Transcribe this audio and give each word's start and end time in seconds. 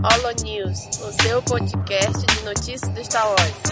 Holo 0.00 0.32
News, 0.44 0.86
o 1.00 1.22
seu 1.22 1.42
podcast 1.42 2.24
de 2.24 2.44
notícias 2.44 2.88
do 2.90 3.04
Star 3.04 3.26
Wars. 3.26 3.62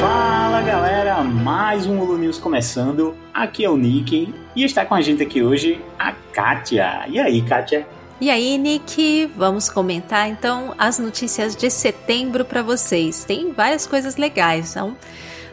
Fala 0.00 0.62
galera, 0.62 1.22
mais 1.22 1.86
um 1.86 2.00
Holo 2.00 2.18
News 2.18 2.40
começando. 2.40 3.14
Aqui 3.32 3.64
é 3.64 3.70
o 3.70 3.76
Nick 3.76 4.34
e 4.56 4.64
está 4.64 4.84
com 4.84 4.96
a 4.96 5.00
gente 5.00 5.22
aqui 5.22 5.40
hoje 5.40 5.80
a 5.96 6.12
Kátia. 6.32 7.04
E 7.06 7.20
aí, 7.20 7.40
Kátia? 7.42 7.86
E 8.24 8.30
aí, 8.30 8.56
Nick, 8.56 9.30
vamos 9.36 9.68
comentar 9.68 10.30
então 10.30 10.74
as 10.78 10.98
notícias 10.98 11.54
de 11.54 11.68
setembro 11.68 12.42
para 12.42 12.62
vocês. 12.62 13.22
Tem 13.22 13.52
várias 13.52 13.86
coisas 13.86 14.16
legais, 14.16 14.70
então 14.70 14.96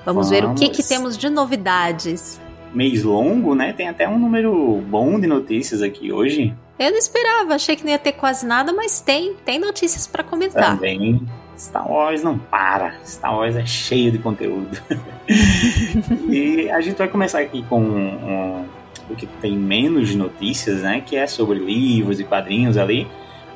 vamos, 0.05 0.29
vamos. 0.29 0.29
ver 0.29 0.45
o 0.45 0.53
que, 0.53 0.69
que 0.69 0.81
temos 0.81 1.17
de 1.17 1.29
novidades. 1.29 2.39
Mês 2.73 3.03
longo, 3.03 3.53
né? 3.53 3.73
Tem 3.73 3.89
até 3.89 4.07
um 4.07 4.17
número 4.17 4.81
bom 4.87 5.19
de 5.19 5.27
notícias 5.27 5.81
aqui 5.81 6.13
hoje. 6.13 6.55
Eu 6.79 6.91
não 6.91 6.97
esperava, 6.97 7.55
achei 7.55 7.75
que 7.75 7.83
não 7.83 7.91
ia 7.91 7.99
ter 7.99 8.13
quase 8.13 8.45
nada, 8.45 8.71
mas 8.71 9.01
tem, 9.01 9.35
tem 9.43 9.59
notícias 9.59 10.07
para 10.07 10.23
comentar. 10.23 10.75
Também. 10.77 11.27
Star 11.59 11.91
Wars 11.91 12.23
não 12.23 12.37
para. 12.37 12.95
Star 13.05 13.35
Wars 13.35 13.57
é 13.57 13.65
cheio 13.65 14.13
de 14.13 14.17
conteúdo. 14.17 14.81
e 16.29 16.69
a 16.71 16.79
gente 16.79 16.95
vai 16.95 17.09
começar 17.09 17.41
aqui 17.41 17.63
com 17.63 17.81
um, 17.81 18.65
o 19.11 19.15
que 19.15 19.25
tem 19.25 19.55
menos 19.55 20.15
notícias, 20.15 20.81
né? 20.81 21.01
Que 21.05 21.15
é 21.15 21.27
sobre 21.27 21.59
livros 21.59 22.19
e 22.19 22.23
quadrinhos 22.23 22.77
ali. 22.77 23.07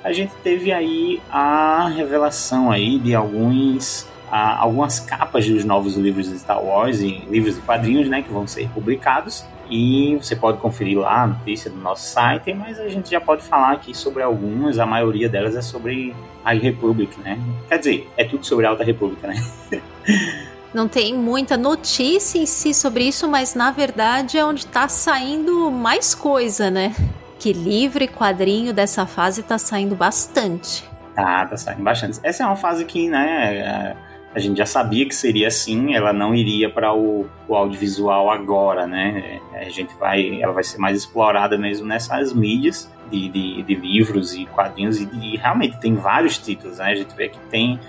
A 0.03 0.13
gente 0.13 0.33
teve 0.43 0.71
aí 0.71 1.21
a 1.29 1.87
revelação 1.87 2.71
aí 2.71 2.99
de 2.99 3.15
alguns 3.15 4.07
algumas 4.31 4.99
capas 4.99 5.47
dos 5.47 5.63
novos 5.63 5.95
livros 5.95 6.29
de 6.29 6.37
Star 6.39 6.61
Wars 6.61 6.99
e 6.99 7.23
livros 7.29 7.57
e 7.57 7.61
quadrinhos, 7.61 8.09
né, 8.09 8.21
que 8.21 8.31
vão 8.31 8.45
ser 8.45 8.67
publicados. 8.69 9.45
E 9.69 10.15
você 10.21 10.35
pode 10.35 10.59
conferir 10.59 10.99
lá 10.99 11.23
a 11.23 11.27
notícia 11.27 11.71
do 11.71 11.77
nosso 11.77 12.07
site, 12.07 12.53
mas 12.53 12.79
a 12.79 12.87
gente 12.87 13.09
já 13.09 13.19
pode 13.19 13.41
falar 13.41 13.71
aqui 13.71 13.95
sobre 13.95 14.21
algumas, 14.21 14.77
a 14.77 14.85
maioria 14.85 15.27
delas 15.27 15.55
é 15.55 15.61
sobre 15.61 16.15
a 16.43 16.53
Republic, 16.53 17.19
né? 17.21 17.39
Quer 17.67 17.79
dizer, 17.79 18.09
é 18.15 18.23
tudo 18.23 18.45
sobre 18.45 18.67
a 18.67 18.69
Alta 18.69 18.83
República, 18.83 19.27
né? 19.27 19.35
Não 20.75 20.89
tem 20.89 21.13
muita 21.13 21.55
notícia 21.55 22.37
em 22.37 22.45
si 22.45 22.73
sobre 22.73 23.05
isso, 23.05 23.29
mas 23.29 23.55
na 23.55 23.71
verdade 23.71 24.37
é 24.37 24.43
onde 24.43 24.65
está 24.65 24.89
saindo 24.89 25.71
mais 25.71 26.13
coisa, 26.13 26.69
né? 26.69 26.93
Que 27.39 27.53
livro 27.53 28.03
e 28.03 28.09
quadrinho 28.09 28.73
dessa 28.73 29.05
fase 29.05 29.39
está 29.39 29.57
saindo 29.57 29.95
bastante. 29.95 30.83
Tá, 31.15 31.45
tá 31.45 31.55
saindo 31.55 31.81
bastante. 31.81 32.19
Essa 32.21 32.43
é 32.43 32.45
uma 32.45 32.57
fase 32.57 32.83
que, 32.83 33.07
né, 33.07 33.95
a 34.35 34.39
gente 34.39 34.57
já 34.57 34.65
sabia 34.65 35.07
que 35.07 35.15
seria 35.15 35.47
assim, 35.47 35.95
ela 35.95 36.11
não 36.11 36.35
iria 36.35 36.69
para 36.69 36.93
o, 36.93 37.25
o, 37.47 37.55
audiovisual 37.55 38.29
agora, 38.29 38.85
né? 38.85 39.39
A 39.53 39.69
gente 39.69 39.95
vai, 39.95 40.41
ela 40.41 40.51
vai 40.51 40.65
ser 40.65 40.77
mais 40.77 40.97
explorada 40.97 41.57
mesmo 41.57 41.87
nessas 41.87 42.33
mídias 42.33 42.91
de, 43.09 43.29
de, 43.29 43.63
de 43.63 43.75
livros 43.75 44.35
e 44.35 44.45
quadrinhos 44.45 44.99
e, 44.99 45.07
e, 45.21 45.37
realmente 45.37 45.79
tem 45.79 45.95
vários 45.95 46.37
títulos, 46.37 46.79
né? 46.79 46.91
A 46.91 46.95
gente 46.95 47.15
vê 47.15 47.29
que 47.29 47.39
tem 47.49 47.79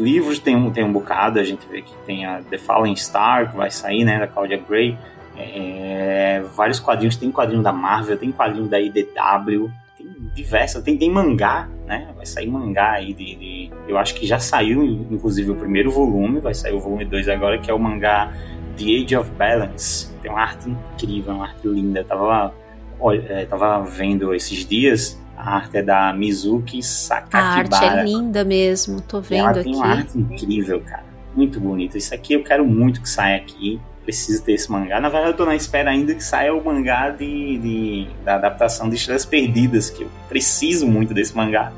livros 0.00 0.38
tem 0.38 0.56
um, 0.56 0.70
tem 0.70 0.82
um 0.82 0.92
bocado, 0.92 1.38
a 1.38 1.44
gente 1.44 1.66
vê 1.68 1.82
que 1.82 1.92
tem 2.06 2.24
a 2.24 2.42
The 2.42 2.58
Fallen 2.58 2.96
Star, 2.96 3.50
que 3.50 3.56
vai 3.56 3.70
sair, 3.70 4.04
né, 4.04 4.18
da 4.18 4.26
Claudia 4.26 4.60
Gray, 4.68 4.96
é, 5.36 6.42
vários 6.54 6.80
quadrinhos, 6.80 7.16
tem 7.16 7.30
quadrinho 7.30 7.62
da 7.62 7.72
Marvel, 7.72 8.16
tem 8.16 8.32
quadrinho 8.32 8.66
da 8.66 8.80
IDW, 8.80 9.70
tem 9.96 10.06
diversas, 10.34 10.82
tem, 10.82 10.96
tem 10.96 11.10
mangá, 11.10 11.68
né, 11.86 12.08
vai 12.16 12.26
sair 12.26 12.48
mangá 12.48 12.92
aí 12.92 13.12
de, 13.12 13.34
de, 13.36 13.70
eu 13.86 13.96
acho 13.98 14.14
que 14.14 14.26
já 14.26 14.38
saiu, 14.38 14.82
inclusive, 15.10 15.50
o 15.50 15.54
primeiro 15.54 15.90
volume, 15.90 16.40
vai 16.40 16.54
sair 16.54 16.74
o 16.74 16.80
volume 16.80 17.04
2 17.04 17.28
agora, 17.28 17.58
que 17.58 17.70
é 17.70 17.74
o 17.74 17.78
mangá 17.78 18.32
The 18.76 18.84
Age 18.84 19.16
of 19.16 19.30
Balance, 19.32 20.10
tem 20.22 20.30
uma 20.30 20.40
arte 20.40 20.68
incrível, 20.68 21.34
uma 21.34 21.44
arte 21.44 21.68
linda, 21.68 22.00
eu 22.00 22.04
tava, 22.04 22.54
olha, 22.98 23.24
é, 23.28 23.44
tava 23.44 23.82
vendo 23.84 24.34
esses 24.34 24.66
dias, 24.66 25.20
a 25.40 25.56
arte 25.56 25.78
é 25.78 25.82
da 25.82 26.12
Mizuki 26.12 26.82
Sakakibara. 26.82 27.86
A 27.86 27.90
arte 27.90 28.00
é 28.00 28.04
linda 28.04 28.44
mesmo, 28.44 29.00
tô 29.00 29.20
vendo 29.20 29.40
ela 29.40 29.50
aqui. 29.52 29.64
Tem 29.64 29.74
uma 29.74 29.86
arte 29.86 30.18
incrível, 30.18 30.80
cara. 30.80 31.04
Muito 31.34 31.58
bonita. 31.58 31.96
Isso 31.96 32.14
aqui 32.14 32.34
eu 32.34 32.44
quero 32.44 32.66
muito 32.66 33.00
que 33.00 33.08
saia 33.08 33.36
aqui. 33.36 33.80
Preciso 34.04 34.42
ter 34.42 34.52
esse 34.52 34.70
mangá. 34.70 35.00
Na 35.00 35.08
verdade, 35.08 35.32
eu 35.32 35.36
tô 35.36 35.44
na 35.44 35.54
espera 35.54 35.90
ainda 35.90 36.14
que 36.14 36.22
saia 36.22 36.54
o 36.54 36.64
mangá 36.64 37.10
de, 37.10 37.58
de 37.58 38.06
da 38.24 38.34
adaptação 38.34 38.88
de 38.88 38.96
Estrelas 38.96 39.24
Perdidas, 39.24 39.88
que 39.90 40.02
eu 40.02 40.10
preciso 40.28 40.86
muito 40.86 41.14
desse 41.14 41.36
mangá. 41.36 41.72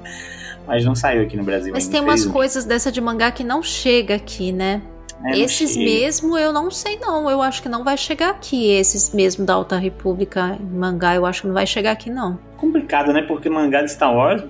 Mas 0.66 0.84
não 0.84 0.94
saiu 0.94 1.22
aqui 1.22 1.36
no 1.36 1.44
Brasil. 1.44 1.72
Mas 1.72 1.84
ainda, 1.84 1.98
tem 1.98 2.00
umas 2.00 2.24
coisas 2.24 2.64
dessa 2.64 2.90
de 2.90 3.00
mangá 3.00 3.30
que 3.30 3.44
não 3.44 3.62
chega 3.62 4.14
aqui, 4.14 4.52
né? 4.52 4.80
É, 5.24 5.38
esses 5.38 5.76
mesmo 5.76 6.36
eu 6.36 6.52
não 6.52 6.70
sei 6.70 6.98
não, 6.98 7.30
eu 7.30 7.40
acho 7.40 7.62
que 7.62 7.68
não 7.68 7.84
vai 7.84 7.96
chegar 7.96 8.30
aqui. 8.30 8.70
Esses 8.70 9.14
mesmo 9.14 9.44
da 9.44 9.54
Alta 9.54 9.76
República 9.76 10.58
mangá, 10.60 11.14
eu 11.14 11.24
acho 11.26 11.42
que 11.42 11.46
não 11.46 11.54
vai 11.54 11.66
chegar 11.66 11.92
aqui 11.92 12.10
não. 12.10 12.38
Complicado, 12.56 13.12
né? 13.12 13.22
Porque 13.22 13.48
mangá 13.48 13.82
de 13.82 13.90
Star 13.90 14.14
Wars 14.14 14.42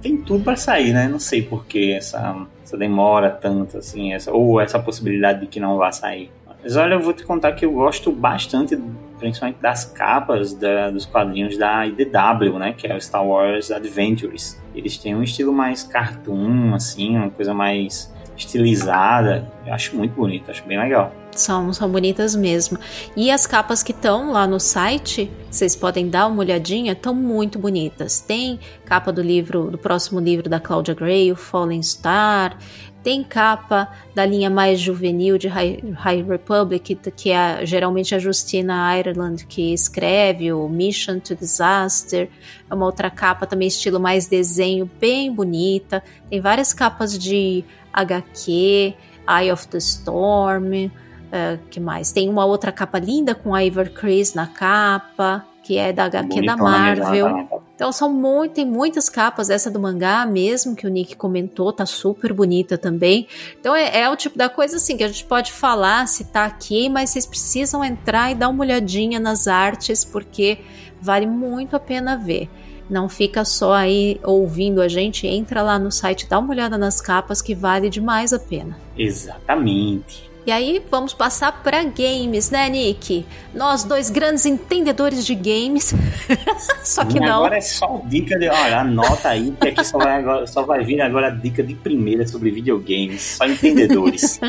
tem 0.00 0.16
tudo 0.18 0.44
para 0.44 0.56
sair, 0.56 0.92
né? 0.92 1.08
Não 1.08 1.18
sei 1.18 1.42
por 1.42 1.66
que 1.66 1.92
essa, 1.92 2.46
essa 2.62 2.76
demora 2.76 3.30
tanto 3.30 3.78
assim, 3.78 4.12
essa, 4.12 4.32
ou 4.32 4.60
essa 4.60 4.78
possibilidade 4.78 5.40
de 5.40 5.46
que 5.46 5.60
não 5.60 5.76
vá 5.76 5.92
sair. 5.92 6.30
Mas 6.62 6.76
olha, 6.76 6.94
eu 6.94 7.00
vou 7.00 7.12
te 7.12 7.22
contar 7.24 7.52
que 7.52 7.66
eu 7.66 7.72
gosto 7.72 8.10
bastante, 8.10 8.78
principalmente 9.18 9.60
das 9.60 9.84
capas 9.84 10.54
da, 10.54 10.90
dos 10.90 11.04
quadrinhos 11.04 11.58
da 11.58 11.86
IDW, 11.86 12.58
né? 12.58 12.72
Que 12.72 12.86
é 12.86 12.96
o 12.96 13.00
Star 13.00 13.26
Wars 13.26 13.70
Adventures. 13.70 14.58
Eles 14.74 14.96
têm 14.96 15.14
um 15.14 15.22
estilo 15.22 15.52
mais 15.52 15.82
cartoon, 15.82 16.74
assim, 16.74 17.16
uma 17.16 17.30
coisa 17.30 17.52
mais 17.52 18.13
estilizada. 18.36 19.46
Eu 19.66 19.72
acho 19.72 19.96
muito 19.96 20.14
bonito, 20.14 20.50
acho 20.50 20.64
bem 20.64 20.78
legal. 20.78 21.12
São, 21.32 21.72
são 21.72 21.90
bonitas 21.90 22.36
mesmo. 22.36 22.78
E 23.16 23.30
as 23.30 23.46
capas 23.46 23.82
que 23.82 23.92
estão 23.92 24.30
lá 24.30 24.46
no 24.46 24.60
site, 24.60 25.30
vocês 25.50 25.74
podem 25.74 26.08
dar 26.08 26.26
uma 26.26 26.40
olhadinha, 26.40 26.92
estão 26.92 27.14
muito 27.14 27.58
bonitas. 27.58 28.20
Tem 28.20 28.58
capa 28.84 29.12
do 29.12 29.20
livro, 29.20 29.70
do 29.70 29.78
próximo 29.78 30.20
livro 30.20 30.48
da 30.48 30.60
Claudia 30.60 30.94
Gray, 30.94 31.32
o 31.32 31.36
Fallen 31.36 31.82
Star. 31.82 32.56
Tem 33.02 33.22
capa 33.22 33.88
da 34.14 34.24
linha 34.24 34.48
mais 34.48 34.80
juvenil 34.80 35.36
de 35.36 35.46
High, 35.46 35.92
High 35.92 36.22
Republic, 36.22 36.98
que 37.14 37.30
é 37.30 37.66
geralmente 37.66 38.14
a 38.14 38.18
Justina 38.18 38.96
Ireland 38.96 39.44
que 39.44 39.74
escreve, 39.74 40.50
o 40.54 40.66
Mission 40.70 41.18
to 41.18 41.34
Disaster. 41.34 42.30
É 42.70 42.74
uma 42.74 42.86
outra 42.86 43.10
capa 43.10 43.44
também 43.44 43.68
estilo 43.68 44.00
mais 44.00 44.26
desenho, 44.26 44.90
bem 44.98 45.30
bonita. 45.30 46.02
Tem 46.30 46.40
várias 46.40 46.72
capas 46.72 47.18
de 47.18 47.62
HQ, 47.94 48.94
Eye 49.28 49.52
of 49.52 49.68
the 49.68 49.78
Storm, 49.78 50.86
uh, 50.86 51.58
que 51.70 51.80
mais? 51.80 52.12
Tem 52.12 52.28
uma 52.28 52.44
outra 52.44 52.72
capa 52.72 52.98
linda 52.98 53.34
com 53.34 53.54
a 53.54 53.60
Ivor 53.60 53.90
Chris 53.90 54.34
na 54.34 54.46
capa, 54.46 55.46
que 55.62 55.78
é 55.78 55.92
da 55.92 56.04
HQ 56.04 56.42
da 56.44 56.56
Marvel. 56.56 57.48
Então 57.74 57.90
são 57.90 58.12
muito, 58.12 58.52
tem 58.52 58.66
muitas 58.66 59.08
capas, 59.08 59.50
essa 59.50 59.68
do 59.68 59.80
mangá 59.80 60.24
mesmo, 60.26 60.76
que 60.76 60.86
o 60.86 60.90
Nick 60.90 61.16
comentou, 61.16 61.72
tá 61.72 61.84
super 61.84 62.32
bonita 62.32 62.78
também. 62.78 63.26
Então 63.58 63.74
é, 63.74 64.02
é, 64.02 64.08
o 64.08 64.14
tipo 64.14 64.38
da 64.38 64.48
coisa 64.48 64.76
assim 64.76 64.96
que 64.96 65.02
a 65.02 65.08
gente 65.08 65.24
pode 65.24 65.50
falar 65.50 66.06
se 66.06 66.24
tá 66.24 66.44
aqui, 66.44 66.88
mas 66.88 67.10
vocês 67.10 67.26
precisam 67.26 67.84
entrar 67.84 68.30
e 68.30 68.34
dar 68.34 68.48
uma 68.48 68.62
olhadinha 68.62 69.18
nas 69.18 69.48
artes, 69.48 70.04
porque 70.04 70.58
vale 71.00 71.26
muito 71.26 71.74
a 71.74 71.80
pena 71.80 72.16
ver. 72.16 72.48
Não 72.88 73.08
fica 73.08 73.44
só 73.44 73.72
aí 73.72 74.20
ouvindo 74.22 74.82
a 74.82 74.88
gente, 74.88 75.26
entra 75.26 75.62
lá 75.62 75.78
no 75.78 75.90
site, 75.90 76.28
dá 76.28 76.38
uma 76.38 76.50
olhada 76.50 76.76
nas 76.76 77.00
capas 77.00 77.40
que 77.40 77.54
vale 77.54 77.88
demais 77.88 78.32
a 78.32 78.38
pena. 78.38 78.76
Exatamente. 78.96 80.34
E 80.46 80.52
aí 80.52 80.84
vamos 80.90 81.14
passar 81.14 81.62
para 81.62 81.82
games, 81.84 82.50
né, 82.50 82.68
Nick? 82.68 83.24
Nós 83.54 83.82
dois 83.82 84.10
grandes 84.10 84.44
entendedores 84.44 85.24
de 85.24 85.34
games. 85.34 85.94
só 86.84 87.02
que 87.06 87.18
não. 87.18 87.36
Agora 87.36 87.56
é 87.56 87.62
só 87.62 88.02
dica 88.04 88.38
de, 88.38 88.50
olha, 88.50 88.80
anota 88.80 89.30
aí 89.30 89.54
que 89.58 89.68
aqui 89.68 89.82
só 89.82 89.96
vai, 89.96 90.18
agora, 90.18 90.46
só 90.46 90.62
vai 90.62 90.84
vir 90.84 91.00
agora 91.00 91.28
a 91.28 91.30
dica 91.30 91.62
de 91.62 91.74
primeira 91.74 92.28
sobre 92.28 92.50
videogames, 92.50 93.22
só 93.38 93.46
entendedores. 93.46 94.38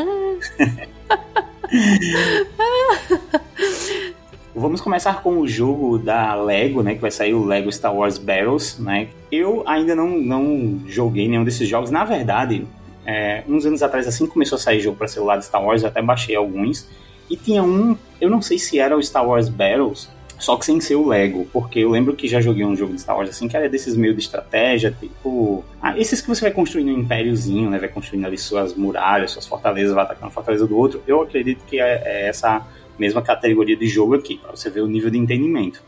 Vamos 4.57 4.79
começar 4.79 5.21
com 5.21 5.39
o 5.39 5.45
jogo 5.45 5.97
da 5.97 6.33
Lego, 6.33 6.81
né? 6.81 6.95
Que 6.95 7.01
vai 7.01 7.11
sair 7.11 7.33
o 7.33 7.43
Lego 7.43 7.69
Star 7.69 7.93
Wars 7.93 8.17
Battles, 8.17 8.79
né? 8.79 9.09
Eu 9.29 9.63
ainda 9.67 9.93
não, 9.93 10.17
não 10.17 10.79
joguei 10.87 11.27
nenhum 11.27 11.43
desses 11.43 11.67
jogos. 11.67 11.91
Na 11.91 12.05
verdade, 12.05 12.65
é, 13.05 13.43
uns 13.49 13.65
anos 13.65 13.83
atrás, 13.83 14.07
assim 14.07 14.25
começou 14.25 14.55
a 14.55 14.59
sair 14.59 14.79
jogo 14.79 14.97
para 14.97 15.09
celular 15.09 15.37
de 15.37 15.43
Star 15.43 15.61
Wars, 15.61 15.81
eu 15.81 15.89
até 15.89 16.01
baixei 16.01 16.37
alguns. 16.37 16.87
E 17.29 17.35
tinha 17.35 17.61
um, 17.61 17.97
eu 18.21 18.29
não 18.29 18.41
sei 18.41 18.57
se 18.57 18.79
era 18.79 18.95
o 18.95 19.03
Star 19.03 19.27
Wars 19.27 19.49
Battles, 19.49 20.09
só 20.39 20.55
que 20.55 20.65
sem 20.65 20.79
ser 20.79 20.95
o 20.95 21.05
Lego, 21.05 21.45
porque 21.51 21.79
eu 21.79 21.89
lembro 21.89 22.15
que 22.15 22.25
já 22.25 22.39
joguei 22.39 22.63
um 22.63 22.77
jogo 22.77 22.93
de 22.93 23.01
Star 23.01 23.17
Wars 23.17 23.31
assim, 23.31 23.49
que 23.49 23.57
era 23.57 23.67
desses 23.67 23.97
meio 23.97 24.13
de 24.13 24.21
estratégia, 24.21 24.95
tipo. 24.97 25.65
Ah, 25.81 25.99
esses 25.99 26.21
que 26.21 26.29
você 26.29 26.39
vai 26.39 26.51
construindo 26.51 26.95
um 26.95 26.99
impériozinho, 26.99 27.69
né? 27.69 27.77
Vai 27.77 27.89
construindo 27.89 28.23
ali 28.23 28.37
suas 28.37 28.73
muralhas, 28.73 29.31
suas 29.31 29.45
fortalezas, 29.45 29.93
vai 29.93 30.05
atacando 30.05 30.27
a 30.27 30.31
fortaleza 30.31 30.65
do 30.65 30.77
outro. 30.77 31.03
Eu 31.05 31.21
acredito 31.21 31.65
que 31.65 31.77
é, 31.77 32.01
é 32.05 32.27
essa 32.29 32.65
mesma 32.97 33.21
categoria 33.21 33.75
de 33.75 33.87
jogo 33.87 34.15
aqui, 34.15 34.37
para 34.37 34.51
você 34.51 34.69
ver 34.69 34.81
o 34.81 34.87
nível 34.87 35.09
de 35.09 35.17
entendimento. 35.17 35.81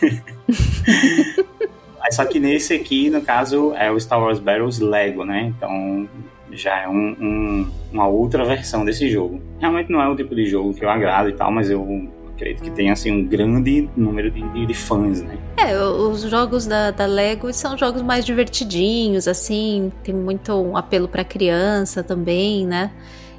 Só 2.12 2.26
que 2.26 2.38
nesse 2.38 2.74
aqui, 2.74 3.08
no 3.08 3.22
caso, 3.22 3.72
é 3.74 3.90
o 3.90 3.98
Star 3.98 4.20
Wars 4.20 4.38
Battles 4.38 4.78
Lego, 4.80 5.24
né? 5.24 5.52
Então, 5.56 6.06
já 6.50 6.82
é 6.82 6.88
um, 6.88 7.16
um, 7.18 7.70
uma 7.90 8.06
outra 8.06 8.44
versão 8.44 8.84
desse 8.84 9.08
jogo. 9.08 9.40
Realmente 9.58 9.90
não 9.90 10.02
é 10.02 10.08
o 10.08 10.14
tipo 10.14 10.34
de 10.34 10.44
jogo 10.44 10.74
que 10.74 10.84
eu 10.84 10.90
agrado 10.90 11.30
e 11.30 11.32
tal, 11.32 11.50
mas 11.50 11.70
eu 11.70 12.10
acredito 12.34 12.62
que 12.62 12.70
tem 12.70 12.90
assim 12.90 13.10
um 13.10 13.24
grande 13.24 13.88
número 13.96 14.30
de, 14.30 14.42
de, 14.50 14.66
de 14.66 14.74
fãs, 14.74 15.22
né? 15.22 15.38
É, 15.56 15.74
os 15.82 16.22
jogos 16.22 16.66
da, 16.66 16.90
da, 16.90 17.06
Lego 17.06 17.52
são 17.52 17.78
jogos 17.78 18.02
mais 18.02 18.24
divertidinhos, 18.24 19.26
assim, 19.26 19.90
tem 20.02 20.14
muito 20.14 20.52
um 20.52 20.76
apelo 20.76 21.08
para 21.08 21.24
criança 21.24 22.02
também, 22.02 22.66
né? 22.66 22.90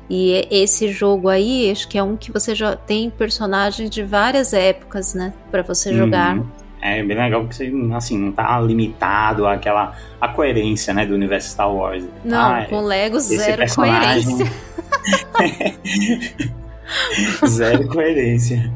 E 0.10 0.48
esse 0.52 0.90
jogo 0.90 1.30
aí, 1.30 1.72
acho 1.72 1.88
que 1.88 1.98
é 1.98 2.04
um 2.04 2.16
que 2.16 2.32
você 2.32 2.54
já 2.54 2.76
tem 2.76 3.10
personagens 3.10 3.90
de 3.90 4.04
várias 4.04 4.54
épocas, 4.54 5.14
né, 5.14 5.34
para 5.50 5.62
você 5.62 5.90
uhum. 5.90 5.98
jogar. 5.98 6.40
É 6.82 7.02
bem 7.02 7.16
legal 7.18 7.42
porque 7.42 7.56
você, 7.56 7.74
assim, 7.96 8.18
não 8.18 8.32
tá 8.34 8.60
limitado 8.60 9.48
àquela 9.48 9.96
a 10.20 10.28
coerência, 10.28 10.94
né, 10.94 11.06
do 11.06 11.14
universo 11.16 11.52
Star 11.52 11.74
Wars. 11.74 12.04
Não, 12.26 12.56
ah, 12.56 12.66
com 12.70 12.82
Lego 12.82 13.20
zero 13.20 13.58
personagem... 13.58 14.26
coerência. 14.26 14.54
zero 17.48 17.88
coerência. 17.88 18.72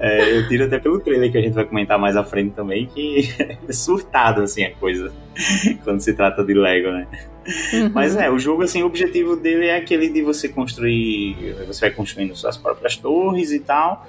É, 0.00 0.38
eu 0.38 0.48
tiro 0.48 0.64
até 0.64 0.78
pelo 0.78 0.98
trailer 0.98 1.30
que 1.30 1.36
a 1.36 1.42
gente 1.42 1.52
vai 1.52 1.64
comentar 1.66 1.98
mais 1.98 2.16
à 2.16 2.24
frente 2.24 2.54
também, 2.54 2.86
que 2.86 3.28
é 3.68 3.72
surtado, 3.72 4.40
assim, 4.40 4.64
a 4.64 4.74
coisa, 4.74 5.12
quando 5.84 6.00
se 6.00 6.14
trata 6.14 6.42
de 6.42 6.54
Lego, 6.54 6.90
né? 6.90 7.06
Uhum. 7.74 7.90
Mas 7.92 8.16
é, 8.16 8.30
o 8.30 8.38
jogo, 8.38 8.62
assim, 8.62 8.82
o 8.82 8.86
objetivo 8.86 9.36
dele 9.36 9.66
é 9.66 9.76
aquele 9.76 10.08
de 10.08 10.22
você 10.22 10.48
construir, 10.48 11.54
você 11.66 11.82
vai 11.82 11.90
construindo 11.90 12.34
suas 12.34 12.56
próprias 12.56 12.96
torres 12.96 13.52
e 13.52 13.60
tal, 13.60 14.06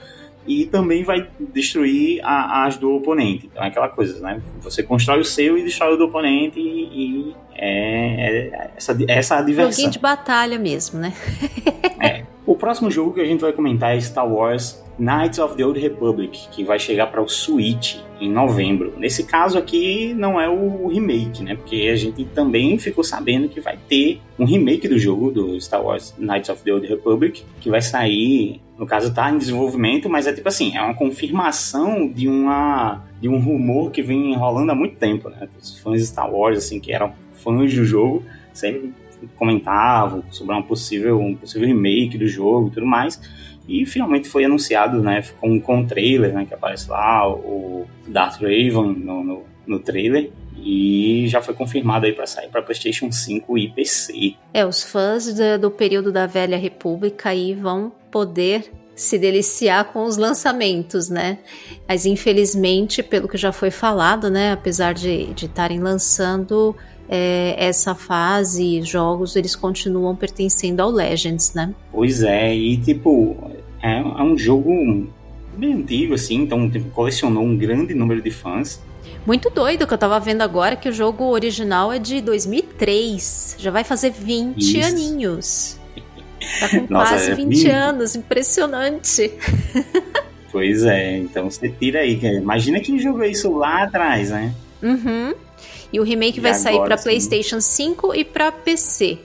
e 0.47 0.65
também 0.65 1.03
vai 1.03 1.27
destruir 1.39 2.21
a, 2.23 2.65
as 2.65 2.77
do 2.77 2.95
oponente. 2.95 3.47
Então 3.51 3.63
é 3.63 3.67
aquela 3.67 3.89
coisa, 3.89 4.19
né? 4.21 4.41
Você 4.61 4.81
constrói 4.81 5.19
o 5.19 5.25
seu 5.25 5.57
e 5.57 5.63
destrói 5.63 5.95
o 5.95 5.97
do 5.97 6.05
oponente 6.05 6.57
e, 6.57 7.29
e 7.29 7.35
é, 7.53 8.47
é, 8.47 8.71
essa, 8.77 8.97
essa 9.07 9.37
a 9.37 9.41
diversão. 9.41 9.71
Joguinho 9.71 9.91
de 9.91 9.99
batalha 9.99 10.57
mesmo, 10.57 10.99
né? 10.99 11.13
é. 12.01 12.23
O 12.51 12.55
próximo 12.57 12.91
jogo 12.91 13.13
que 13.13 13.21
a 13.21 13.25
gente 13.25 13.39
vai 13.39 13.53
comentar 13.53 13.95
é 13.95 14.01
Star 14.01 14.29
Wars 14.29 14.83
Knights 14.99 15.39
of 15.39 15.55
the 15.55 15.65
Old 15.65 15.79
Republic, 15.79 16.49
que 16.51 16.65
vai 16.65 16.77
chegar 16.77 17.07
para 17.07 17.21
o 17.21 17.29
Switch 17.29 17.95
em 18.19 18.29
novembro. 18.29 18.93
Nesse 18.97 19.23
caso 19.23 19.57
aqui 19.57 20.13
não 20.13 20.39
é 20.39 20.49
o 20.49 20.85
remake, 20.89 21.45
né? 21.45 21.55
Porque 21.55 21.89
a 21.89 21.95
gente 21.95 22.25
também 22.25 22.77
ficou 22.77 23.05
sabendo 23.05 23.47
que 23.47 23.61
vai 23.61 23.79
ter 23.87 24.19
um 24.37 24.43
remake 24.43 24.85
do 24.89 24.99
jogo 24.99 25.31
do 25.31 25.61
Star 25.61 25.81
Wars 25.81 26.13
Knights 26.19 26.49
of 26.49 26.61
the 26.61 26.73
Old 26.73 26.85
Republic, 26.85 27.41
que 27.61 27.69
vai 27.69 27.81
sair, 27.81 28.59
no 28.77 28.85
caso 28.85 29.13
tá 29.13 29.31
em 29.31 29.37
desenvolvimento, 29.37 30.09
mas 30.09 30.27
é 30.27 30.33
tipo 30.33 30.49
assim, 30.49 30.75
é 30.75 30.81
uma 30.81 30.93
confirmação 30.93 32.05
de 32.05 32.27
uma 32.27 33.01
de 33.21 33.29
um 33.29 33.39
rumor 33.39 33.91
que 33.91 34.01
vem 34.01 34.35
rolando 34.35 34.73
há 34.73 34.75
muito 34.75 34.97
tempo, 34.97 35.29
né? 35.29 35.47
Os 35.57 35.79
fãs 35.79 36.01
de 36.01 36.07
Star 36.07 36.29
Wars 36.29 36.57
assim 36.57 36.81
que 36.81 36.91
eram 36.91 37.13
fãs 37.31 37.73
do 37.73 37.85
jogo 37.85 38.25
sempre 38.53 38.93
comentavam 39.35 40.23
sobre 40.31 40.53
uma 40.53 40.63
possível, 40.63 41.19
um 41.19 41.35
possível 41.35 41.67
remake 41.67 42.17
do 42.17 42.27
jogo 42.27 42.67
e 42.67 42.71
tudo 42.71 42.85
mais. 42.85 43.19
E 43.67 43.85
finalmente 43.85 44.27
foi 44.27 44.43
anunciado, 44.45 45.01
né, 45.01 45.23
com, 45.39 45.59
com 45.59 45.77
um 45.77 45.85
trailer, 45.85 46.33
né, 46.33 46.45
que 46.45 46.53
aparece 46.53 46.89
lá, 46.89 47.29
o 47.29 47.85
Darth 48.07 48.41
Raven 48.41 48.95
no, 48.97 49.23
no, 49.23 49.43
no 49.65 49.79
trailer. 49.79 50.31
E 50.57 51.25
já 51.27 51.41
foi 51.41 51.53
confirmado 51.53 52.05
aí 52.05 52.13
para 52.13 52.27
sair 52.27 52.49
para 52.49 52.61
PlayStation 52.61 53.11
5 53.11 53.57
e 53.57 53.69
PC. 53.69 54.35
É, 54.53 54.65
os 54.65 54.83
fãs 54.83 55.33
do, 55.33 55.59
do 55.59 55.71
período 55.71 56.11
da 56.11 56.27
Velha 56.27 56.57
República 56.57 57.29
aí 57.29 57.53
vão 57.53 57.91
poder 58.11 58.71
se 58.95 59.17
deliciar 59.17 59.85
com 59.85 60.03
os 60.03 60.17
lançamentos, 60.17 61.09
né? 61.09 61.39
Mas 61.87 62.05
infelizmente, 62.05 63.01
pelo 63.01 63.27
que 63.27 63.37
já 63.37 63.51
foi 63.51 63.71
falado, 63.71 64.29
né, 64.29 64.51
apesar 64.51 64.93
de 64.93 65.33
estarem 65.35 65.79
lançando 65.79 66.75
é, 67.13 67.55
essa 67.57 67.93
fase, 67.93 68.81
jogos, 68.83 69.35
eles 69.35 69.53
continuam 69.53 70.15
pertencendo 70.15 70.79
ao 70.79 70.89
Legends, 70.89 71.53
né? 71.53 71.75
Pois 71.91 72.23
é, 72.23 72.55
e 72.55 72.77
tipo, 72.77 73.51
é, 73.83 73.99
é 73.99 74.23
um 74.23 74.37
jogo 74.37 74.71
bem 75.57 75.73
antigo, 75.73 76.13
assim, 76.13 76.35
então 76.35 76.69
tipo, 76.69 76.89
colecionou 76.91 77.43
um 77.43 77.57
grande 77.57 77.93
número 77.93 78.21
de 78.21 78.31
fãs. 78.31 78.81
Muito 79.27 79.49
doido 79.49 79.85
que 79.85 79.93
eu 79.93 79.97
tava 79.97 80.17
vendo 80.21 80.41
agora 80.41 80.77
que 80.77 80.87
o 80.87 80.93
jogo 80.93 81.25
original 81.25 81.91
é 81.91 81.99
de 81.99 82.21
2003. 82.21 83.57
Já 83.59 83.69
vai 83.69 83.83
fazer 83.83 84.11
20 84.11 84.57
Isso. 84.57 84.87
aninhos. 84.87 85.79
Tá 86.59 86.69
com 86.69 86.87
Nossa, 86.89 87.15
quase 87.15 87.33
20 87.33 87.69
é 87.69 87.75
anos, 87.75 88.15
impressionante. 88.15 89.31
Pois 90.51 90.83
é, 90.83 91.17
então 91.17 91.49
você 91.49 91.69
tira 91.69 91.99
aí. 91.99 92.19
Imagina 92.23 92.79
quem 92.79 92.97
jogou 92.97 93.23
isso 93.23 93.51
lá 93.55 93.83
atrás, 93.83 94.31
né? 94.31 94.53
Uhum. 94.81 95.33
E 95.91 95.99
o 95.99 96.03
remake 96.03 96.39
e 96.39 96.41
vai 96.41 96.53
sair 96.53 96.79
para 96.79 96.97
PlayStation 96.97 97.59
5 97.59 98.15
e 98.15 98.23
para 98.23 98.51
PC. 98.51 99.19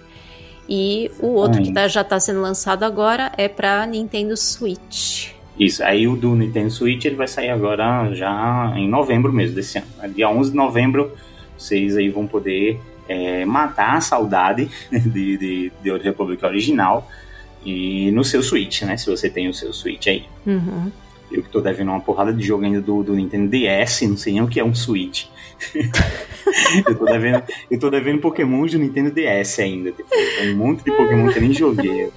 E 0.68 1.10
o 1.20 1.28
outro 1.28 1.62
que 1.62 1.72
tá, 1.72 1.86
já 1.86 2.00
está 2.00 2.18
sendo 2.18 2.40
lançado 2.40 2.82
agora 2.82 3.32
é 3.36 3.48
para 3.48 3.86
Nintendo 3.86 4.36
Switch. 4.36 5.28
Isso, 5.58 5.82
aí 5.82 6.06
o 6.06 6.16
do 6.16 6.34
Nintendo 6.34 6.70
Switch 6.70 7.04
ele 7.04 7.14
vai 7.14 7.28
sair 7.28 7.50
agora 7.50 8.12
já 8.12 8.72
em 8.76 8.88
novembro 8.88 9.32
mesmo 9.32 9.54
desse 9.54 9.78
ano. 9.78 10.12
Dia 10.12 10.28
11 10.28 10.50
de 10.50 10.56
novembro 10.56 11.12
vocês 11.56 11.96
aí 11.96 12.08
vão 12.10 12.26
poder 12.26 12.78
é, 13.08 13.44
matar 13.44 13.96
a 13.96 14.00
saudade 14.00 14.68
de, 14.90 15.36
de, 15.38 15.72
de 15.82 15.90
Old 15.90 16.04
Republic 16.04 16.44
original 16.44 17.08
e 17.64 18.10
no 18.12 18.22
seu 18.22 18.42
Switch, 18.42 18.82
né? 18.82 18.96
Se 18.96 19.08
você 19.08 19.30
tem 19.30 19.48
o 19.48 19.54
seu 19.54 19.72
Switch 19.72 20.06
aí. 20.06 20.24
Uhum. 20.46 20.90
Eu 21.30 21.42
que 21.42 21.48
tô 21.48 21.60
devendo 21.60 21.90
uma 21.90 22.00
porrada 22.00 22.32
de 22.32 22.44
jogo 22.44 22.64
ainda 22.64 22.80
do, 22.80 23.02
do 23.02 23.14
Nintendo 23.14 23.48
DS, 23.48 24.02
não 24.02 24.16
sei 24.16 24.34
nem 24.34 24.42
o 24.42 24.48
que 24.48 24.60
é 24.60 24.64
um 24.64 24.74
Switch. 24.74 25.26
eu, 26.86 26.94
tô 26.94 27.04
devendo, 27.04 27.42
eu 27.70 27.78
tô 27.78 27.90
devendo 27.90 28.20
Pokémon 28.20 28.66
de 28.66 28.78
Nintendo 28.78 29.10
DS 29.10 29.58
ainda. 29.58 29.92
Tipo, 29.92 30.08
um 30.44 30.56
monte 30.56 30.84
de 30.84 30.92
Pokémon 30.92 31.28
que 31.32 31.38
eu 31.38 31.42
nem 31.42 31.52
joguei. 31.52 32.10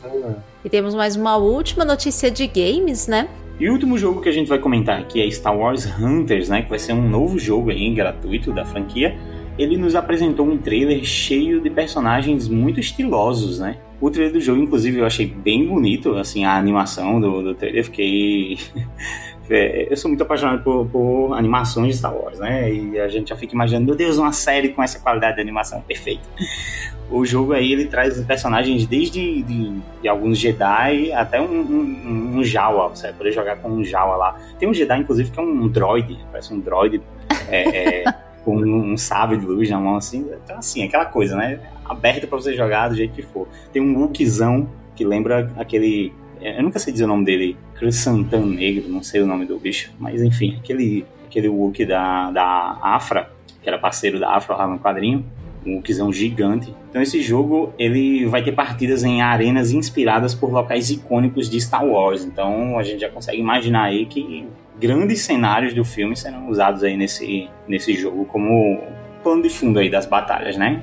E 0.64 0.70
temos 0.70 0.94
mais 0.94 1.16
uma 1.16 1.38
última 1.38 1.86
notícia 1.86 2.30
de 2.30 2.46
games, 2.48 3.08
né? 3.08 3.28
E 3.60 3.68
o 3.70 3.74
último 3.74 3.98
jogo 3.98 4.22
que 4.22 4.30
a 4.30 4.32
gente 4.32 4.48
vai 4.48 4.60
comentar 4.60 5.00
aqui 5.00 5.22
é 5.22 5.30
Star 5.30 5.58
Wars 5.58 5.86
Hunters, 5.86 6.50
né? 6.50 6.62
Que 6.62 6.70
vai 6.70 6.80
ser 6.80 6.94
um 6.94 7.10
novo 7.10 7.38
jogo 7.38 7.72
aí, 7.72 7.94
gratuito 7.94 8.54
da 8.54 8.66
franquia. 8.66 9.18
Ele 9.58 9.76
nos 9.76 9.96
apresentou 9.96 10.48
um 10.48 10.58
trailer 10.58 11.04
cheio 11.04 11.60
de 11.60 11.70
personagens 11.70 12.48
muito 12.48 12.80
estilosos, 12.80 13.60
né? 13.60 13.78
O 14.02 14.10
trailer 14.10 14.34
do 14.34 14.40
jogo, 14.40 14.62
inclusive, 14.62 15.00
eu 15.00 15.06
achei 15.06 15.26
bem 15.26 15.68
bonito, 15.68 16.16
assim, 16.16 16.46
a 16.46 16.58
animação 16.58 17.20
do, 17.20 17.42
do 17.42 17.54
trailer. 17.54 17.84
Fiquei 17.84 18.58
é, 19.50 19.92
eu 19.92 19.98
sou 19.98 20.10
muito 20.10 20.22
apaixonado 20.22 20.64
por, 20.64 20.86
por, 20.86 21.34
animações 21.34 21.94
de 21.94 21.98
Star 21.98 22.16
Wars, 22.16 22.40
né? 22.40 22.72
E 22.72 23.00
a 23.00 23.08
gente 23.10 23.30
já 23.30 23.36
fica 23.36 23.54
imaginando, 23.54 23.86
meu 23.86 23.96
Deus, 23.96 24.18
uma 24.18 24.32
série 24.32 24.70
com 24.70 24.82
essa 24.82 25.00
qualidade 25.00 25.36
de 25.36 25.42
animação 25.42 25.82
perfeita. 25.82 26.24
O 27.12 27.26
jogo 27.26 27.54
aí 27.54 27.74
ele 27.74 27.86
traz 27.86 28.22
personagens 28.22 28.86
desde 28.86 29.42
de, 29.42 29.82
de 30.00 30.08
alguns 30.08 30.38
Jedi 30.38 31.12
até 31.12 31.42
um, 31.42 31.46
um, 31.46 32.38
um, 32.38 32.44
Jawa. 32.44 32.90
Você 32.90 33.08
vai 33.08 33.14
poder 33.14 33.32
jogar 33.32 33.56
com 33.56 33.68
um 33.68 33.84
Jawa 33.84 34.16
lá. 34.16 34.40
Tem 34.60 34.70
um 34.70 34.74
Jedi, 34.76 35.00
inclusive, 35.00 35.32
que 35.32 35.40
é 35.40 35.42
um 35.42 35.68
droid, 35.68 36.20
parece 36.32 36.54
um 36.54 36.60
droid 36.60 37.02
é, 37.48 38.04
é, 38.04 38.14
com 38.50 38.58
um, 38.58 38.94
um 38.94 38.96
de 38.96 39.46
luz 39.46 39.70
na 39.70 39.80
mão, 39.80 39.96
assim. 39.96 40.26
Então, 40.44 40.58
assim, 40.58 40.84
aquela 40.84 41.06
coisa, 41.06 41.36
né? 41.36 41.60
Aberta 41.86 42.26
para 42.26 42.38
você 42.38 42.56
jogar 42.56 42.90
do 42.90 42.96
jeito 42.96 43.14
que 43.14 43.22
for. 43.22 43.48
Tem 43.72 43.82
um 43.82 44.00
Wookzão 44.00 44.70
que 44.96 45.06
lembra 45.06 45.52
aquele 45.58 46.12
eu 46.42 46.64
nunca 46.64 46.80
sei 46.80 46.94
dizer 46.94 47.04
o 47.04 47.08
nome 47.08 47.26
dele, 47.26 47.58
Crescentan 47.76 48.46
Negro, 48.46 48.88
não 48.88 49.04
sei 49.04 49.22
o 49.22 49.28
nome 49.28 49.46
do 49.46 49.60
bicho, 49.60 49.92
mas 50.00 50.22
enfim, 50.22 50.58
aquele, 50.58 51.06
aquele 51.26 51.50
Wookie 51.50 51.86
da, 51.86 52.32
da 52.32 52.80
Afra, 52.82 53.30
que 53.62 53.68
era 53.68 53.78
parceiro 53.78 54.20
da 54.20 54.34
Afra 54.34 54.56
lá 54.56 54.66
no 54.66 54.80
quadrinho, 54.80 55.26
um 55.66 55.76
Wookizão 55.76 56.14
gigante. 56.14 56.74
Então 56.90 57.02
esse 57.02 57.22
jogo 57.22 57.74
ele 57.78 58.26
vai 58.26 58.42
ter 58.42 58.54
partidas 58.54 59.04
em 59.04 59.22
arenas 59.22 59.72
inspiradas 59.72 60.34
por 60.34 60.50
locais 60.50 60.90
icônicos 60.90 61.50
de 61.50 61.60
Star 61.60 61.86
Wars. 61.86 62.24
Então 62.24 62.80
a 62.80 62.84
gente 62.84 63.02
já 63.02 63.10
consegue 63.10 63.40
imaginar 63.40 63.84
aí 63.84 64.06
que 64.06 64.48
grandes 64.80 65.22
cenários 65.22 65.74
do 65.74 65.84
filme 65.84 66.16
serão 66.16 66.50
usados 66.50 66.84
aí 66.84 66.96
nesse, 66.96 67.50
nesse 67.68 67.94
jogo 67.94 68.26
como 68.26 68.82
plano 69.22 69.44
de 69.44 69.50
fundo 69.50 69.80
aí 69.80 69.90
das 69.90 70.06
batalhas, 70.06 70.58
né? 70.58 70.82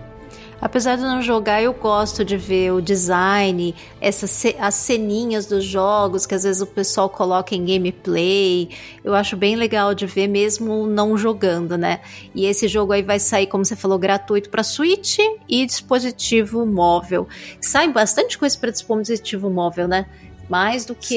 Apesar 0.59 0.97
de 0.97 1.03
não 1.03 1.21
jogar, 1.21 1.63
eu 1.63 1.75
gosto 1.75 2.25
de 2.25 2.37
ver 2.37 2.73
o 2.73 2.81
design, 2.81 3.75
essas 4.01 4.43
as 4.59 4.75
ceninhas 4.75 5.45
dos 5.45 5.63
jogos 5.65 6.25
que 6.25 6.35
às 6.35 6.45
vezes 6.45 6.63
o 6.63 6.67
pessoal 6.67 7.11
coloca 7.11 7.55
em 7.55 7.65
gameplay. 7.65 8.71
Eu 9.05 9.15
acho 9.15 9.37
bem 9.37 9.55
legal 9.55 9.95
de 9.95 10.07
ver 10.07 10.27
mesmo 10.27 10.87
não 10.87 11.17
jogando, 11.17 11.77
né? 11.77 12.01
E 12.35 12.47
esse 12.47 12.69
jogo 12.69 12.95
aí 12.95 13.03
vai 13.03 13.19
sair, 13.19 13.47
como 13.47 13.67
você 13.67 13.77
falou, 13.77 13.99
gratuito 13.99 14.49
para 14.49 14.63
Switch 14.63 15.19
e 15.47 15.67
dispositivo 15.67 16.65
móvel. 16.65 17.29
Sai 17.61 17.93
bastante 17.93 18.39
coisa 18.39 18.57
para 18.59 18.71
dispositivo 18.71 19.51
móvel, 19.51 19.87
né? 19.87 20.07
Mais 20.49 20.87
do 20.87 20.95
que 20.95 21.17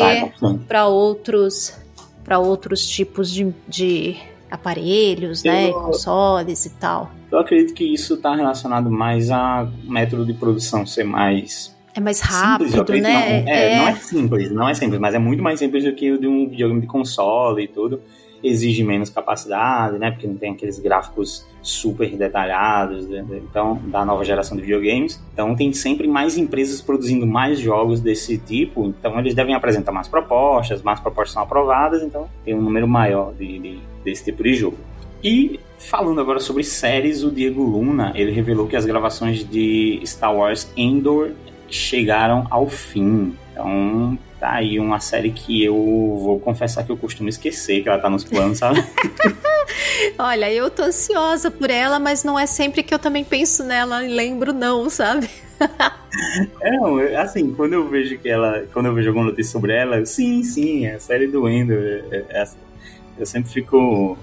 para 0.67 0.88
outros 0.88 1.77
para 2.29 2.38
outros 2.38 2.88
tipos 2.88 3.33
de, 3.33 3.51
de 3.67 4.15
aparelhos, 4.51 5.43
eu, 5.43 5.51
né, 5.51 5.71
consoles 5.71 6.63
e 6.63 6.69
tal. 6.69 7.09
Eu 7.31 7.39
acredito 7.39 7.74
que 7.74 7.83
isso 7.83 8.13
está 8.13 8.36
relacionado 8.36 8.91
mais 8.91 9.31
a 9.31 9.67
método 9.83 10.24
de 10.24 10.36
produção 10.36 10.86
ser 10.86 11.03
mais 11.03 11.75
é 11.95 12.00
mais 12.00 12.19
rápido, 12.19 12.69
simples, 12.69 13.01
né? 13.01 13.41
Não, 13.41 13.51
é, 13.51 13.71
é, 13.71 13.77
não 13.77 13.88
é 13.88 13.95
simples, 13.95 14.51
não 14.51 14.69
é 14.69 14.74
simples, 14.75 15.00
mas 15.00 15.15
é 15.15 15.17
muito 15.17 15.41
mais 15.41 15.57
simples 15.57 15.83
do 15.83 15.91
que 15.93 16.12
o 16.12 16.19
de 16.19 16.27
um 16.27 16.48
videogame 16.48 16.81
de 16.81 16.86
console 16.86 17.63
e 17.63 17.67
tudo. 17.67 18.00
Exige 18.43 18.84
menos 18.84 19.10
capacidade, 19.10 19.98
né? 19.98 20.12
Porque 20.12 20.27
não 20.27 20.36
tem 20.36 20.53
aqueles 20.53 20.79
gráficos 20.79 21.46
super 21.62 22.10
detalhados, 22.15 23.08
né? 23.08 23.25
então 23.31 23.79
da 23.86 24.05
nova 24.05 24.24
geração 24.24 24.55
de 24.55 24.63
videogames. 24.63 25.22
Então 25.34 25.55
tem 25.55 25.74
sempre 25.74 26.08
mais 26.08 26.38
empresas 26.38 26.81
produzindo 26.81 27.27
mais 27.27 27.60
jogos 27.60 28.01
desse 28.01 28.38
tipo. 28.38 28.88
Então 28.88 29.19
eles 29.19 29.34
devem 29.34 29.53
apresentar 29.55 29.91
mais 29.91 30.08
propostas, 30.08 30.81
mais 30.81 31.00
propostas 31.00 31.34
são 31.34 31.43
aprovadas. 31.43 32.01
Então 32.01 32.29
tem 32.46 32.55
um 32.55 32.62
número 32.62 32.88
maior 32.88 33.34
de, 33.34 33.60
de 33.60 33.79
desse 34.03 34.25
tipo 34.25 34.43
de 34.43 34.53
jogo. 34.53 34.77
E 35.24 35.60
falando 35.77 36.22
agora 36.22 36.39
sobre 36.39 36.63
séries, 36.63 37.24
o 37.24 37.31
Diego 37.31 37.63
Luna 37.63 38.13
ele 38.15 38.31
revelou 38.31 38.67
que 38.67 38.75
as 38.75 38.86
gravações 38.86 39.43
de 39.48 40.00
Star 40.05 40.34
Wars 40.34 40.72
Endor 40.77 41.31
chegaram 41.69 42.48
ao 42.50 42.67
fim. 42.67 43.36
Então 43.51 44.17
tá 44.39 44.53
aí 44.53 44.79
uma 44.79 45.00
série 45.00 45.31
que 45.31 45.63
eu 45.63 45.75
vou 45.75 46.39
confessar 46.39 46.84
que 46.84 46.91
eu 46.91 46.98
costumo 46.98 47.27
esquecer 47.27 47.84
que 47.84 47.89
ela 47.89 48.00
tá 48.00 48.10
nos 48.10 48.24
planos, 48.24 48.58
sabe? 48.58 48.84
Olha, 50.17 50.51
eu 50.51 50.69
tô 50.69 50.84
ansiosa 50.84 51.51
por 51.51 51.69
ela, 51.69 52.00
mas 52.00 52.24
não 52.24 52.39
é 52.39 52.46
sempre 52.46 52.81
que 52.81 52.93
eu 52.93 53.00
também 53.00 53.24
penso 53.24 53.63
nela 53.63 54.03
e 54.03 54.13
lembro 54.13 54.53
não, 54.53 54.89
sabe? 54.89 55.29
é, 56.62 57.15
assim, 57.17 57.53
quando 57.53 57.74
eu 57.74 57.88
vejo 57.88 58.17
que 58.17 58.29
ela, 58.29 58.65
quando 58.72 58.88
eu 58.88 58.93
vejo 58.93 59.10
alguma 59.10 59.25
notícia 59.25 59.51
sobre 59.51 59.74
ela, 59.74 60.05
sim, 60.05 60.41
sim, 60.43 60.86
é 60.86 60.96
a 60.96 61.00
série 61.00 61.27
do 61.27 61.48
Endor, 61.48 61.77
é, 62.12 62.24
é, 62.29 62.48
eu 63.17 63.25
sempre 63.25 63.51
fico 63.51 64.17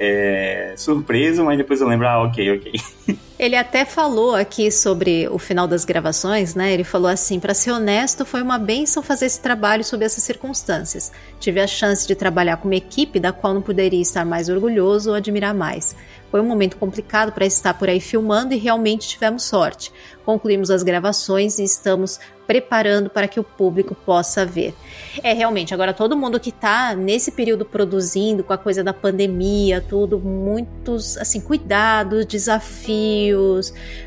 é, 0.00 0.72
surpreso, 0.76 1.44
mas 1.44 1.58
depois 1.58 1.80
eu 1.80 1.88
lembro, 1.88 2.08
ah, 2.08 2.22
ok, 2.22 2.56
ok. 2.56 2.72
Ele 3.38 3.54
até 3.54 3.84
falou 3.84 4.34
aqui 4.34 4.68
sobre 4.68 5.28
o 5.28 5.38
final 5.38 5.68
das 5.68 5.84
gravações, 5.84 6.56
né? 6.56 6.72
Ele 6.72 6.82
falou 6.82 7.08
assim: 7.08 7.38
para 7.38 7.54
ser 7.54 7.70
honesto, 7.70 8.24
foi 8.24 8.42
uma 8.42 8.58
benção 8.58 9.00
fazer 9.00 9.26
esse 9.26 9.40
trabalho 9.40 9.84
sob 9.84 10.04
essas 10.04 10.24
circunstâncias. 10.24 11.12
Tive 11.38 11.60
a 11.60 11.66
chance 11.66 12.06
de 12.06 12.16
trabalhar 12.16 12.56
com 12.56 12.66
uma 12.66 12.74
equipe 12.74 13.20
da 13.20 13.32
qual 13.32 13.54
não 13.54 13.62
poderia 13.62 14.02
estar 14.02 14.24
mais 14.24 14.48
orgulhoso 14.48 15.10
ou 15.10 15.16
admirar 15.16 15.54
mais. 15.54 15.94
Foi 16.30 16.40
um 16.40 16.44
momento 16.44 16.76
complicado 16.76 17.32
para 17.32 17.46
estar 17.46 17.74
por 17.74 17.88
aí 17.88 18.00
filmando 18.00 18.52
e 18.52 18.58
realmente 18.58 19.08
tivemos 19.08 19.44
sorte. 19.44 19.92
Concluímos 20.24 20.70
as 20.70 20.82
gravações 20.82 21.58
e 21.58 21.64
estamos 21.64 22.18
preparando 22.48 23.10
para 23.10 23.28
que 23.28 23.38
o 23.38 23.44
público 23.44 23.94
possa 23.94 24.44
ver. 24.44 24.74
É 25.22 25.34
realmente, 25.34 25.74
agora 25.74 25.92
todo 25.92 26.16
mundo 26.16 26.40
que 26.40 26.48
está 26.48 26.94
nesse 26.94 27.30
período 27.30 27.62
produzindo 27.64 28.42
com 28.42 28.54
a 28.54 28.58
coisa 28.58 28.82
da 28.82 28.94
pandemia, 28.94 29.84
tudo, 29.86 30.18
muitos 30.18 31.18
assim, 31.18 31.42
cuidados, 31.42 32.24
desafios, 32.24 33.27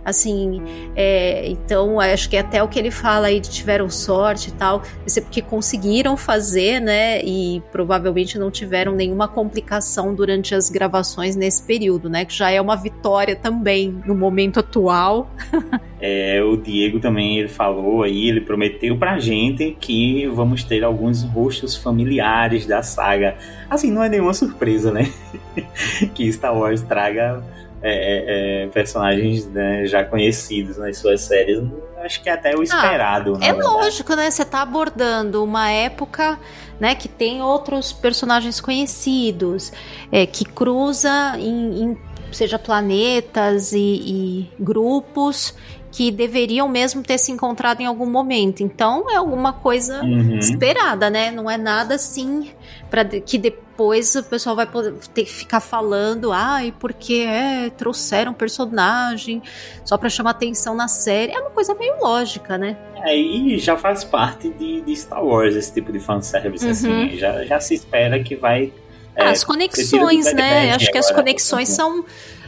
assim, 0.03 0.61
é, 0.95 1.47
então 1.49 1.99
acho 1.99 2.29
que 2.29 2.37
até 2.37 2.61
o 2.63 2.67
que 2.67 2.79
ele 2.79 2.91
fala 2.91 3.27
aí 3.27 3.39
de 3.39 3.49
tiveram 3.49 3.89
sorte 3.89 4.49
e 4.49 4.53
tal, 4.53 4.81
é 5.05 5.21
porque 5.21 5.41
conseguiram 5.41 6.15
fazer, 6.17 6.79
né? 6.79 7.21
E 7.23 7.61
provavelmente 7.71 8.37
não 8.37 8.49
tiveram 8.49 8.93
nenhuma 8.93 9.27
complicação 9.27 10.13
durante 10.13 10.55
as 10.55 10.69
gravações 10.69 11.35
nesse 11.35 11.63
período, 11.63 12.09
né? 12.09 12.25
Que 12.25 12.33
já 12.33 12.49
é 12.51 12.59
uma 12.59 12.75
vitória 12.75 13.35
também 13.35 14.01
no 14.05 14.15
momento 14.15 14.59
atual. 14.59 15.29
É, 16.03 16.41
o 16.41 16.57
Diego 16.57 16.99
também 16.99 17.37
ele 17.37 17.47
falou 17.47 18.01
aí, 18.01 18.27
ele 18.27 18.41
prometeu 18.41 18.97
pra 18.97 19.19
gente 19.19 19.77
que 19.79 20.25
vamos 20.29 20.63
ter 20.63 20.83
alguns 20.83 21.21
rostos 21.21 21.75
familiares 21.75 22.65
da 22.65 22.81
saga. 22.81 23.37
Assim, 23.69 23.91
não 23.91 24.03
é 24.03 24.09
nenhuma 24.09 24.33
surpresa, 24.33 24.91
né? 24.91 25.11
que 26.15 26.31
Star 26.33 26.57
Wars 26.57 26.81
traga 26.81 27.43
é, 27.81 27.91
é, 27.91 28.63
é, 28.63 28.67
personagens 28.67 29.47
né, 29.47 29.85
já 29.85 30.03
conhecidos 30.03 30.77
nas 30.77 30.97
suas 30.97 31.21
séries. 31.21 31.59
Acho 31.97 32.21
que 32.21 32.29
é 32.29 32.33
até 32.33 32.55
o 32.55 32.61
ah, 32.61 32.63
esperado. 32.63 33.37
Ah, 33.41 33.45
é 33.45 33.53
verdade. 33.53 33.73
lógico, 33.73 34.15
né? 34.15 34.29
Você 34.29 34.45
tá 34.45 34.61
abordando 34.61 35.43
uma 35.43 35.69
época 35.69 36.39
né, 36.79 36.95
que 36.95 37.07
tem 37.07 37.41
outros 37.41 37.91
personagens 37.91 38.59
conhecidos, 38.59 39.71
é, 40.11 40.25
que 40.25 40.45
cruza 40.45 41.33
em, 41.37 41.83
em 41.83 41.97
seja 42.31 42.57
planetas 42.57 43.73
e, 43.73 43.77
e 43.79 44.51
grupos 44.59 45.53
que 45.91 46.09
deveriam 46.09 46.69
mesmo 46.69 47.03
ter 47.03 47.17
se 47.17 47.31
encontrado 47.31 47.81
em 47.81 47.85
algum 47.85 48.09
momento. 48.09 48.63
Então 48.63 49.09
é 49.11 49.17
alguma 49.17 49.51
coisa 49.51 50.01
uhum. 50.01 50.39
esperada, 50.39 51.09
né? 51.09 51.29
Não 51.31 51.51
é 51.51 51.57
nada 51.57 51.95
assim 51.95 52.49
para 52.89 53.03
que 53.05 53.37
depois 53.81 54.13
o 54.13 54.23
pessoal 54.23 54.55
vai 54.55 54.67
poder 54.67 54.93
ter 55.11 55.23
que 55.23 55.31
ficar 55.31 55.59
falando, 55.59 56.31
ai, 56.31 56.71
porque 56.79 57.25
é, 57.27 57.71
trouxeram 57.71 58.31
personagem 58.31 59.41
só 59.83 59.97
para 59.97 60.07
chamar 60.07 60.31
atenção 60.31 60.75
na 60.75 60.87
série. 60.87 61.31
É 61.31 61.39
uma 61.39 61.49
coisa 61.49 61.73
meio 61.73 61.99
lógica, 61.99 62.59
né? 62.59 62.77
É, 63.03 63.17
e 63.17 63.57
já 63.57 63.75
faz 63.75 64.03
parte 64.03 64.49
de, 64.49 64.81
de 64.81 64.95
Star 64.95 65.25
Wars 65.25 65.55
esse 65.55 65.73
tipo 65.73 65.91
de 65.91 65.99
fanservice, 65.99 66.67
assim. 66.67 66.89
uhum. 66.89 67.05
assim. 67.07 67.17
Já, 67.17 67.43
já 67.43 67.59
se 67.59 67.73
espera 67.73 68.21
que 68.21 68.35
vai. 68.35 68.71
É, 69.15 69.23
as 69.23 69.43
conexões, 69.43 70.31
né? 70.31 70.73
Acho 70.73 70.91
que 70.91 70.97
as 70.99 71.09
conexões 71.11 71.69
são 71.69 72.05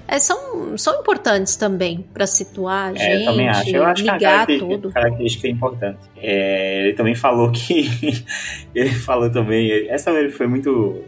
é, 0.08 0.20
são, 0.20 0.78
são 0.78 1.00
importantes 1.00 1.56
também 1.56 2.06
para 2.14 2.28
situar 2.28 2.90
a 2.90 2.94
gente, 2.94 3.04
é, 3.04 3.22
eu 3.22 3.26
também 3.26 3.50
acho. 3.50 3.70
Eu 3.70 3.86
acho 3.86 4.02
ligar 4.04 4.46
que 4.46 4.56
a 4.56 4.60
tudo. 4.60 4.92
característica 4.92 5.48
é 5.48 5.50
importante. 5.52 6.00
É, 6.18 6.80
ele 6.82 6.94
também 6.94 7.16
falou 7.16 7.52
que 7.52 7.90
ele 8.76 8.92
falou 8.92 9.32
também, 9.32 9.88
essa 9.90 10.12
ele 10.12 10.30
foi 10.30 10.46
muito 10.46 11.02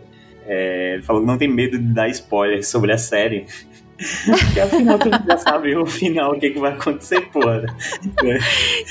é, 0.47 0.93
ele 0.93 1.03
falou 1.03 1.21
que 1.21 1.27
não 1.27 1.37
tem 1.37 1.47
medo 1.47 1.77
de 1.77 1.93
dar 1.93 2.09
spoiler 2.09 2.65
sobre 2.65 2.91
a 2.91 2.97
série. 2.97 3.45
Porque 4.25 4.59
afinal 4.59 4.99
tu 4.99 5.09
já 5.09 5.37
sabe 5.37 5.75
o 5.75 5.85
final, 5.85 6.33
o 6.33 6.39
que, 6.39 6.49
que 6.49 6.59
vai 6.59 6.73
acontecer, 6.73 7.21
porra. 7.29 7.65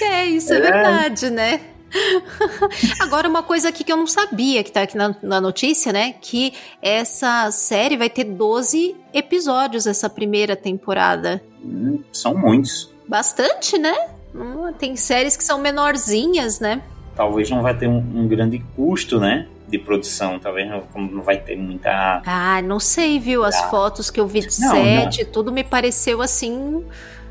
É, 0.01 0.25
isso 0.27 0.53
é, 0.53 0.57
é 0.57 0.61
verdade, 0.61 1.31
né? 1.31 1.61
Agora, 3.01 3.29
uma 3.29 3.43
coisa 3.43 3.69
aqui 3.69 3.85
que 3.85 3.93
eu 3.93 3.97
não 3.97 4.07
sabia, 4.07 4.65
que 4.65 4.73
tá 4.73 4.83
aqui 4.83 4.97
na, 4.97 5.15
na, 5.23 5.41
notícia, 5.41 5.93
né? 5.93 6.15
Que 6.21 6.53
essa 6.83 7.51
série 7.51 7.97
vai 7.97 8.11
ter 8.11 8.25
12 8.25 8.97
episódios 9.13 9.87
essa 9.87 10.11
primeira 10.11 10.57
temporada. 10.57 11.43
Hum, 11.63 12.03
são 12.13 12.37
muitos. 12.37 12.93
Bastante, 13.07 13.79
né? 13.79 13.95
Hum, 14.35 14.73
tem 14.73 14.97
séries 14.97 15.37
que 15.37 15.45
são 15.45 15.59
menorzinhas, 15.59 16.59
né? 16.59 16.83
Talvez 17.15 17.49
não 17.49 17.63
vai 17.63 17.77
ter 17.77 17.89
um, 17.89 17.99
um 17.99 18.27
grande 18.27 18.59
custo, 18.75 19.21
né? 19.21 19.47
De 19.69 19.79
produção, 19.79 20.39
talvez 20.39 20.69
não, 20.69 20.85
não 20.95 21.23
vai 21.23 21.39
ter 21.39 21.57
muita. 21.57 22.23
Ah, 22.27 22.61
não 22.63 22.79
sei, 22.79 23.19
viu? 23.19 23.45
As 23.45 23.57
ah. 23.57 23.69
fotos 23.69 24.11
que 24.11 24.21
eu 24.21 24.27
vi 24.27 24.41
de 24.41 24.61
não, 24.61 24.71
set, 24.71 25.25
não. 25.25 25.33
tudo 25.33 25.53
me 25.53 25.65
pareceu 25.65 26.21
assim 26.21 26.85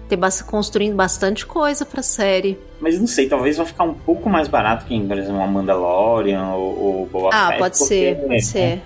ter 0.07 0.43
construindo 0.43 0.95
bastante 0.95 1.45
coisa 1.45 1.85
pra 1.85 2.01
série. 2.01 2.59
Mas 2.79 2.99
não 2.99 3.07
sei, 3.07 3.27
talvez 3.27 3.57
vai 3.57 3.65
ficar 3.65 3.83
um 3.83 3.93
pouco 3.93 4.29
mais 4.29 4.47
barato 4.47 4.85
que, 4.85 4.99
por 4.99 5.17
exemplo, 5.17 5.37
uma 5.37 5.47
Mandalorian 5.47 6.49
ou, 6.49 6.79
ou 6.79 7.05
Boa 7.07 7.29
Ah, 7.33 7.47
Fett, 7.47 7.59
pode 7.59 7.77
porque, 7.77 7.93
ser, 7.93 8.15
pode 8.15 8.27
né, 8.27 8.39
ser. 8.39 8.81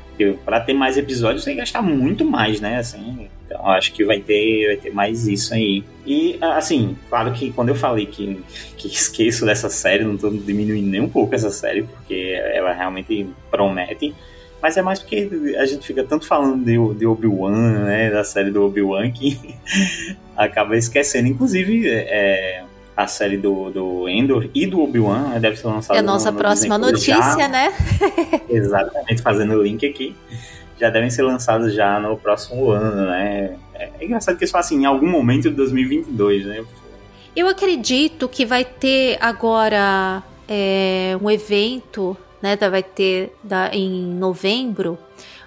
Pra 0.45 0.59
ter 0.59 0.73
mais 0.73 0.97
episódios 0.97 1.43
tem 1.43 1.55
que 1.55 1.59
gastar 1.59 1.81
muito 1.81 2.23
mais, 2.25 2.61
né? 2.61 2.77
Assim, 2.77 3.29
então 3.47 3.65
acho 3.69 3.93
que 3.93 4.03
vai 4.03 4.19
ter, 4.19 4.67
vai 4.67 4.75
ter 4.75 4.93
mais 4.93 5.25
isso 5.25 5.53
aí. 5.53 5.83
E, 6.05 6.37
assim, 6.41 6.97
claro 7.09 7.31
que 7.31 7.51
quando 7.51 7.69
eu 7.69 7.75
falei 7.75 8.05
que, 8.05 8.43
que 8.77 8.87
esqueço 8.93 9.45
dessa 9.45 9.69
série, 9.69 10.03
não 10.03 10.17
tô 10.17 10.29
diminuindo 10.29 10.87
nem 10.87 11.01
um 11.01 11.09
pouco 11.09 11.33
essa 11.33 11.49
série, 11.49 11.83
porque 11.83 12.37
ela 12.53 12.73
realmente 12.73 13.27
promete. 13.49 14.13
Mas 14.61 14.75
é 14.75 14.81
mais 14.81 14.99
porque 14.99 15.29
a 15.57 15.65
gente 15.65 15.85
fica 15.85 16.03
tanto 16.03 16.27
falando 16.27 16.63
de, 16.63 16.99
de 16.99 17.05
Obi-Wan, 17.05 17.85
né? 17.85 18.09
Da 18.09 18.23
série 18.23 18.51
do 18.51 18.65
Obi-Wan, 18.65 19.11
que 19.11 19.55
acaba 20.35 20.75
esquecendo. 20.75 21.27
Inclusive, 21.27 21.87
é, 21.87 22.63
a 22.95 23.05
série 23.05 23.37
do, 23.37 23.69
do 23.69 24.09
Endor 24.09 24.49
e 24.55 24.65
do 24.65 24.81
Obi-Wan 24.81 25.29
né, 25.29 25.39
deve 25.39 25.55
ser 25.57 25.67
lançada. 25.67 25.97
É 25.97 25.99
a 25.99 26.03
nossa 26.03 26.31
no, 26.31 26.37
próxima 26.39 26.79
notícia, 26.79 27.13
já. 27.13 27.47
né? 27.47 27.71
Exatamente, 28.49 29.21
fazendo 29.21 29.53
o 29.53 29.61
link 29.61 29.85
aqui. 29.85 30.15
Já 30.79 30.89
devem 30.89 31.09
ser 31.09 31.23
lançados 31.23 31.73
já 31.73 31.99
no 31.99 32.17
próximo 32.17 32.71
ano, 32.71 33.07
né? 33.07 33.55
É, 33.73 33.89
é 33.99 34.05
engraçado 34.05 34.37
que 34.37 34.45
isso 34.45 34.57
assim, 34.57 34.81
em 34.81 34.85
algum 34.85 35.09
momento 35.09 35.49
de 35.49 35.55
2022, 35.55 36.45
né? 36.45 36.65
Eu 37.35 37.47
acredito 37.47 38.27
que 38.27 38.45
vai 38.45 38.65
ter 38.65 39.17
agora 39.21 40.23
é, 40.47 41.17
um 41.21 41.29
evento 41.29 42.17
né? 42.41 42.55
Vai 42.55 42.83
ter 42.83 43.35
da, 43.43 43.69
em 43.73 43.89
novembro 43.91 44.97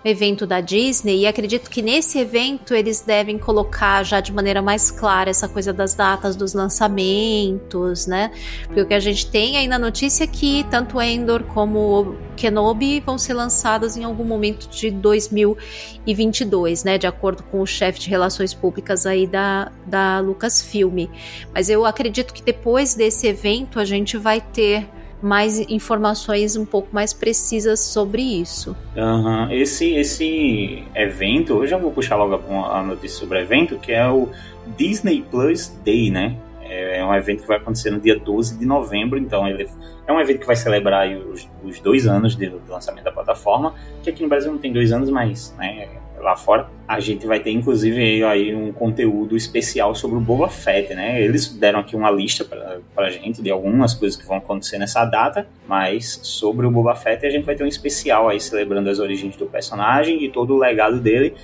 evento 0.05 0.47
da 0.47 0.61
Disney 0.61 1.21
e 1.21 1.27
acredito 1.27 1.69
que 1.69 1.83
nesse 1.83 2.19
evento 2.19 2.75
eles 2.75 3.03
devem 3.03 3.39
colocar 3.39 4.03
já 4.03 4.21
de 4.21 4.33
maneira 4.33 4.63
mais 4.63 4.91
clara 4.91 5.29
essa 5.29 5.49
coisa 5.49 5.73
das 5.73 5.95
datas 5.95 6.35
dos 6.35 6.55
lançamentos, 6.55 8.07
né? 8.07 8.31
Porque 8.67 8.81
o 8.81 8.87
que 8.87 8.95
a 8.95 9.01
gente 9.01 9.31
tem 9.31 9.59
aí 9.59 9.69
na 9.69 9.79
notícia 9.79 10.25
é 10.25 10.27
que 10.27 10.65
tanto 10.71 11.01
Endor 11.01 11.45
como 11.45 12.17
Kenobi 12.37 13.01
vão 13.01 13.19
ser 13.19 13.35
lançadas 13.35 13.97
em 13.97 14.05
algum 14.05 14.25
momento 14.25 14.69
de 14.71 14.91
2022, 14.91 16.85
né? 16.85 16.97
De 16.97 17.07
acordo 17.07 17.43
com 17.43 17.61
o 17.61 17.67
chefe 17.67 18.01
de 18.01 18.09
relações 18.09 18.55
públicas 18.55 19.05
aí 19.05 19.27
da, 19.27 19.71
da 19.87 20.21
Lucasfilm. 20.21 21.09
Mas 21.53 21.69
eu 21.69 21.85
acredito 21.85 22.33
que 22.33 22.43
depois 22.43 22.95
desse 22.95 23.27
evento 23.27 23.79
a 23.79 23.85
gente 23.85 24.17
vai 24.17 24.41
ter 24.41 24.89
mais 25.23 25.61
informações 25.69 26.57
um 26.57 26.65
pouco 26.65 26.89
mais 26.93 27.13
precisas 27.13 27.81
sobre 27.81 28.23
isso. 28.23 28.77
Uhum. 28.97 29.51
Esse, 29.51 29.95
esse 29.95 30.85
evento, 30.95 31.63
eu 31.63 31.67
já 31.67 31.77
vou 31.77 31.91
puxar 31.91 32.17
logo 32.17 32.37
a 32.65 32.83
notícia 32.83 33.19
sobre 33.19 33.39
o 33.39 33.41
evento, 33.41 33.79
que 33.79 33.93
é 33.93 34.09
o 34.09 34.29
Disney 34.77 35.25
Plus 35.31 35.69
Day, 35.85 36.11
né? 36.11 36.37
É, 36.63 36.99
É 36.99 37.05
um 37.05 37.15
evento 37.15 37.43
que 37.43 37.49
vai 37.49 37.57
acontecer 37.57 37.91
no 37.91 38.01
dia 38.01 38.19
12 38.19 38.59
de 38.59 38.65
novembro, 38.65 39.19
então 39.19 39.47
ele 39.47 39.69
é 40.07 40.13
um 40.13 40.21
evento 40.21 40.41
que 40.41 40.47
vai 40.47 40.57
celebrar 40.57 41.09
os, 41.09 41.49
os 41.63 41.81
dois 41.81 42.07
anos 42.07 42.37
de, 42.37 42.53
lançamento 42.69 43.05
da 43.05 43.13
plataforma, 43.13 43.75
que 44.03 44.11
aqui 44.11 44.23
no 44.23 44.29
Brasil 44.29 44.51
não 44.51 44.59
tem 44.59 44.73
dois 44.73 44.93
anos, 44.93 45.11
mas 45.11 45.55
né, 45.59 45.89
lá 46.23 46.37
fora. 46.37 46.69
A 46.87 47.01
gente 47.01 47.27
vai 47.27 47.41
ter, 47.41 47.51
inclusive, 47.51 48.25
aí 48.25 48.55
um 48.55 48.73
conteúdo 48.73 49.37
especial 49.37 49.95
sobre 49.95 50.17
o 50.17 50.21
Boba 50.21 50.49
Fett, 50.49 50.95
né? 50.95 51.23
Eles 51.23 51.49
deram 51.49 51.81
aqui 51.81 51.97
uma 51.97 52.11
lista 52.11 52.45
pra, 52.45 52.79
pra 52.95 53.11
gente 53.11 53.43
de 53.43 53.51
algumas 53.51 53.95
coisas 53.95 54.21
que 54.21 54.27
vão 54.27 54.37
acontecer 54.37 54.79
nessa 54.79 55.05
data, 55.05 55.47
mas 55.67 56.21
sobre 56.23 56.67
o 56.67 56.71
Boba 56.71 56.95
Fett 56.95 57.25
a 57.27 57.31
gente 57.31 57.45
vai 57.45 57.55
ter 57.55 57.65
um 57.65 57.69
especial 57.69 58.29
aí 58.29 58.41
celebrando 58.41 58.91
as 58.91 58.99
origens 58.99 59.37
do 59.37 59.47
personagem 59.47 60.25
e 60.25 60.31
todo 60.31 60.55
o 60.55 60.59
legado 60.59 61.01
dele. 61.01 61.35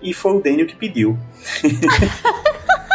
E 0.00 0.14
foi 0.14 0.32
o 0.32 0.40
Daniel 0.40 0.66
que 0.66 0.76
pediu. 0.76 1.18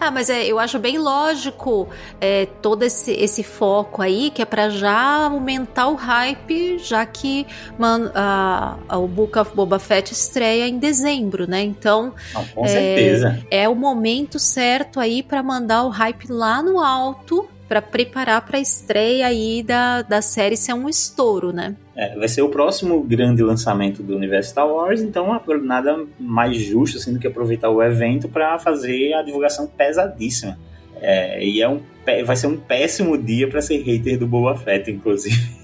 Ah, 0.00 0.10
mas 0.10 0.30
é, 0.30 0.44
eu 0.44 0.58
acho 0.58 0.78
bem 0.78 0.98
lógico 0.98 1.88
é, 2.20 2.46
todo 2.62 2.82
esse, 2.82 3.12
esse 3.12 3.42
foco 3.42 4.00
aí, 4.02 4.30
que 4.30 4.40
é 4.40 4.44
para 4.44 4.70
já 4.70 5.24
aumentar 5.24 5.88
o 5.88 5.94
hype, 5.94 6.78
já 6.78 7.04
que 7.04 7.46
man, 7.78 8.10
a, 8.14 8.76
a, 8.88 8.98
o 8.98 9.08
Book 9.08 9.38
of 9.38 9.54
Boba 9.54 9.78
Fett 9.78 10.12
estreia 10.12 10.68
em 10.68 10.78
dezembro, 10.78 11.48
né? 11.48 11.62
Então, 11.62 12.14
com 12.54 12.64
é, 12.64 12.68
certeza. 12.68 13.46
é 13.50 13.68
o 13.68 13.74
momento 13.74 14.38
certo 14.38 15.00
aí 15.00 15.22
para 15.22 15.42
mandar 15.42 15.84
o 15.84 15.88
hype 15.88 16.30
lá 16.30 16.62
no 16.62 16.78
alto 16.78 17.48
para 17.68 17.82
preparar 17.82 18.44
para 18.46 18.58
a 18.58 18.60
estreia 18.60 19.26
aí 19.26 19.62
da, 19.62 20.02
da 20.02 20.22
série 20.22 20.56
ser 20.56 20.72
um 20.72 20.88
estouro, 20.88 21.52
né? 21.52 21.74
É, 21.96 22.14
vai 22.16 22.28
ser 22.28 22.42
o 22.42 22.48
próximo 22.48 23.02
grande 23.02 23.42
lançamento 23.42 24.02
do 24.02 24.14
universo 24.14 24.50
Star 24.50 24.68
Wars, 24.68 25.00
então 25.00 25.40
nada 25.62 26.04
mais 26.18 26.56
justo 26.56 26.98
assim, 26.98 27.12
do 27.12 27.18
que 27.18 27.26
aproveitar 27.26 27.70
o 27.70 27.82
evento 27.82 28.28
para 28.28 28.58
fazer 28.58 29.14
a 29.14 29.22
divulgação 29.22 29.66
pesadíssima. 29.66 30.58
É, 31.00 31.44
e 31.44 31.60
é 31.60 31.68
um, 31.68 31.80
vai 32.24 32.36
ser 32.36 32.46
um 32.46 32.56
péssimo 32.56 33.18
dia 33.18 33.48
para 33.48 33.60
ser 33.60 33.78
hater 33.78 34.18
do 34.18 34.26
Boba 34.26 34.56
Fett, 34.56 34.90
inclusive. 34.90 35.56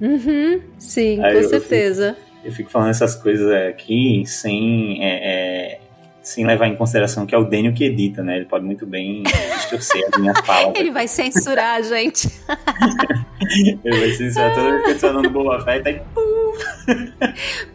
Uhum, 0.00 0.60
sim, 0.78 1.22
Aí 1.22 1.34
com 1.34 1.40
eu 1.40 1.48
certeza. 1.48 2.14
Fico, 2.14 2.46
eu 2.46 2.52
fico 2.52 2.70
falando 2.70 2.90
essas 2.90 3.14
coisas 3.14 3.50
aqui 3.50 4.22
sem 4.26 5.02
é, 5.02 5.76
é 5.76 5.80
sem 6.24 6.44
levar 6.46 6.66
em 6.66 6.74
consideração 6.74 7.26
que 7.26 7.34
é 7.34 7.38
o 7.38 7.44
Daniel 7.44 7.74
que 7.74 7.84
edita, 7.84 8.22
né? 8.22 8.36
Ele 8.36 8.46
pode 8.46 8.64
muito 8.64 8.86
bem 8.86 9.22
distorcer 9.22 10.08
a 10.12 10.18
minha 10.18 10.34
fala. 10.34 10.72
Ele 10.74 10.90
vai 10.90 11.06
censurar 11.06 11.76
a 11.76 11.82
gente. 11.82 12.28
Ele 13.84 14.00
vai 14.00 14.10
censurar 14.12 14.54
toda 14.54 14.70
vez 14.70 14.84
que 14.84 14.90
eu 14.92 14.98
falando 14.98 15.28
Boba 15.30 15.62
Fett, 15.64 15.86
aí... 15.86 16.00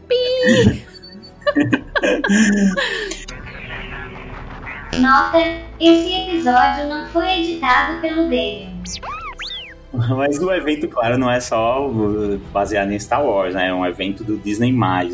Pi! 0.07 0.83
Nota, 4.99 5.37
esse 5.79 6.11
episódio 6.11 6.89
não 6.89 7.07
foi 7.09 7.41
editado 7.41 8.01
pelo 8.01 8.23
Daniel. 8.23 8.78
Mas 10.15 10.38
o 10.39 10.51
evento, 10.51 10.88
claro, 10.88 11.17
não 11.17 11.31
é 11.31 11.39
só 11.39 11.89
baseado 12.51 12.91
em 12.91 13.00
Star 13.00 13.25
Wars, 13.25 13.55
né? 13.55 13.69
É 13.69 13.74
um 13.74 13.86
evento 13.86 14.24
do 14.24 14.38
Disney+, 14.38 14.72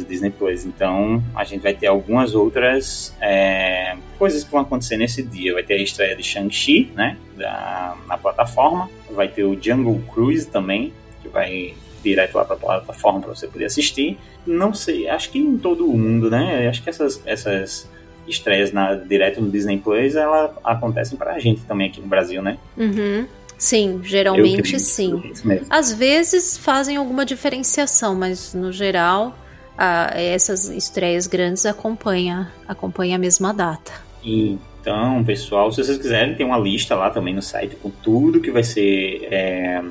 Disney 0.08 0.29
Plus. 0.29 0.65
Então, 0.65 1.24
a 1.34 1.44
gente 1.44 1.62
vai 1.62 1.74
ter 1.74 1.88
algumas 1.88 2.36
outras 2.36 3.15
é, 3.22 3.96
coisas 4.17 4.44
que 4.44 4.51
vão 4.51 4.62
acontecer 4.62 4.98
nesse 4.98 5.24
dia. 5.24 5.53
Vai 5.53 5.63
ter 5.63 5.75
a 5.75 5.82
estreia 5.82 6.15
de 6.15 6.24
Shang-Chi, 6.24 6.91
né? 6.94 7.17
Da, 7.38 7.96
na 8.08 8.17
plataforma. 8.17 8.89
Vai 9.12 9.29
ter 9.29 9.46
o 9.46 9.58
Jungle 9.60 10.01
Cruise 10.13 10.48
também, 10.48 10.91
que 11.22 11.29
vai 11.29 11.74
direto 12.03 12.36
lá 12.36 12.46
para 12.46 12.55
plataforma 12.55 13.22
para 13.22 13.34
você 13.34 13.48
poder 13.48 13.65
assistir. 13.65 14.17
Não 14.46 14.74
sei, 14.74 15.10
acho 15.10 15.32
que 15.32 15.39
em 15.39 15.58
todo 15.58 15.89
o 15.89 15.98
mundo, 15.98 16.29
né? 16.29 16.67
Acho 16.67 16.84
que 16.84 16.89
essas, 16.89 17.22
essas 17.25 17.89
estreias 18.27 18.72
na, 18.72 18.94
direto 18.94 19.41
no 19.41 19.50
Disney 19.50 19.77
Plus, 19.77 20.15
elas 20.15 20.51
acontecem 20.63 21.17
para 21.17 21.34
a 21.34 21.39
gente 21.39 21.62
também 21.63 21.88
aqui 21.88 22.00
no 22.00 22.08
Brasil, 22.08 22.41
né? 22.44 22.58
Uhum. 22.77 23.25
Sim, 23.57 24.01
geralmente 24.03 24.79
sim. 24.79 25.33
Às 25.69 25.93
vezes 25.93 26.57
fazem 26.57 26.97
alguma 26.97 27.25
diferenciação, 27.25 28.15
mas 28.15 28.53
no 28.53 28.71
geral 28.71 29.38
a, 29.77 30.12
essas 30.13 30.69
estreias 30.69 31.27
grandes 31.27 31.65
acompanham, 31.65 32.47
acompanham 32.67 33.15
a 33.15 33.19
mesma 33.19 33.53
data. 33.53 33.93
Então, 34.24 35.24
pessoal, 35.24 35.71
se 35.71 35.83
vocês 35.83 35.97
quiserem, 35.97 36.35
tem 36.35 36.45
uma 36.45 36.57
lista 36.57 36.95
lá 36.95 37.09
também 37.09 37.33
no 37.33 37.41
site 37.41 37.75
com 37.75 37.89
tudo 37.89 38.39
que 38.39 38.51
vai 38.51 38.63
ser 38.63 39.27
é, 39.31 39.81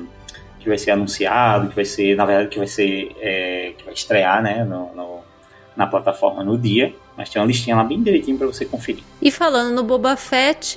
que 0.59 0.67
vai 0.67 0.77
ser 0.77 0.91
anunciado, 0.91 1.69
que 1.69 1.75
vai 1.75 1.85
ser, 1.85 2.15
na 2.15 2.25
verdade, 2.25 2.49
que 2.49 2.57
vai 2.57 2.67
ser 2.67 3.15
é, 3.19 3.73
que 3.77 3.85
vai 3.85 3.93
estrear, 3.93 4.41
né, 4.41 4.63
no, 4.63 4.93
no, 4.95 5.19
na 5.75 5.85
plataforma 5.85 6.43
no 6.43 6.57
dia. 6.57 6.93
Mas 7.15 7.29
tem 7.29 7.41
uma 7.41 7.47
listinha 7.47 7.75
lá 7.75 7.83
bem 7.83 8.01
direitinho 8.01 8.37
para 8.37 8.47
você 8.47 8.65
conferir. 8.65 9.03
E 9.21 9.31
falando 9.31 9.73
no 9.73 9.83
Boba 9.83 10.17
Fett, 10.17 10.75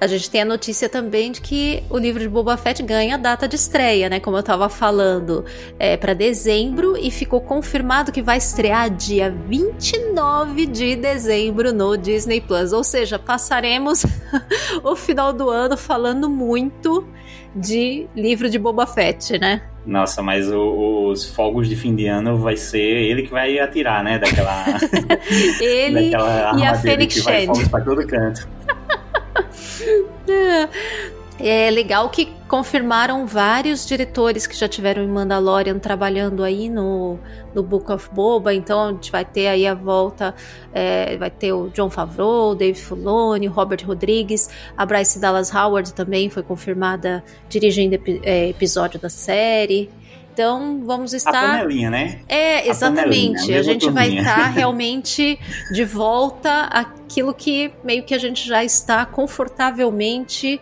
a 0.00 0.06
gente 0.06 0.30
tem 0.30 0.42
a 0.42 0.44
notícia 0.44 0.88
também 0.88 1.32
de 1.32 1.40
que 1.40 1.82
o 1.88 1.96
livro 1.96 2.20
de 2.20 2.28
Boba 2.28 2.56
Fett 2.56 2.82
ganha 2.82 3.14
a 3.14 3.18
data 3.18 3.48
de 3.48 3.56
estreia, 3.56 4.08
né? 4.08 4.20
Como 4.20 4.36
eu 4.36 4.40
estava 4.40 4.68
falando, 4.68 5.44
é, 5.78 5.96
para 5.96 6.12
dezembro 6.12 6.96
e 6.98 7.10
ficou 7.10 7.40
confirmado 7.40 8.12
que 8.12 8.20
vai 8.20 8.36
estrear 8.36 8.90
dia 8.90 9.34
29 9.48 10.66
de 10.66 10.96
dezembro 10.96 11.72
no 11.72 11.96
Disney 11.96 12.40
Plus. 12.40 12.72
Ou 12.72 12.84
seja, 12.84 13.18
passaremos 13.18 14.04
o 14.84 14.94
final 14.94 15.32
do 15.32 15.48
ano 15.48 15.76
falando 15.76 16.28
muito 16.28 17.06
de 17.54 18.06
livro 18.14 18.50
de 18.50 18.58
Boba 18.58 18.86
Fett, 18.86 19.38
né? 19.38 19.62
Nossa, 19.86 20.20
mas 20.20 20.50
o, 20.50 21.08
os 21.10 21.24
fogos 21.24 21.68
de 21.68 21.76
fim 21.76 21.94
de 21.94 22.06
ano 22.06 22.36
vai 22.36 22.56
ser 22.56 22.80
ele 22.80 23.22
que 23.22 23.30
vai 23.30 23.58
atirar, 23.58 24.04
né? 24.04 24.18
Daquela. 24.18 24.64
ele 25.62 26.10
daquela 26.12 26.58
e 26.58 26.64
a 26.66 26.74
Fênix 26.74 27.14
que 27.14 27.20
vai 27.20 27.46
fogos 27.46 27.68
pra 27.68 27.80
todo 27.80 28.06
canto. 28.06 28.46
É 31.38 31.70
legal 31.70 32.08
que 32.08 32.32
confirmaram 32.48 33.26
vários 33.26 33.86
diretores 33.86 34.46
que 34.46 34.56
já 34.56 34.66
tiveram 34.66 35.02
em 35.02 35.08
Mandalorian 35.08 35.78
trabalhando 35.78 36.42
aí 36.42 36.70
no, 36.70 37.18
no 37.54 37.62
Book 37.62 37.92
of 37.92 38.08
Boba, 38.10 38.54
então 38.54 38.82
a 38.82 38.92
gente 38.92 39.12
vai 39.12 39.22
ter 39.22 39.48
aí 39.48 39.66
a 39.66 39.74
volta, 39.74 40.34
é, 40.72 41.14
vai 41.18 41.30
ter 41.30 41.52
o 41.52 41.68
John 41.68 41.90
Favreau, 41.90 42.54
Dave 42.54 42.78
Filoni, 42.78 43.46
Robert 43.48 43.84
Rodrigues, 43.86 44.48
a 44.74 44.86
Bryce 44.86 45.18
Dallas 45.18 45.54
Howard 45.54 45.92
também 45.92 46.30
foi 46.30 46.42
confirmada 46.42 47.22
dirigindo 47.50 47.98
é, 48.22 48.48
episódio 48.48 48.98
da 48.98 49.10
série. 49.10 49.90
Então 50.36 50.82
vamos 50.84 51.14
estar. 51.14 51.30
A 51.30 51.48
panelinha, 51.52 51.88
né? 51.88 52.18
É, 52.28 52.68
exatamente. 52.68 53.54
A, 53.54 53.58
a 53.58 53.62
gente 53.62 53.88
vai 53.88 54.18
estar 54.18 54.48
realmente 54.52 55.38
de 55.72 55.82
volta 55.82 56.64
àquilo 56.64 57.32
que 57.32 57.72
meio 57.82 58.02
que 58.02 58.14
a 58.14 58.18
gente 58.18 58.46
já 58.46 58.62
está 58.62 59.06
confortavelmente 59.06 60.60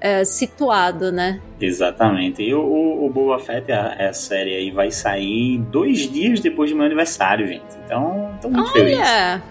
é, 0.00 0.24
situado, 0.24 1.12
né? 1.12 1.38
Exatamente. 1.60 2.42
E 2.42 2.54
o, 2.54 3.04
o 3.04 3.10
Boba 3.10 3.38
Fett, 3.38 3.70
a, 3.70 4.08
a, 4.08 4.12
série 4.14 4.56
aí, 4.56 4.70
vai 4.70 4.90
sair 4.90 5.58
dois 5.58 6.10
dias 6.10 6.40
depois 6.40 6.70
do 6.70 6.76
meu 6.76 6.86
aniversário, 6.86 7.46
gente. 7.46 7.76
Então, 7.84 8.38
tô 8.40 8.48
muito 8.48 8.70
Olha, 8.70 8.72
feliz. 8.72 8.98
Olha! 8.98 9.42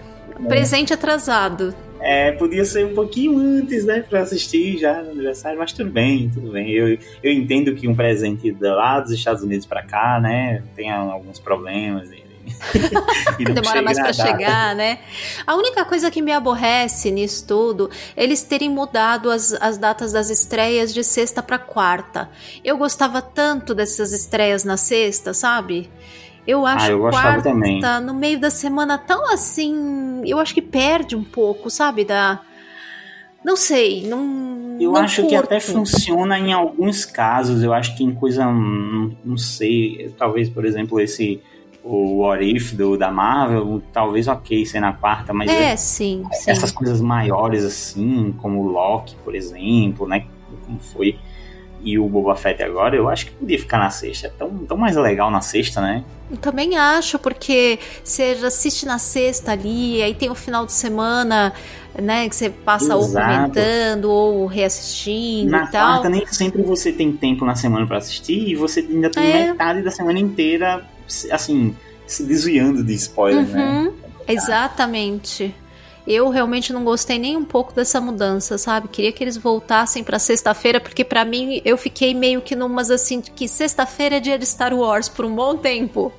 Presente 0.48 0.92
atrasado. 0.92 1.72
É, 2.00 2.32
podia 2.32 2.64
ser 2.64 2.86
um 2.86 2.94
pouquinho 2.94 3.38
antes, 3.38 3.84
né, 3.84 4.00
para 4.00 4.20
assistir 4.20 4.78
já 4.78 5.02
no 5.02 5.10
aniversário, 5.10 5.58
mas 5.58 5.72
tudo 5.72 5.90
bem, 5.90 6.30
tudo 6.32 6.50
bem. 6.50 6.70
Eu, 6.70 6.98
eu 7.22 7.32
entendo 7.32 7.74
que 7.74 7.86
um 7.86 7.94
presente 7.94 8.56
lá 8.58 9.00
dos 9.00 9.12
Estados 9.12 9.42
Unidos 9.42 9.66
para 9.66 9.82
cá, 9.82 10.18
né, 10.20 10.62
tem 10.74 10.90
alguns 10.90 11.38
problemas. 11.38 12.10
E, 12.10 12.30
Demora 13.44 13.82
mais 13.82 13.98
para 13.98 14.12
chegar, 14.12 14.74
né? 14.74 14.98
A 15.46 15.54
única 15.54 15.84
coisa 15.84 16.10
que 16.10 16.22
me 16.22 16.32
aborrece 16.32 17.10
nisso 17.10 17.46
tudo, 17.46 17.90
eles 18.16 18.42
terem 18.42 18.70
mudado 18.70 19.30
as, 19.30 19.52
as 19.60 19.78
datas 19.78 20.12
das 20.12 20.30
estreias 20.30 20.92
de 20.92 21.02
sexta 21.04 21.42
para 21.42 21.58
quarta. 21.58 22.30
Eu 22.64 22.76
gostava 22.76 23.20
tanto 23.22 23.74
dessas 23.74 24.12
estreias 24.12 24.64
na 24.64 24.76
sexta, 24.76 25.32
sabe? 25.34 25.90
Eu 26.46 26.66
acho 26.66 26.86
ah, 26.86 26.90
eu 26.90 27.00
quarta, 27.00 27.42
também. 27.42 27.80
no 28.02 28.14
meio 28.14 28.40
da 28.40 28.50
semana, 28.50 28.96
tão 28.96 29.32
assim. 29.32 30.22
Eu 30.24 30.38
acho 30.38 30.54
que 30.54 30.62
perde 30.62 31.14
um 31.14 31.24
pouco, 31.24 31.70
sabe? 31.70 32.04
Da. 32.04 32.40
Não 33.44 33.56
sei, 33.56 34.06
não. 34.06 34.76
Eu 34.80 34.92
não 34.92 35.00
acho 35.00 35.22
curto. 35.22 35.28
que 35.28 35.36
até 35.36 35.60
funciona 35.60 36.38
em 36.38 36.52
alguns 36.52 37.04
casos. 37.04 37.62
Eu 37.62 37.72
acho 37.72 37.96
que 37.96 38.04
em 38.04 38.12
coisa. 38.12 38.44
Não, 38.44 39.16
não 39.24 39.36
sei. 39.36 40.12
Talvez, 40.18 40.48
por 40.48 40.64
exemplo, 40.64 41.00
esse. 41.00 41.40
O 41.82 42.18
What 42.18 42.44
If 42.44 42.74
do, 42.74 42.98
da 42.98 43.10
Marvel, 43.10 43.82
talvez 43.90 44.28
ok 44.28 44.66
ser 44.66 44.80
na 44.80 44.92
quarta, 44.92 45.32
mas. 45.32 45.50
É, 45.50 45.72
é 45.72 45.76
sim, 45.76 46.24
Essas 46.46 46.70
sim. 46.70 46.76
coisas 46.76 47.00
maiores, 47.00 47.64
assim, 47.64 48.34
como 48.36 48.60
o 48.60 48.68
Loki, 48.68 49.16
por 49.24 49.34
exemplo, 49.34 50.06
né? 50.06 50.26
Como 50.66 50.78
foi 50.78 51.18
e 51.82 51.98
o 51.98 52.08
Boba 52.08 52.36
Fett 52.36 52.62
agora, 52.62 52.96
eu 52.96 53.08
acho 53.08 53.26
que 53.26 53.32
podia 53.32 53.58
ficar 53.58 53.78
na 53.78 53.90
sexta. 53.90 54.26
É 54.26 54.30
tão, 54.30 54.50
tão 54.58 54.76
mais 54.76 54.96
legal 54.96 55.30
na 55.30 55.40
sexta, 55.40 55.80
né? 55.80 56.04
Eu 56.30 56.36
também 56.36 56.76
acho, 56.76 57.18
porque 57.18 57.78
você 58.04 58.38
assiste 58.44 58.86
na 58.86 58.98
sexta 58.98 59.52
ali, 59.52 60.02
aí 60.02 60.14
tem 60.14 60.30
o 60.30 60.34
final 60.34 60.64
de 60.64 60.72
semana, 60.72 61.52
né, 62.00 62.28
que 62.28 62.36
você 62.36 62.50
passa 62.50 62.94
Exato. 62.94 63.02
ou 63.02 63.12
comentando 63.12 64.04
ou 64.10 64.46
reassistindo 64.46 65.50
na 65.50 65.64
e 65.64 65.70
tal. 65.70 65.94
quarta 65.94 66.08
nem 66.08 66.24
sempre 66.26 66.62
você 66.62 66.92
tem 66.92 67.10
tempo 67.12 67.44
na 67.44 67.56
semana 67.56 67.86
para 67.86 67.98
assistir 67.98 68.48
e 68.48 68.54
você 68.54 68.80
ainda 68.80 69.10
tem 69.10 69.24
é. 69.24 69.46
metade 69.48 69.82
da 69.82 69.90
semana 69.90 70.20
inteira, 70.20 70.86
assim, 71.32 71.74
se 72.06 72.22
desviando 72.22 72.84
de 72.84 72.94
spoiler, 72.94 73.46
né? 73.46 73.64
uhum. 73.64 73.84
né? 73.84 73.92
Exatamente. 74.28 75.54
Eu 76.10 76.28
realmente 76.28 76.72
não 76.72 76.82
gostei 76.82 77.18
nem 77.18 77.36
um 77.36 77.44
pouco 77.44 77.72
dessa 77.72 78.00
mudança, 78.00 78.58
sabe? 78.58 78.88
Queria 78.88 79.12
que 79.12 79.22
eles 79.22 79.36
voltassem 79.36 80.02
para 80.02 80.18
sexta-feira, 80.18 80.80
porque 80.80 81.04
para 81.04 81.24
mim 81.24 81.62
eu 81.64 81.78
fiquei 81.78 82.12
meio 82.12 82.40
que 82.40 82.56
numas 82.56 82.90
assim, 82.90 83.20
que 83.20 83.46
sexta-feira 83.46 84.16
é 84.16 84.20
dia 84.20 84.38
de 84.38 84.44
Star 84.44 84.74
Wars 84.74 85.08
por 85.08 85.24
um 85.24 85.34
bom 85.34 85.56
tempo. 85.56 86.12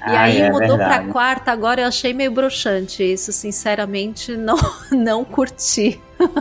Ah, 0.00 0.12
e 0.12 0.16
aí 0.16 0.40
é 0.40 0.50
mudou 0.50 0.76
para 0.76 1.04
quarta, 1.04 1.52
agora 1.52 1.82
eu 1.82 1.86
achei 1.86 2.12
meio 2.12 2.32
broxante 2.32 3.02
isso, 3.04 3.32
sinceramente, 3.32 4.34
não 4.36 4.56
não 4.90 5.24
curti. 5.24 6.00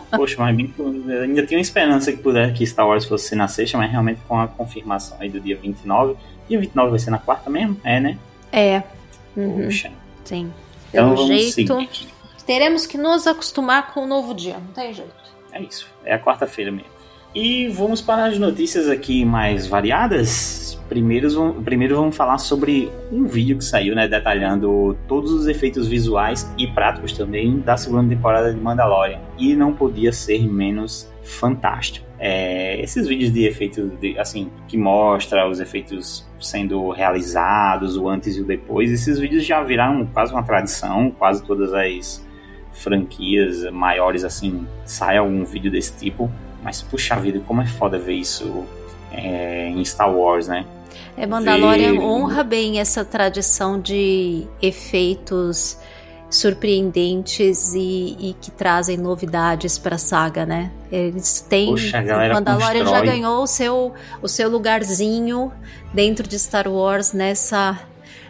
Poxa, 0.09 0.35
mas 0.39 0.55
bem, 0.55 0.73
ainda 1.21 1.45
tinha 1.45 1.57
uma 1.57 1.61
esperança 1.61 2.11
que 2.11 2.17
pudesse 2.17 2.53
que 2.53 2.65
Star 2.65 2.87
Wars 2.87 3.05
fosse 3.05 3.35
na 3.35 3.47
sexta, 3.47 3.77
mas 3.77 3.91
realmente 3.91 4.21
com 4.27 4.39
a 4.39 4.47
confirmação 4.47 5.17
aí 5.19 5.29
do 5.29 5.39
dia 5.39 5.57
29. 5.57 6.15
Dia 6.47 6.59
29 6.59 6.89
vai 6.89 6.99
ser 6.99 7.11
na 7.11 7.17
quarta 7.17 7.49
mesmo? 7.49 7.77
É, 7.83 7.99
né? 7.99 8.17
É. 8.51 8.81
Uhum. 9.35 9.63
Poxa. 9.65 9.91
Sim. 10.23 10.51
Pelo 10.91 11.13
então, 11.13 11.27
jeito. 11.27 11.51
Seguir. 11.53 12.14
Teremos 12.45 12.85
que 12.85 12.97
nos 12.97 13.25
acostumar 13.25 13.93
com 13.93 14.03
o 14.03 14.07
novo 14.07 14.33
dia, 14.33 14.57
não 14.59 14.73
tem 14.73 14.93
jeito. 14.93 15.13
É 15.51 15.61
isso, 15.61 15.91
é 16.03 16.13
a 16.13 16.19
quarta-feira 16.19 16.71
mesmo. 16.71 16.95
E 17.33 17.67
vamos 17.67 18.01
para 18.01 18.25
as 18.25 18.39
notícias 18.39 18.87
aqui 18.87 19.25
mais 19.25 19.67
variadas. 19.67 20.79
Primeiro, 20.87 21.53
primeiro 21.65 21.95
vamos 21.97 22.15
falar 22.15 22.37
sobre 22.37 22.89
um 23.11 23.25
vídeo 23.25 23.57
que 23.57 23.65
saiu, 23.65 23.93
né, 23.93 24.07
detalhando 24.07 24.95
todos 25.05 25.31
os 25.31 25.47
efeitos 25.47 25.85
visuais 25.87 26.49
e 26.57 26.65
práticos 26.67 27.11
também 27.11 27.59
da 27.59 27.75
segunda 27.75 28.07
temporada 28.07 28.53
de 28.53 28.59
Mandalorian. 28.61 29.19
E 29.37 29.53
não 29.53 29.73
podia 29.73 30.13
ser 30.13 30.47
menos 30.47 31.11
fantástico. 31.23 32.05
É, 32.17 32.79
esses 32.81 33.05
vídeos 33.05 33.33
de 33.33 33.45
efeitos, 33.45 33.91
de, 33.99 34.17
assim, 34.17 34.49
que 34.67 34.77
mostra 34.77 35.49
os 35.49 35.59
efeitos 35.59 36.25
sendo 36.39 36.89
realizados, 36.91 37.97
o 37.97 38.07
antes 38.07 38.37
e 38.37 38.41
o 38.41 38.45
depois, 38.45 38.91
esses 38.91 39.19
vídeos 39.19 39.45
já 39.45 39.61
viraram 39.61 40.05
quase 40.05 40.31
uma 40.31 40.43
tradição, 40.43 41.11
quase 41.11 41.43
todas 41.43 41.73
as 41.73 42.25
franquias 42.75 43.63
maiores 43.71 44.23
assim, 44.23 44.67
sai 44.85 45.17
algum 45.17 45.43
vídeo 45.43 45.71
desse 45.71 45.93
tipo. 45.93 46.29
Mas 46.61 46.81
puxa 46.81 47.15
vida, 47.15 47.39
como 47.45 47.61
é 47.61 47.67
foda 47.67 47.97
ver 47.97 48.15
isso 48.15 48.65
é, 49.11 49.69
em 49.69 49.83
Star 49.85 50.11
Wars, 50.11 50.47
né? 50.47 50.65
É, 51.17 51.25
Mandalorian 51.25 51.93
ver... 51.93 51.99
honra 51.99 52.43
bem 52.43 52.79
essa 52.79 53.05
tradição 53.05 53.79
de 53.79 54.45
efeitos 54.61 55.77
surpreendentes 56.29 57.73
e, 57.73 58.17
e 58.19 58.35
que 58.41 58.51
trazem 58.51 58.97
novidades 58.97 59.77
para 59.77 59.95
a 59.95 59.99
saga, 59.99 60.45
né? 60.45 60.71
Eles 60.91 61.39
têm. 61.47 61.67
Puxa, 61.67 61.99
a 61.99 62.33
Mandalorian 62.33 62.83
constrói. 62.83 62.85
já 62.85 63.01
ganhou 63.01 63.43
o 63.43 63.47
seu, 63.47 63.93
o 64.21 64.27
seu 64.27 64.49
lugarzinho 64.49 65.51
dentro 65.93 66.27
de 66.27 66.37
Star 66.37 66.67
Wars 66.67 67.13
nessa, 67.13 67.79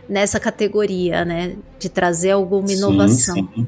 nessa 0.09 0.39
categoria, 0.39 1.23
né? 1.23 1.55
De 1.79 1.89
trazer 1.89 2.31
alguma 2.31 2.69
inovação. 2.71 3.35
Sim, 3.35 3.49
sim 3.55 3.67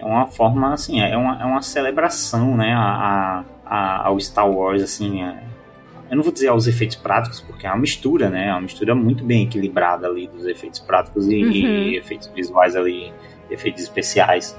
é 0.00 0.04
uma 0.04 0.26
forma, 0.26 0.72
assim, 0.72 1.00
é 1.00 1.16
uma, 1.16 1.40
é 1.40 1.44
uma 1.44 1.62
celebração, 1.62 2.56
né, 2.56 2.72
a, 2.74 3.44
a, 3.66 4.06
ao 4.06 4.18
Star 4.18 4.50
Wars, 4.50 4.82
assim, 4.82 5.22
é, 5.22 5.42
eu 6.10 6.16
não 6.16 6.22
vou 6.22 6.32
dizer 6.32 6.48
aos 6.48 6.66
efeitos 6.66 6.96
práticos, 6.96 7.40
porque 7.40 7.66
é 7.66 7.70
uma 7.70 7.78
mistura, 7.78 8.30
né, 8.30 8.48
é 8.48 8.50
uma 8.52 8.62
mistura 8.62 8.94
muito 8.94 9.22
bem 9.22 9.44
equilibrada 9.44 10.06
ali 10.06 10.26
dos 10.26 10.46
efeitos 10.46 10.80
práticos 10.80 11.28
e, 11.28 11.44
uhum. 11.44 11.52
e 11.52 11.96
efeitos 11.96 12.28
visuais 12.34 12.74
ali, 12.74 13.12
efeitos 13.50 13.82
especiais. 13.82 14.56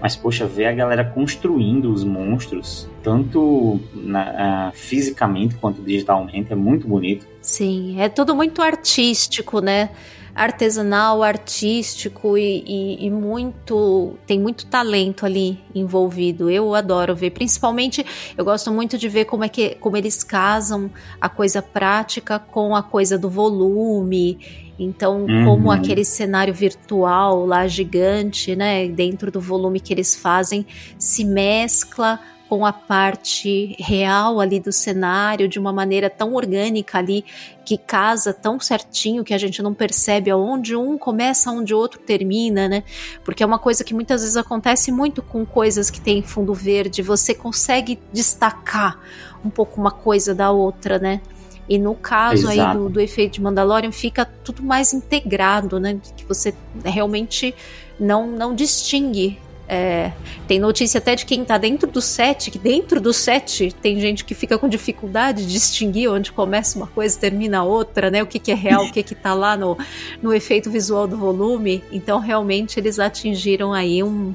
Mas, 0.00 0.14
poxa, 0.14 0.46
ver 0.46 0.66
a 0.66 0.72
galera 0.72 1.04
construindo 1.04 1.90
os 1.90 2.04
monstros, 2.04 2.88
tanto 3.02 3.80
na, 3.92 4.70
uh, 4.70 4.76
fisicamente 4.76 5.56
quanto 5.56 5.82
digitalmente, 5.82 6.52
é 6.52 6.54
muito 6.54 6.86
bonito. 6.86 7.26
Sim, 7.40 8.00
é 8.00 8.08
tudo 8.08 8.32
muito 8.32 8.62
artístico, 8.62 9.60
né? 9.60 9.90
Artesanal, 10.38 11.20
artístico 11.20 12.38
e, 12.38 12.62
e, 12.64 13.06
e, 13.06 13.10
muito. 13.10 14.16
tem 14.24 14.38
muito 14.38 14.66
talento 14.66 15.26
ali 15.26 15.58
envolvido. 15.74 16.48
Eu 16.48 16.76
adoro 16.76 17.14
ver. 17.14 17.30
Principalmente, 17.30 18.06
eu 18.36 18.44
gosto 18.44 18.70
muito 18.70 18.96
de 18.96 19.08
ver 19.08 19.24
como 19.24 19.42
é 19.42 19.48
que 19.48 19.74
como 19.74 19.96
eles 19.96 20.22
casam 20.22 20.88
a 21.20 21.28
coisa 21.28 21.60
prática 21.60 22.38
com 22.38 22.76
a 22.76 22.82
coisa 22.84 23.18
do 23.18 23.28
volume. 23.28 24.38
Então, 24.78 25.24
uhum. 25.24 25.44
como 25.44 25.72
aquele 25.72 26.04
cenário 26.04 26.54
virtual 26.54 27.44
lá 27.44 27.66
gigante, 27.66 28.54
né, 28.54 28.86
dentro 28.86 29.32
do 29.32 29.40
volume 29.40 29.80
que 29.80 29.92
eles 29.92 30.14
fazem, 30.14 30.64
se 30.96 31.24
mescla 31.24 32.20
com 32.48 32.64
a 32.64 32.72
parte 32.72 33.76
real 33.78 34.40
ali 34.40 34.58
do 34.58 34.72
cenário 34.72 35.46
de 35.46 35.58
uma 35.58 35.72
maneira 35.72 36.08
tão 36.08 36.34
orgânica 36.34 36.98
ali 36.98 37.24
que 37.64 37.76
casa 37.76 38.32
tão 38.32 38.58
certinho 38.58 39.22
que 39.22 39.34
a 39.34 39.38
gente 39.38 39.62
não 39.62 39.74
percebe 39.74 40.30
aonde 40.30 40.74
um 40.74 40.96
começa, 40.96 41.50
onde 41.50 41.74
o 41.74 41.78
outro 41.78 42.00
termina, 42.00 42.66
né? 42.66 42.82
Porque 43.22 43.42
é 43.42 43.46
uma 43.46 43.58
coisa 43.58 43.84
que 43.84 43.92
muitas 43.92 44.22
vezes 44.22 44.36
acontece 44.36 44.90
muito 44.90 45.20
com 45.20 45.44
coisas 45.44 45.90
que 45.90 46.00
tem 46.00 46.22
fundo 46.22 46.54
verde, 46.54 47.02
você 47.02 47.34
consegue 47.34 47.98
destacar 48.10 48.98
um 49.44 49.50
pouco 49.50 49.78
uma 49.78 49.90
coisa 49.90 50.34
da 50.34 50.50
outra, 50.50 50.98
né? 50.98 51.20
E 51.68 51.78
no 51.78 51.94
caso 51.94 52.50
Exato. 52.50 52.70
aí 52.70 52.76
do, 52.76 52.88
do 52.88 53.00
efeito 53.00 53.34
de 53.34 53.42
Mandalorian 53.42 53.92
fica 53.92 54.24
tudo 54.24 54.62
mais 54.62 54.94
integrado, 54.94 55.78
né? 55.78 56.00
Que 56.16 56.24
você 56.24 56.54
realmente 56.82 57.54
não, 58.00 58.26
não 58.26 58.54
distingue 58.54 59.38
é, 59.68 60.12
tem 60.46 60.58
notícia 60.58 60.96
até 60.96 61.14
de 61.14 61.26
quem 61.26 61.44
tá 61.44 61.58
dentro 61.58 61.90
do 61.90 62.00
set, 62.00 62.50
que 62.50 62.58
dentro 62.58 63.00
do 63.00 63.12
set 63.12 63.70
tem 63.82 64.00
gente 64.00 64.24
que 64.24 64.34
fica 64.34 64.58
com 64.58 64.66
dificuldade 64.66 65.44
de 65.44 65.52
distinguir 65.52 66.10
onde 66.10 66.32
começa 66.32 66.78
uma 66.78 66.86
coisa 66.86 67.14
e 67.14 67.20
termina 67.20 67.62
outra, 67.62 68.10
né? 68.10 68.22
O 68.22 68.26
que, 68.26 68.38
que 68.38 68.50
é 68.50 68.54
real, 68.54 68.86
o 68.86 68.92
que, 68.92 69.02
que 69.02 69.14
tá 69.14 69.34
lá 69.34 69.56
no, 69.58 69.76
no 70.22 70.32
efeito 70.32 70.70
visual 70.70 71.06
do 71.06 71.18
volume. 71.18 71.84
Então, 71.92 72.18
realmente, 72.18 72.80
eles 72.80 72.98
atingiram 72.98 73.74
aí 73.74 74.02
um, 74.02 74.34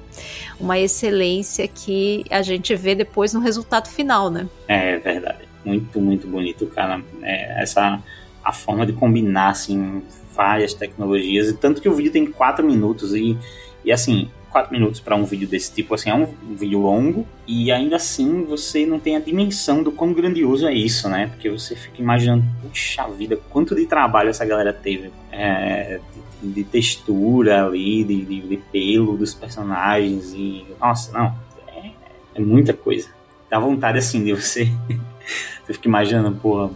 uma 0.59 0.77
excelência 0.77 1.67
que 1.67 2.23
a 2.29 2.43
gente 2.43 2.75
vê 2.75 2.93
depois 2.93 3.33
no 3.33 3.39
resultado 3.39 3.89
final, 3.89 4.29
né? 4.29 4.47
É 4.67 4.99
verdade. 4.99 5.49
Muito, 5.65 5.99
muito 5.99 6.27
bonito, 6.27 6.67
cara. 6.67 7.01
É, 7.23 7.63
essa 7.63 7.99
a 8.43 8.51
forma 8.51 8.85
de 8.85 8.93
combinar, 8.93 9.49
assim, 9.49 10.03
várias 10.35 10.73
tecnologias. 10.75 11.47
E 11.47 11.53
tanto 11.53 11.81
que 11.81 11.89
o 11.89 11.93
vídeo 11.93 12.11
tem 12.11 12.25
quatro 12.25 12.63
minutos 12.63 13.15
e, 13.15 13.37
e 13.83 13.91
assim, 13.91 14.29
4 14.53 14.71
minutos 14.71 14.99
para 14.99 15.15
um 15.15 15.25
vídeo 15.25 15.47
desse 15.47 15.73
tipo, 15.73 15.95
assim, 15.95 16.11
é 16.11 16.13
um, 16.13 16.27
vídeo 16.55 16.79
longo 16.79 17.27
e 17.47 17.71
ainda 17.71 17.95
assim 17.95 18.45
você 18.45 18.85
não 18.85 18.99
tem 18.99 19.15
a 19.15 19.19
dimensão 19.19 19.81
do 19.81 19.91
quão 19.91 20.13
grandioso 20.13 20.67
é 20.67 20.73
isso, 20.73 21.09
né? 21.09 21.27
Porque 21.27 21.49
você 21.49 21.75
fica 21.75 21.99
imaginando, 21.99 22.45
puxa 22.61 23.07
vida, 23.07 23.35
quanto 23.49 23.73
de 23.75 23.87
trabalho 23.87 24.29
essa 24.29 24.45
galera 24.45 24.71
teve 24.71 25.11
é, 25.31 25.99
de, 26.39 26.51
de, 26.53 26.63
textura 26.63 27.65
ali, 27.65 28.03
de, 28.03 28.23
de, 28.23 28.41
de, 28.41 28.57
pelo 28.71 29.17
dos 29.17 29.33
personagens 29.33 30.33
e. 30.33 30.63
Nossa, 30.79 31.11
não, 31.11 31.35
é, 31.75 31.89
é 32.35 32.39
muita 32.39 32.73
coisa. 32.73 33.09
Dá 33.49 33.57
vontade 33.59 33.97
assim 33.97 34.23
de 34.23 34.33
você. 34.33 34.65
você 35.65 35.73
fica 35.73 35.87
imaginando, 35.87 36.37
porra, 36.37 36.69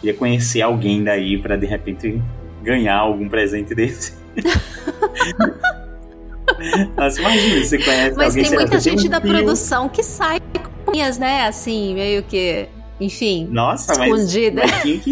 queria 0.00 0.14
conhecer 0.14 0.62
alguém 0.62 1.04
daí 1.04 1.36
para 1.36 1.56
de 1.56 1.66
repente 1.66 2.22
ganhar 2.62 2.96
algum 2.96 3.28
presente 3.28 3.74
desse. 3.74 4.16
Mas 6.96 7.18
imagina, 7.18 7.64
você 7.64 7.78
conhece 7.78 8.16
Mas 8.16 8.36
alguém, 8.36 8.50
tem 8.50 8.58
muita 8.58 8.80
gente 8.80 9.06
um 9.06 9.10
da 9.10 9.20
produção 9.20 9.88
que 9.88 10.02
sai 10.02 10.40
com 10.40 10.90
minhas, 10.90 11.18
né? 11.18 11.46
Assim, 11.46 11.94
meio 11.94 12.22
que, 12.22 12.68
enfim, 13.00 13.48
Nossa, 13.50 13.92
escondida. 13.92 14.62
Mas, 14.62 14.70
mas 14.72 14.82
tinha, 14.82 14.98
que, 14.98 15.10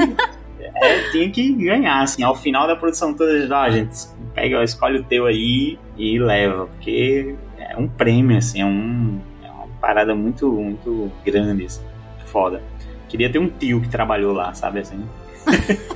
é, 0.75 1.11
tinha 1.11 1.31
que 1.31 1.53
ganhar, 1.53 2.03
assim, 2.03 2.22
ao 2.22 2.35
final 2.35 2.66
da 2.66 2.77
produção 2.77 3.14
toda, 3.14 3.33
ó, 3.55 3.70
gente, 3.70 3.94
pega, 4.35 4.62
escolhe 4.62 4.99
o 4.99 5.05
teu 5.05 5.27
aí 5.27 5.79
e 5.96 6.18
leva, 6.18 6.66
porque 6.66 7.35
é 7.59 7.77
um 7.77 7.88
prêmio, 7.88 8.38
assim, 8.38 8.61
é, 8.61 8.66
um, 8.66 9.20
é 9.42 9.51
uma 9.51 9.68
parada 9.81 10.14
muito, 10.14 10.51
muito 10.51 11.11
grande, 11.25 11.66
assim, 11.66 11.83
foda. 12.27 12.62
Queria 13.09 13.31
ter 13.31 13.38
um 13.38 13.49
tio 13.49 13.81
que 13.81 13.88
trabalhou 13.88 14.33
lá, 14.33 14.53
sabe 14.53 14.81
assim? 14.81 15.05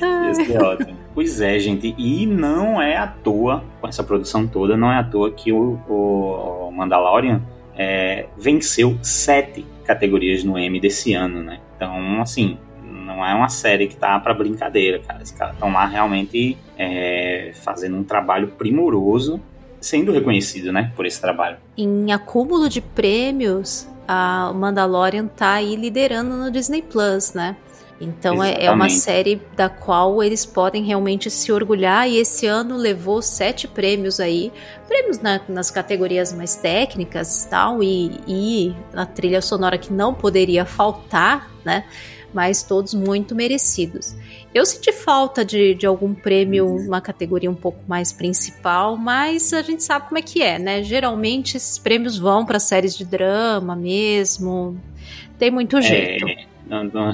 Ia 0.00 0.34
ser 0.34 0.62
ótimo. 0.62 0.96
Pois 1.18 1.40
é, 1.40 1.58
gente, 1.58 1.96
e 1.98 2.24
não 2.26 2.80
é 2.80 2.96
à 2.96 3.08
toa, 3.08 3.64
com 3.80 3.88
essa 3.88 4.04
produção 4.04 4.46
toda, 4.46 4.76
não 4.76 4.88
é 4.88 4.98
à 4.98 5.02
toa 5.02 5.32
que 5.32 5.50
o, 5.50 5.76
o 5.88 6.70
Mandalorian 6.70 7.42
é, 7.76 8.26
venceu 8.36 8.96
sete 9.02 9.66
categorias 9.84 10.44
no 10.44 10.56
M 10.56 10.78
desse 10.78 11.14
ano, 11.14 11.42
né? 11.42 11.58
Então, 11.74 12.22
assim, 12.22 12.56
não 12.84 13.26
é 13.26 13.34
uma 13.34 13.48
série 13.48 13.88
que 13.88 13.96
tá 13.96 14.16
para 14.20 14.32
brincadeira, 14.32 15.00
cara. 15.00 15.20
Os 15.20 15.32
caras 15.32 15.54
estão 15.54 15.72
lá 15.72 15.86
realmente 15.86 16.56
é, 16.78 17.50
fazendo 17.64 17.96
um 17.96 18.04
trabalho 18.04 18.52
primoroso, 18.56 19.40
sendo 19.80 20.12
reconhecido, 20.12 20.72
né, 20.72 20.92
por 20.94 21.04
esse 21.04 21.20
trabalho. 21.20 21.56
Em 21.76 22.12
acúmulo 22.12 22.68
de 22.68 22.80
prêmios, 22.80 23.88
a 24.06 24.52
Mandalorian 24.54 25.26
tá 25.26 25.54
aí 25.54 25.74
liderando 25.74 26.36
no 26.36 26.48
Disney 26.48 26.80
Plus, 26.80 27.34
né? 27.34 27.56
Então 28.00 28.42
é, 28.42 28.64
é, 28.64 28.70
uma 28.70 28.88
série 28.88 29.42
da 29.56 29.68
qual 29.68 30.22
eles 30.22 30.46
podem 30.46 30.84
realmente 30.84 31.28
se 31.30 31.50
orgulhar 31.50 32.08
e 32.08 32.18
esse 32.18 32.46
ano 32.46 32.76
levou 32.76 33.20
sete 33.20 33.66
prêmios 33.66 34.20
aí, 34.20 34.52
prêmios 34.86 35.18
na, 35.18 35.40
nas 35.48 35.70
categorias 35.70 36.32
mais 36.32 36.54
técnicas 36.54 37.46
tal 37.50 37.82
e, 37.82 38.20
e 38.26 38.74
na 38.92 39.04
trilha 39.04 39.42
sonora 39.42 39.76
que 39.76 39.92
não 39.92 40.14
poderia 40.14 40.64
faltar, 40.64 41.50
né? 41.64 41.84
Mas 42.32 42.62
todos 42.62 42.92
muito 42.92 43.34
merecidos. 43.34 44.14
Eu 44.54 44.64
senti 44.64 44.92
falta 44.92 45.44
de, 45.44 45.74
de 45.74 45.86
algum 45.86 46.14
prêmio, 46.14 46.66
uma 46.66 47.00
categoria 47.00 47.50
um 47.50 47.54
pouco 47.54 47.80
mais 47.88 48.12
principal, 48.12 48.96
mas 48.96 49.52
a 49.52 49.62
gente 49.62 49.82
sabe 49.82 50.06
como 50.08 50.18
é 50.18 50.22
que 50.22 50.42
é, 50.42 50.58
né? 50.58 50.82
Geralmente 50.82 51.56
esses 51.56 51.78
prêmios 51.78 52.18
vão 52.18 52.44
para 52.44 52.60
séries 52.60 52.96
de 52.96 53.04
drama 53.04 53.74
mesmo. 53.74 54.78
Tem 55.38 55.50
muito 55.50 55.78
é, 55.78 55.82
jeito. 55.82 56.28
É 56.28 56.57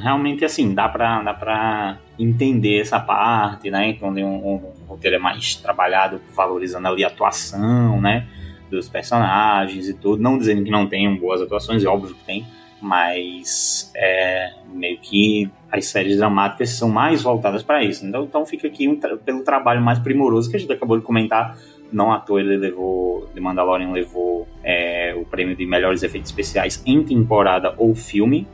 realmente 0.03 0.45
assim 0.45 0.75
dá 0.75 0.89
para 0.89 1.23
dá 1.23 1.35
para 1.35 1.99
entender 2.19 2.81
essa 2.81 2.99
parte 2.99 3.71
né? 3.71 3.89
Então 3.89 4.11
um, 4.11 4.21
um, 4.21 4.55
um 4.55 4.87
roteiro 4.87 5.17
é 5.17 5.19
mais 5.19 5.57
trabalhado 5.57 6.21
valorizando 6.35 6.89
ali 6.89 7.05
a 7.05 7.09
atuação 7.09 8.01
né? 8.01 8.27
Dos 8.71 8.89
personagens 8.89 9.89
e 9.89 9.95
tudo. 9.95 10.23
Não 10.23 10.39
dizendo 10.39 10.65
que 10.65 10.71
não 10.71 10.87
tenham 10.87 11.17
boas 11.17 11.41
atuações 11.41 11.85
é 11.85 11.89
óbvio 11.89 12.15
que 12.15 12.25
tem 12.25 12.47
mas 12.85 13.91
é 13.97 14.53
meio 14.71 14.99
que 14.99 15.51
as 15.73 15.87
séries 15.87 16.19
dramáticas 16.19 16.69
são 16.71 16.89
mais 16.91 17.23
voltadas 17.23 17.63
para 17.63 17.83
isso. 17.83 18.05
Então, 18.05 18.25
então 18.25 18.45
fica 18.45 18.69
aqui 18.69 18.87
um 18.87 18.97
tra 18.97 19.17
pelo 19.17 19.43
trabalho 19.43 19.81
mais 19.81 19.99
primoroso 19.99 20.51
que 20.51 20.57
a 20.57 20.59
gente 20.59 20.71
acabou 20.71 20.99
de 20.99 21.03
comentar. 21.03 21.57
Não 21.91 22.13
à 22.13 22.21
toa 22.21 22.41
ele 22.41 22.57
levou, 22.59 23.27
The 23.35 23.41
Mandalorian 23.41 23.91
levou 23.91 24.47
é, 24.63 25.15
o 25.17 25.25
prêmio 25.25 25.57
de 25.57 25.65
melhores 25.65 26.03
efeitos 26.03 26.31
especiais 26.31 26.83
em 26.85 27.03
temporada 27.03 27.75
ou 27.79 27.95
filme, 27.95 28.47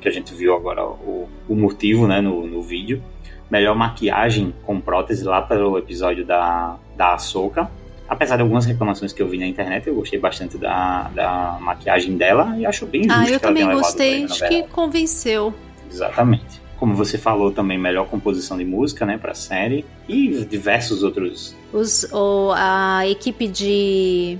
que 0.00 0.08
a 0.08 0.10
gente 0.10 0.34
viu 0.34 0.54
agora 0.54 0.84
o, 0.84 1.28
o 1.48 1.54
motivo 1.54 2.06
né, 2.06 2.20
no, 2.20 2.46
no 2.46 2.62
vídeo. 2.62 3.02
Melhor 3.50 3.76
maquiagem 3.76 4.52
com 4.62 4.80
prótese 4.80 5.24
lá 5.24 5.40
para 5.40 5.66
o 5.66 5.78
episódio 5.78 6.24
da, 6.24 6.76
da 6.96 7.14
Ahsoka. 7.14 7.70
Apesar 8.08 8.36
de 8.36 8.42
algumas 8.42 8.64
reclamações 8.66 9.12
que 9.12 9.20
eu 9.20 9.28
vi 9.28 9.38
na 9.38 9.46
internet, 9.46 9.86
eu 9.86 9.94
gostei 9.94 10.18
bastante 10.18 10.56
da, 10.58 11.10
da 11.14 11.58
maquiagem 11.60 12.16
dela 12.16 12.56
e 12.58 12.64
acho 12.66 12.86
bem 12.86 13.04
justo 13.04 13.18
Ah, 13.18 13.28
eu 13.28 13.40
também 13.40 13.70
gostei, 13.70 14.24
acho 14.24 14.48
que 14.48 14.62
convenceu. 14.64 15.52
Exatamente 15.90 16.66
como 16.78 16.94
você 16.94 17.18
falou 17.18 17.50
também, 17.50 17.78
melhor 17.78 18.06
composição 18.06 18.56
de 18.56 18.64
música, 18.64 19.06
né, 19.06 19.18
para 19.18 19.32
a 19.32 19.34
série 19.34 19.84
e 20.08 20.44
diversos 20.44 21.02
outros. 21.02 21.56
Os, 21.72 22.04
o, 22.12 22.52
a 22.54 23.06
equipe 23.08 23.48
de 23.48 24.38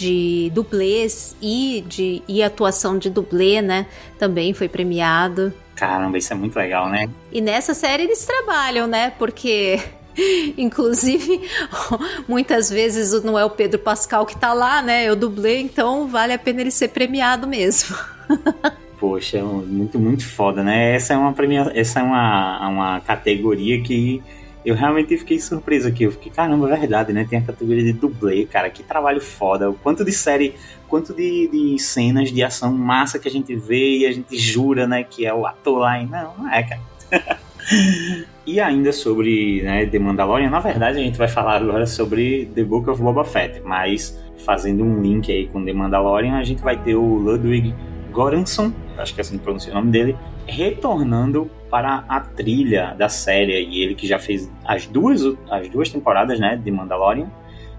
de 0.00 0.50
dublês 0.54 1.36
e 1.42 1.84
de 1.86 2.22
e 2.26 2.42
atuação 2.42 2.96
de 2.96 3.10
dublê, 3.10 3.60
né, 3.60 3.86
também 4.18 4.54
foi 4.54 4.66
premiado. 4.66 5.52
Caramba, 5.76 6.16
isso 6.16 6.32
é 6.32 6.36
muito 6.36 6.56
legal, 6.56 6.88
né? 6.88 7.08
E 7.30 7.40
nessa 7.40 7.74
série 7.74 8.04
eles 8.04 8.24
trabalham, 8.24 8.86
né? 8.86 9.12
Porque 9.18 9.78
Inclusive, 10.56 11.42
muitas 12.26 12.70
vezes 12.70 13.22
não 13.22 13.38
é 13.38 13.44
o 13.44 13.50
Pedro 13.50 13.78
Pascal 13.78 14.24
que 14.24 14.36
tá 14.36 14.52
lá, 14.52 14.82
né? 14.82 15.04
Eu 15.04 15.14
dublei, 15.14 15.60
então 15.60 16.08
vale 16.08 16.32
a 16.32 16.38
pena 16.38 16.62
ele 16.62 16.70
ser 16.70 16.88
premiado 16.88 17.46
mesmo. 17.46 17.96
Poxa, 18.98 19.38
é 19.38 19.42
muito, 19.42 19.98
muito 19.98 20.26
foda, 20.26 20.62
né? 20.62 20.94
Essa 20.94 21.14
é 21.14 21.16
uma 21.16 21.32
premia... 21.32 21.72
essa 21.74 22.00
é 22.00 22.02
uma, 22.02 22.68
uma 22.68 23.00
categoria 23.00 23.82
que 23.82 24.22
eu 24.64 24.74
realmente 24.74 25.16
fiquei 25.16 25.38
surpreso 25.38 25.88
aqui. 25.88 26.04
Eu 26.04 26.12
fiquei, 26.12 26.30
caramba, 26.30 26.72
é 26.72 26.78
verdade, 26.78 27.12
né? 27.12 27.26
Tem 27.28 27.38
a 27.38 27.42
categoria 27.42 27.82
de 27.82 27.92
dublê, 27.92 28.44
cara. 28.44 28.68
Que 28.68 28.82
trabalho 28.82 29.20
foda. 29.20 29.70
O 29.70 29.74
quanto 29.74 30.04
de 30.04 30.12
série, 30.12 30.54
quanto 30.88 31.14
de, 31.14 31.48
de 31.48 31.78
cenas 31.78 32.30
de 32.30 32.42
ação 32.42 32.72
massa 32.72 33.18
que 33.18 33.28
a 33.28 33.30
gente 33.30 33.54
vê 33.56 33.98
e 33.98 34.06
a 34.06 34.12
gente 34.12 34.36
jura, 34.36 34.86
né, 34.86 35.02
que 35.02 35.24
é 35.24 35.32
o 35.32 35.46
ator 35.46 35.78
lá. 35.78 36.00
E 36.00 36.06
não, 36.06 36.34
não 36.36 36.52
é, 36.52 36.62
cara. 36.62 36.80
e 38.46 38.60
ainda 38.60 38.92
sobre 38.92 39.62
né, 39.62 39.86
The 39.86 39.98
Mandalorian, 39.98 40.50
na 40.50 40.60
verdade 40.60 40.98
a 40.98 41.02
gente 41.02 41.18
vai 41.18 41.28
falar 41.28 41.56
agora 41.56 41.86
sobre 41.86 42.50
The 42.54 42.64
Book 42.64 42.88
of 42.90 43.02
Boba 43.02 43.24
Fett, 43.24 43.60
mas 43.60 44.20
fazendo 44.44 44.84
um 44.84 45.00
link 45.00 45.30
aí 45.30 45.46
com 45.48 45.64
The 45.64 45.72
Mandalorian, 45.72 46.36
a 46.36 46.44
gente 46.44 46.62
vai 46.62 46.76
ter 46.76 46.94
o 46.94 47.02
Ludwig 47.02 47.74
Goranson, 48.12 48.72
acho 48.96 49.14
que 49.14 49.20
é 49.20 49.22
assim 49.22 49.38
que 49.38 49.44
pronuncia 49.44 49.72
o 49.72 49.74
nome 49.74 49.90
dele, 49.90 50.16
retornando 50.46 51.50
para 51.70 52.04
a 52.08 52.20
trilha 52.20 52.94
da 52.98 53.08
série. 53.08 53.64
E 53.64 53.82
ele 53.82 53.94
que 53.94 54.06
já 54.06 54.18
fez 54.18 54.50
as 54.64 54.86
duas, 54.86 55.22
as 55.50 55.68
duas 55.68 55.88
temporadas 55.88 56.40
né, 56.40 56.60
de 56.62 56.70
Mandalorian. 56.70 57.30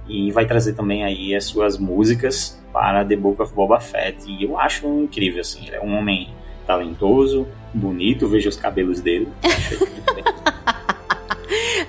E 0.08 0.32
vai 0.32 0.46
trazer 0.46 0.74
também 0.74 1.04
aí 1.04 1.36
as 1.36 1.46
suas 1.46 1.78
músicas 1.78 2.60
para 2.74 3.06
The 3.06 3.16
Book 3.16 3.42
of 3.42 3.54
Boba 3.54 3.80
Fett. 3.80 4.18
E 4.28 4.44
eu 4.44 4.58
acho 4.58 4.88
incrível, 4.88 5.42
assim. 5.42 5.68
Ele 5.68 5.76
é 5.76 5.82
um 5.82 5.98
homem 5.98 6.30
talentoso, 6.66 7.48
bonito, 7.74 8.28
veja 8.28 8.50
os 8.50 8.56
cabelos 8.56 9.02
dele. 9.02 9.28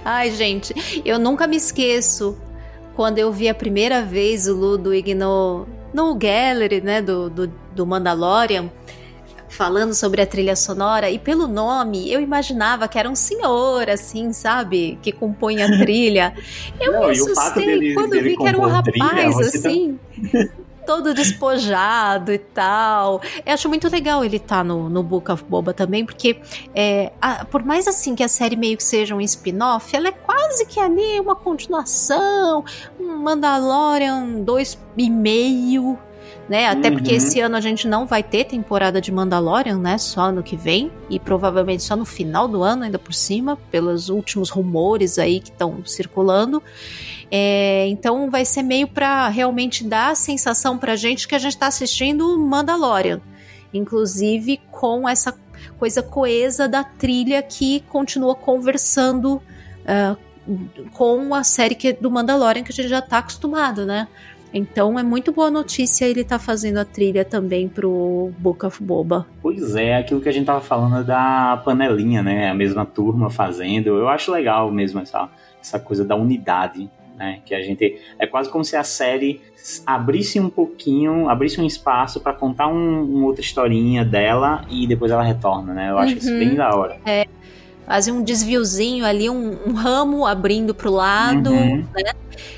Ai, 0.04 0.32
gente, 0.32 0.74
eu 1.04 1.18
nunca 1.18 1.46
me 1.46 1.56
esqueço 1.56 2.36
quando 2.94 3.18
eu 3.18 3.32
vi 3.32 3.48
a 3.48 3.54
primeira 3.54 4.02
vez 4.02 4.48
o 4.48 4.54
Ludwig 4.54 5.14
no, 5.14 5.66
no 5.94 6.14
gallery, 6.14 6.80
né, 6.80 7.00
do, 7.00 7.30
do, 7.30 7.46
do 7.74 7.86
Mandalorian, 7.86 8.70
falando 9.52 9.94
sobre 9.94 10.22
a 10.22 10.26
trilha 10.26 10.56
sonora, 10.56 11.10
e 11.10 11.18
pelo 11.18 11.46
nome 11.46 12.10
eu 12.10 12.20
imaginava 12.20 12.88
que 12.88 12.98
era 12.98 13.08
um 13.08 13.14
senhor, 13.14 13.88
assim, 13.88 14.32
sabe? 14.32 14.98
Que 15.02 15.12
compõe 15.12 15.62
a 15.62 15.68
trilha. 15.78 16.34
Eu 16.80 16.92
Não, 16.92 17.06
me 17.06 17.10
assustei 17.10 17.66
dele, 17.66 17.94
quando 17.94 18.10
dele 18.10 18.30
vi 18.30 18.36
que 18.36 18.46
era 18.46 18.58
um 18.58 18.66
rapaz, 18.66 18.90
trilha, 18.92 19.30
tá 19.30 19.40
assim. 19.40 19.98
Tá... 20.32 20.62
todo 20.86 21.14
despojado 21.14 22.32
e 22.32 22.38
tal. 22.38 23.20
Eu 23.44 23.52
acho 23.52 23.68
muito 23.68 23.88
legal 23.88 24.24
ele 24.24 24.38
estar 24.38 24.58
tá 24.58 24.64
no, 24.64 24.88
no 24.88 25.02
Book 25.02 25.30
of 25.30 25.44
Boba 25.44 25.72
também, 25.72 26.04
porque 26.04 26.40
é, 26.74 27.12
a, 27.20 27.44
por 27.44 27.62
mais 27.62 27.86
assim 27.86 28.14
que 28.14 28.22
a 28.24 28.28
série 28.28 28.56
meio 28.56 28.76
que 28.76 28.84
seja 28.84 29.14
um 29.14 29.20
spin-off, 29.20 29.94
ela 29.94 30.08
é 30.08 30.12
quase 30.12 30.66
que 30.66 30.80
ali 30.80 31.20
uma 31.20 31.36
continuação, 31.36 32.64
um 32.98 33.18
Mandalorian 33.18 34.42
2,5 34.44 35.98
né? 36.48 36.66
Até 36.66 36.88
uhum. 36.88 36.94
porque 36.94 37.14
esse 37.14 37.40
ano 37.40 37.56
a 37.56 37.60
gente 37.60 37.86
não 37.86 38.06
vai 38.06 38.22
ter 38.22 38.44
temporada 38.44 39.00
de 39.00 39.12
Mandalorian, 39.12 39.78
né? 39.78 39.96
Só 39.98 40.22
ano 40.22 40.42
que 40.42 40.56
vem 40.56 40.90
e 41.08 41.18
provavelmente 41.18 41.82
só 41.82 41.96
no 41.96 42.04
final 42.04 42.48
do 42.48 42.62
ano, 42.62 42.84
ainda 42.84 42.98
por 42.98 43.14
cima, 43.14 43.56
pelos 43.70 44.08
últimos 44.08 44.50
rumores 44.50 45.18
aí 45.18 45.40
que 45.40 45.50
estão 45.50 45.84
circulando. 45.84 46.62
É, 47.30 47.86
então 47.88 48.30
vai 48.30 48.44
ser 48.44 48.62
meio 48.62 48.86
para 48.86 49.28
realmente 49.28 49.84
dar 49.84 50.10
a 50.10 50.14
sensação 50.14 50.76
pra 50.76 50.96
gente 50.96 51.26
que 51.26 51.34
a 51.34 51.38
gente 51.38 51.56
tá 51.56 51.68
assistindo 51.68 52.38
Mandalorian. 52.38 53.20
Inclusive 53.72 54.60
com 54.70 55.08
essa 55.08 55.34
coisa 55.78 56.02
coesa 56.02 56.68
da 56.68 56.84
trilha 56.84 57.42
que 57.42 57.80
continua 57.88 58.34
conversando 58.34 59.36
uh, 59.36 60.16
com 60.92 61.34
a 61.34 61.44
série 61.44 61.74
que, 61.74 61.92
do 61.92 62.10
Mandalorian 62.10 62.62
que 62.62 62.72
a 62.72 62.74
gente 62.74 62.88
já 62.88 63.00
tá 63.00 63.18
acostumado, 63.18 63.86
né? 63.86 64.08
Então 64.52 64.98
é 64.98 65.02
muito 65.02 65.32
boa 65.32 65.50
notícia 65.50 66.04
ele 66.04 66.20
estar 66.20 66.38
tá 66.38 66.44
fazendo 66.44 66.78
a 66.78 66.84
trilha 66.84 67.24
também 67.24 67.68
pro 67.68 68.30
Book 68.38 68.64
of 68.66 68.82
Boba. 68.82 69.26
Pois 69.40 69.74
é, 69.74 69.96
aquilo 69.96 70.20
que 70.20 70.28
a 70.28 70.32
gente 70.32 70.46
tava 70.46 70.60
falando 70.60 71.04
da 71.04 71.60
panelinha, 71.64 72.22
né? 72.22 72.50
A 72.50 72.54
mesma 72.54 72.84
turma 72.84 73.30
fazendo. 73.30 73.88
Eu 73.88 74.08
acho 74.08 74.30
legal 74.30 74.70
mesmo 74.70 75.00
essa, 75.00 75.28
essa 75.60 75.78
coisa 75.78 76.04
da 76.04 76.16
unidade. 76.16 76.90
Né, 77.14 77.40
que 77.44 77.54
a 77.54 77.60
gente 77.60 78.00
é 78.18 78.26
quase 78.26 78.50
como 78.50 78.64
se 78.64 78.74
a 78.74 78.82
série 78.82 79.38
abrisse 79.86 80.40
um 80.40 80.48
pouquinho, 80.48 81.28
abrisse 81.28 81.60
um 81.60 81.66
espaço 81.66 82.20
para 82.20 82.32
contar 82.32 82.68
um, 82.68 83.04
uma 83.04 83.26
outra 83.26 83.42
historinha 83.42 84.02
dela 84.02 84.64
e 84.68 84.86
depois 84.86 85.12
ela 85.12 85.22
retorna, 85.22 85.74
né? 85.74 85.90
Eu 85.90 85.98
acho 85.98 86.12
uhum. 86.12 86.18
isso 86.18 86.30
bem 86.30 86.54
da 86.54 86.74
hora. 86.74 86.96
É, 87.04 87.26
fazia 87.86 88.12
um 88.12 88.22
desviozinho 88.22 89.04
ali, 89.04 89.28
um, 89.28 89.58
um 89.66 89.72
ramo 89.72 90.26
abrindo 90.26 90.74
para 90.74 90.88
o 90.88 90.92
lado, 90.92 91.50
uhum. 91.50 91.84
né? 91.94 92.12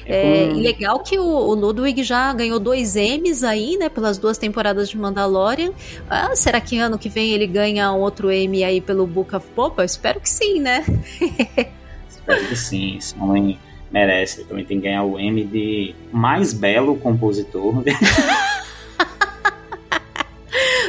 É, 0.07 0.51
E 0.51 0.61
legal 0.61 1.01
que 1.01 1.19
o, 1.19 1.25
o, 1.25 1.55
Ludwig 1.55 2.03
já 2.03 2.33
ganhou 2.33 2.59
dois 2.59 2.95
M's 2.95 3.43
aí, 3.43 3.77
né? 3.77 3.89
Pelas 3.89 4.19
duas 4.19 4.39
temporadas 4.39 4.89
de 4.89 4.99
Mandalorian. 4.99 5.73
Ah, 6.09 6.37
será 6.37 6.61
que 6.61 6.79
ano 6.79 6.99
que 6.99 7.09
vem 7.09 7.33
ele 7.33 7.47
ganha 7.47 7.91
outro 7.93 8.31
M 8.31 8.63
aí 8.63 8.81
pelo 8.81 9.07
Book 9.07 9.35
of 9.35 9.47
Boba? 9.57 9.85
Espero 9.85 10.21
que 10.21 10.29
sim, 10.29 10.61
né? 10.61 10.85
Espero 12.09 12.47
que 12.47 12.57
sim. 12.57 12.97
Esse 12.99 13.15
homem 13.19 13.59
merece. 13.91 14.41
Ele 14.41 14.49
também 14.49 14.65
tem 14.65 14.79
que 14.79 14.85
ganhar 14.85 15.05
o 15.05 15.19
M 15.19 15.45
de 15.45 15.95
mais 16.13 16.53
belo 16.53 16.97
compositor. 16.97 17.83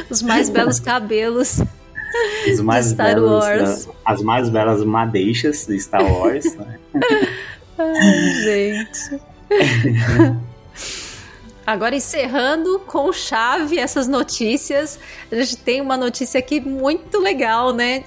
Os 0.08 0.22
mais 0.22 0.48
belos 0.48 0.78
cabelos. 0.78 1.60
Os 2.50 2.60
mais 2.60 2.92
belos, 2.92 3.44
Wars. 3.44 3.88
As 4.04 4.22
mais 4.22 4.48
belas 4.48 4.84
madeixas 4.84 5.66
de 5.66 5.78
Star 5.78 6.04
Wars. 6.04 6.54
Né? 6.54 6.78
Ai, 7.78 8.32
gente. 8.42 9.20
Agora 11.66 11.96
encerrando 11.96 12.78
com 12.86 13.12
chave 13.12 13.78
essas 13.78 14.06
notícias, 14.06 15.00
a 15.30 15.34
gente 15.34 15.56
tem 15.56 15.80
uma 15.80 15.96
notícia 15.96 16.38
aqui 16.38 16.60
muito 16.60 17.18
legal, 17.18 17.72
né? 17.72 18.04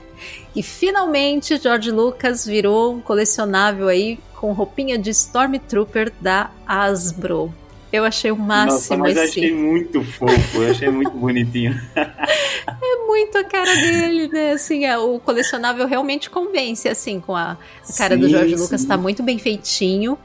E 0.56 0.63
finalmente 0.63 1.58
George 1.58 1.91
Lucas 1.91 2.45
virou 2.45 2.93
um 2.93 3.02
colecionável 3.02 3.89
aí 3.89 4.17
com 4.36 4.54
roupinha 4.54 4.98
de 4.98 5.10
Stormtrooper 5.10 6.12
da 6.22 6.52
Hasbro. 6.65 7.54
Eu 7.91 8.06
achei 8.06 8.32
o 8.32 8.36
máximo 8.36 8.73
Nossa, 8.73 8.97
mas 8.97 9.17
esse. 9.17 9.39
eu 9.39 9.45
achei 9.45 9.56
muito 9.56 10.04
fofo, 10.04 10.62
eu 10.62 10.71
achei 10.71 10.89
muito 10.89 11.12
bonitinho. 11.12 11.80
é 11.95 13.06
muito 13.08 13.38
a 13.38 13.43
cara 13.43 13.73
dele, 13.75 14.28
né? 14.28 14.52
Assim, 14.52 14.86
é, 14.86 14.97
o 14.97 15.19
colecionável 15.19 15.88
realmente 15.88 16.30
convence, 16.30 16.88
assim, 16.88 17.19
com 17.19 17.36
a, 17.36 17.58
a 17.88 17.97
cara 17.97 18.15
sim, 18.15 18.21
do 18.21 18.30
Jorge 18.30 18.56
sim. 18.56 18.63
Lucas, 18.63 18.86
tá 18.86 18.95
muito 18.95 19.23
bem 19.23 19.39
feitinho. 19.39 20.17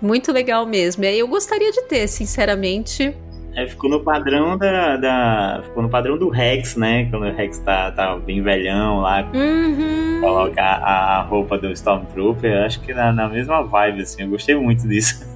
Muito 0.00 0.32
legal 0.32 0.64
mesmo. 0.64 1.04
E 1.04 1.08
aí 1.08 1.18
eu 1.18 1.28
gostaria 1.28 1.70
de 1.72 1.82
ter, 1.82 2.08
sinceramente. 2.08 3.14
É, 3.54 3.66
ficou 3.66 3.90
no 3.90 4.00
padrão 4.00 4.56
da, 4.56 4.96
da, 4.96 5.60
Ficou 5.64 5.82
no 5.82 5.88
padrão 5.88 6.16
do 6.16 6.28
Rex, 6.28 6.76
né? 6.76 7.06
Quando 7.10 7.26
o 7.26 7.32
Rex 7.32 7.58
tá, 7.58 7.90
tá 7.90 8.16
bem 8.16 8.40
velhão 8.40 9.00
lá. 9.00 9.28
Uhum. 9.34 10.20
Coloca 10.20 10.62
a, 10.62 11.18
a, 11.18 11.22
roupa 11.22 11.58
do 11.58 11.70
Stormtrooper. 11.72 12.52
Eu 12.52 12.64
acho 12.64 12.80
que 12.80 12.94
na, 12.94 13.12
na 13.12 13.28
mesma 13.28 13.62
vibe, 13.62 14.02
assim. 14.02 14.22
Eu 14.22 14.28
gostei 14.28 14.54
muito 14.54 14.86
disso. 14.86 15.27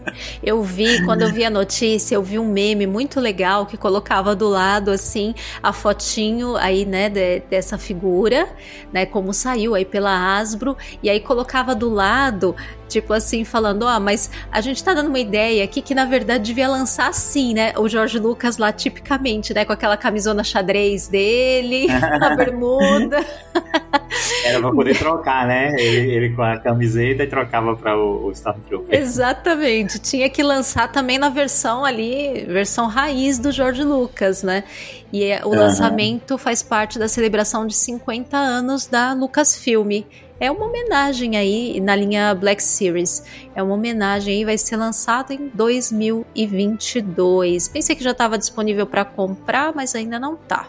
Eu 0.42 0.62
vi, 0.62 1.04
quando 1.04 1.22
eu 1.22 1.32
vi 1.32 1.44
a 1.44 1.50
notícia, 1.50 2.14
eu 2.14 2.22
vi 2.22 2.38
um 2.38 2.46
meme 2.46 2.86
muito 2.86 3.20
legal 3.20 3.66
que 3.66 3.76
colocava 3.76 4.34
do 4.34 4.48
lado, 4.48 4.90
assim, 4.90 5.34
a 5.62 5.72
fotinho 5.72 6.56
aí, 6.56 6.84
né, 6.84 7.08
de, 7.08 7.40
dessa 7.40 7.78
figura, 7.78 8.48
né? 8.92 9.06
Como 9.06 9.32
saiu 9.32 9.74
aí 9.74 9.84
pela 9.84 10.38
Asbro. 10.38 10.76
E 11.02 11.10
aí 11.10 11.20
colocava 11.20 11.74
do 11.74 11.88
lado 11.88 12.54
Tipo 12.92 13.14
assim, 13.14 13.42
falando, 13.42 13.84
ó, 13.84 13.96
oh, 13.96 14.00
mas 14.00 14.30
a 14.50 14.60
gente 14.60 14.84
tá 14.84 14.92
dando 14.92 15.08
uma 15.08 15.18
ideia 15.18 15.64
aqui 15.64 15.80
que 15.80 15.94
na 15.94 16.04
verdade 16.04 16.44
devia 16.44 16.68
lançar 16.68 17.08
assim, 17.08 17.54
né? 17.54 17.72
O 17.78 17.88
Jorge 17.88 18.18
Lucas 18.18 18.58
lá, 18.58 18.70
tipicamente, 18.70 19.54
né? 19.54 19.64
Com 19.64 19.72
aquela 19.72 19.96
camisona 19.96 20.44
xadrez 20.44 21.08
dele, 21.08 21.86
a 22.20 22.36
bermuda. 22.36 23.24
Era 24.44 24.60
pra 24.60 24.70
poder 24.70 24.98
trocar, 24.98 25.46
né? 25.46 25.74
Ele, 25.78 26.12
ele, 26.12 26.30
com 26.30 26.42
a 26.42 26.58
camiseta 26.58 27.22
e 27.22 27.26
trocava 27.26 27.76
para 27.76 27.96
o, 27.96 28.26
o 28.26 28.32
Stormtrooper. 28.32 28.98
Exatamente. 28.98 29.98
Tinha 29.98 30.28
que 30.28 30.42
lançar 30.42 30.90
também 30.90 31.18
na 31.18 31.28
versão 31.28 31.84
ali, 31.84 32.44
versão 32.46 32.86
raiz 32.86 33.38
do 33.38 33.52
Jorge 33.52 33.84
Lucas, 33.84 34.42
né? 34.42 34.64
E 35.12 35.24
é, 35.24 35.44
o 35.44 35.48
uhum. 35.48 35.56
lançamento 35.56 36.38
faz 36.38 36.62
parte 36.62 36.98
da 36.98 37.08
celebração 37.08 37.66
de 37.66 37.74
50 37.74 38.36
anos 38.36 38.86
da 38.86 39.12
Lucasfilm 39.12 40.02
é 40.42 40.50
uma 40.50 40.66
homenagem 40.66 41.36
aí 41.36 41.80
na 41.80 41.94
linha 41.94 42.34
Black 42.34 42.60
Series. 42.60 43.22
É 43.54 43.62
uma 43.62 43.74
homenagem 43.74 44.38
aí, 44.38 44.44
vai 44.44 44.58
ser 44.58 44.76
lançado 44.76 45.32
em 45.32 45.46
2022. 45.54 47.68
Pensei 47.68 47.94
que 47.94 48.02
já 48.02 48.10
estava 48.10 48.36
disponível 48.36 48.84
para 48.84 49.04
comprar, 49.04 49.72
mas 49.72 49.94
ainda 49.94 50.18
não 50.18 50.34
tá. 50.34 50.68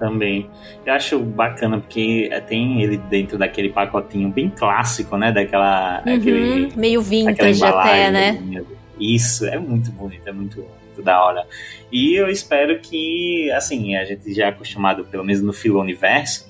Também. 0.00 0.50
Eu 0.84 0.94
acho 0.94 1.18
bacana 1.20 1.78
porque 1.78 2.28
tem 2.48 2.82
ele 2.82 2.96
dentro 2.96 3.38
daquele 3.38 3.68
pacotinho 3.68 4.28
bem 4.30 4.50
clássico, 4.50 5.16
né? 5.16 5.30
Daquela. 5.30 6.02
Uhum, 6.04 6.14
aquele, 6.14 6.72
meio 6.74 7.02
vintage 7.02 7.62
até, 7.62 8.10
né? 8.10 8.64
Isso, 8.98 9.46
é 9.46 9.58
muito 9.58 9.92
bonito, 9.92 10.26
é 10.26 10.32
muito 10.32 10.66
muito 11.00 11.02
da 11.02 11.24
hora. 11.24 11.46
E 11.90 12.14
eu 12.14 12.28
espero 12.28 12.78
que, 12.80 13.50
assim, 13.52 13.96
a 13.96 14.04
gente 14.04 14.32
já 14.32 14.46
é 14.46 14.48
acostumado, 14.48 15.04
pelo 15.04 15.24
menos 15.24 15.42
no 15.42 15.52
Filoniverso, 15.52 16.48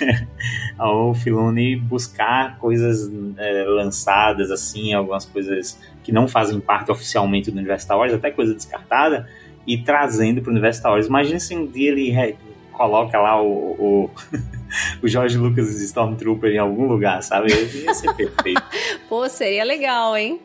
ao 0.76 1.14
Filone 1.14 1.76
buscar 1.76 2.58
coisas 2.58 3.10
é, 3.38 3.64
lançadas, 3.64 4.50
assim, 4.50 4.92
algumas 4.92 5.24
coisas 5.24 5.78
que 6.02 6.12
não 6.12 6.26
fazem 6.26 6.60
parte 6.60 6.90
oficialmente 6.90 7.50
do 7.50 7.56
Universo 7.56 7.84
Star 7.84 7.98
Wars, 7.98 8.12
até 8.12 8.30
coisa 8.30 8.54
descartada, 8.54 9.28
e 9.66 9.78
trazendo 9.78 10.42
para 10.42 10.50
o 10.50 10.52
Universo 10.52 10.80
Star 10.80 10.92
Wars. 10.92 11.06
Imagina 11.06 11.38
se 11.38 11.56
um 11.56 11.66
dia 11.66 11.90
ele. 11.90 12.36
Coloca 12.82 13.16
lá 13.20 13.40
o, 13.40 13.76
o, 13.78 14.10
o 15.00 15.08
George 15.08 15.38
Lucas 15.38 15.80
Stormtrooper 15.80 16.50
em 16.50 16.58
algum 16.58 16.86
lugar, 16.86 17.22
sabe? 17.22 17.52
Ia 17.52 17.94
ser 17.94 18.12
perfeito. 18.14 18.62
Pô, 19.08 19.28
seria 19.28 19.62
legal, 19.62 20.16
hein? 20.16 20.40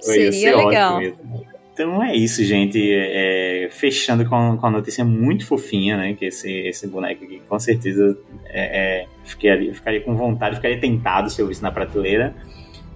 Seria 0.00 0.56
legal. 0.56 1.00
Então 1.72 2.02
é 2.02 2.16
isso, 2.16 2.42
gente. 2.42 2.80
É, 2.92 3.68
fechando 3.70 4.28
com, 4.28 4.56
com 4.56 4.66
a 4.66 4.70
notícia 4.70 5.04
muito 5.04 5.46
fofinha, 5.46 5.96
né? 5.96 6.14
Que 6.14 6.26
esse, 6.26 6.50
esse 6.50 6.88
boneco 6.88 7.24
aqui, 7.24 7.40
com 7.48 7.58
certeza, 7.60 8.18
é, 8.46 9.02
é, 9.02 9.06
ficaria, 9.24 9.72
ficaria 9.72 10.00
com 10.00 10.16
vontade, 10.16 10.56
ficaria 10.56 10.80
tentado 10.80 11.30
se 11.30 11.40
eu 11.40 11.46
visse 11.46 11.62
na 11.62 11.70
prateleira. 11.70 12.34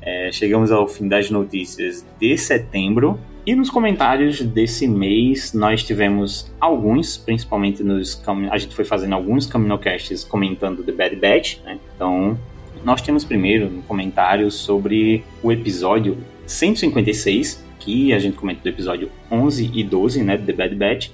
É, 0.03 0.33
chegamos 0.33 0.73
ao 0.73 0.89
fim 0.89 1.07
das 1.07 1.31
notícias 1.31 2.05
de 2.19 2.37
setembro. 2.37 3.21
E 3.51 3.55
nos 3.57 3.69
comentários 3.69 4.41
desse 4.41 4.87
mês, 4.87 5.53
nós 5.53 5.83
tivemos 5.83 6.49
alguns, 6.61 7.17
principalmente 7.17 7.83
nos. 7.83 8.23
A 8.49 8.57
gente 8.57 8.73
foi 8.77 8.85
fazendo 8.85 9.13
alguns 9.13 9.45
Caminocasts 9.45 10.23
comentando 10.23 10.85
The 10.85 10.93
Bad 10.93 11.17
Batch, 11.17 11.59
né? 11.65 11.77
Então, 11.97 12.39
nós 12.85 13.03
temos 13.03 13.25
primeiro 13.25 13.67
um 13.67 13.83
comentário 13.83 14.53
sobre 14.53 15.25
o 15.43 15.51
episódio 15.51 16.17
156, 16.47 17.65
aqui, 17.75 18.13
a 18.13 18.21
gente 18.21 18.37
comenta 18.37 18.61
do 18.63 18.69
episódio 18.69 19.11
11 19.29 19.73
e 19.75 19.83
12, 19.83 20.23
né, 20.23 20.39
The 20.39 20.53
Bad 20.53 20.77
Batch, 20.77 21.11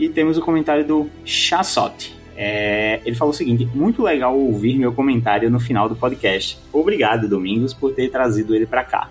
e 0.00 0.08
temos 0.08 0.38
o 0.38 0.40
comentário 0.40 0.86
do 0.86 1.10
Chassot. 1.22 2.16
É, 2.34 3.00
ele 3.04 3.14
falou 3.14 3.34
o 3.34 3.36
seguinte: 3.36 3.68
muito 3.74 4.02
legal 4.02 4.34
ouvir 4.34 4.78
meu 4.78 4.94
comentário 4.94 5.50
no 5.50 5.60
final 5.60 5.86
do 5.86 5.94
podcast. 5.94 6.56
Obrigado, 6.72 7.28
Domingos, 7.28 7.74
por 7.74 7.92
ter 7.92 8.08
trazido 8.08 8.54
ele 8.54 8.64
para 8.64 8.84
cá. 8.84 9.10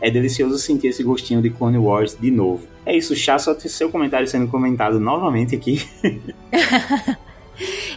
É 0.00 0.10
delicioso 0.10 0.58
sentir 0.58 0.88
esse 0.88 1.02
gostinho 1.02 1.42
de 1.42 1.50
Clone 1.50 1.78
Wars 1.78 2.16
de 2.18 2.30
novo. 2.30 2.66
É 2.84 2.96
isso, 2.96 3.14
Chassot, 3.14 3.68
seu 3.68 3.90
comentário 3.90 4.26
sendo 4.26 4.48
comentado 4.48 4.98
novamente 4.98 5.54
aqui. 5.54 5.86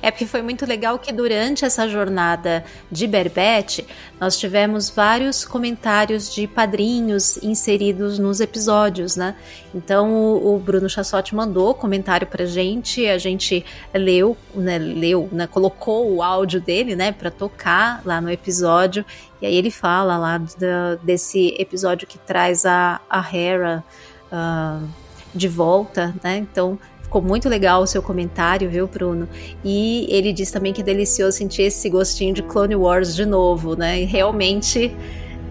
É 0.01 0.11
porque 0.11 0.25
foi 0.25 0.41
muito 0.41 0.65
legal 0.65 0.99
que 0.99 1.11
durante 1.11 1.63
essa 1.63 1.87
jornada 1.87 2.63
de 2.91 3.07
Berbete, 3.07 3.85
nós 4.19 4.37
tivemos 4.37 4.89
vários 4.89 5.45
comentários 5.45 6.33
de 6.33 6.47
padrinhos 6.47 7.37
inseridos 7.37 8.19
nos 8.19 8.39
episódios, 8.39 9.15
né? 9.15 9.35
Então 9.73 10.13
o, 10.13 10.59
Bruno 10.59 10.89
Chassotti 10.89 11.35
mandou 11.35 11.73
comentário 11.73 12.27
pra 12.27 12.45
gente, 12.45 13.07
a 13.07 13.17
gente 13.17 13.65
leu, 13.93 14.37
né, 14.53 14.77
leu, 14.77 15.29
né, 15.31 15.47
colocou 15.47 16.13
o 16.13 16.21
áudio 16.21 16.61
dele, 16.61 16.95
né, 16.95 17.11
para 17.11 17.31
tocar 17.31 18.01
lá 18.05 18.21
no 18.21 18.29
episódio, 18.29 19.05
e 19.41 19.45
aí 19.45 19.55
ele 19.55 19.71
fala 19.71 20.17
lá 20.17 20.41
desse 21.01 21.55
episódio 21.57 22.07
que 22.07 22.17
traz 22.17 22.65
a, 22.65 23.01
a 23.09 23.35
Hera 23.35 23.83
uh, 24.31 24.87
de 25.33 25.47
volta, 25.47 26.13
né? 26.23 26.37
Então 26.37 26.79
Ficou 27.13 27.21
muito 27.21 27.47
legal 27.47 27.83
o 27.83 27.85
seu 27.85 28.01
comentário, 28.01 28.67
viu, 28.67 28.87
Bruno? 28.87 29.29
E 29.63 30.07
ele 30.09 30.33
diz 30.33 30.49
também 30.49 30.73
que 30.73 30.81
é 30.81 30.83
delicioso 30.83 31.37
sentir 31.37 31.61
esse 31.61 31.87
gostinho 31.87 32.33
de 32.33 32.41
Clone 32.41 32.75
Wars 32.75 33.15
de 33.15 33.23
novo, 33.23 33.75
né? 33.75 34.01
E 34.01 34.05
realmente 34.05 34.91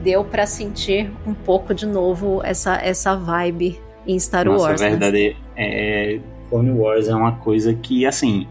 deu 0.02 0.24
para 0.24 0.44
sentir 0.44 1.08
um 1.24 1.32
pouco 1.32 1.72
de 1.72 1.86
novo 1.86 2.40
essa, 2.42 2.74
essa 2.82 3.14
vibe 3.14 3.80
em 4.04 4.18
Star 4.18 4.44
Nossa, 4.44 4.64
Wars. 4.64 4.80
Na 4.80 4.88
verdade, 4.88 5.28
né? 5.28 5.36
é, 5.56 6.20
Clone 6.50 6.72
Wars 6.72 7.06
é 7.06 7.14
uma 7.14 7.36
coisa 7.36 7.72
que, 7.72 8.04
assim, 8.04 8.48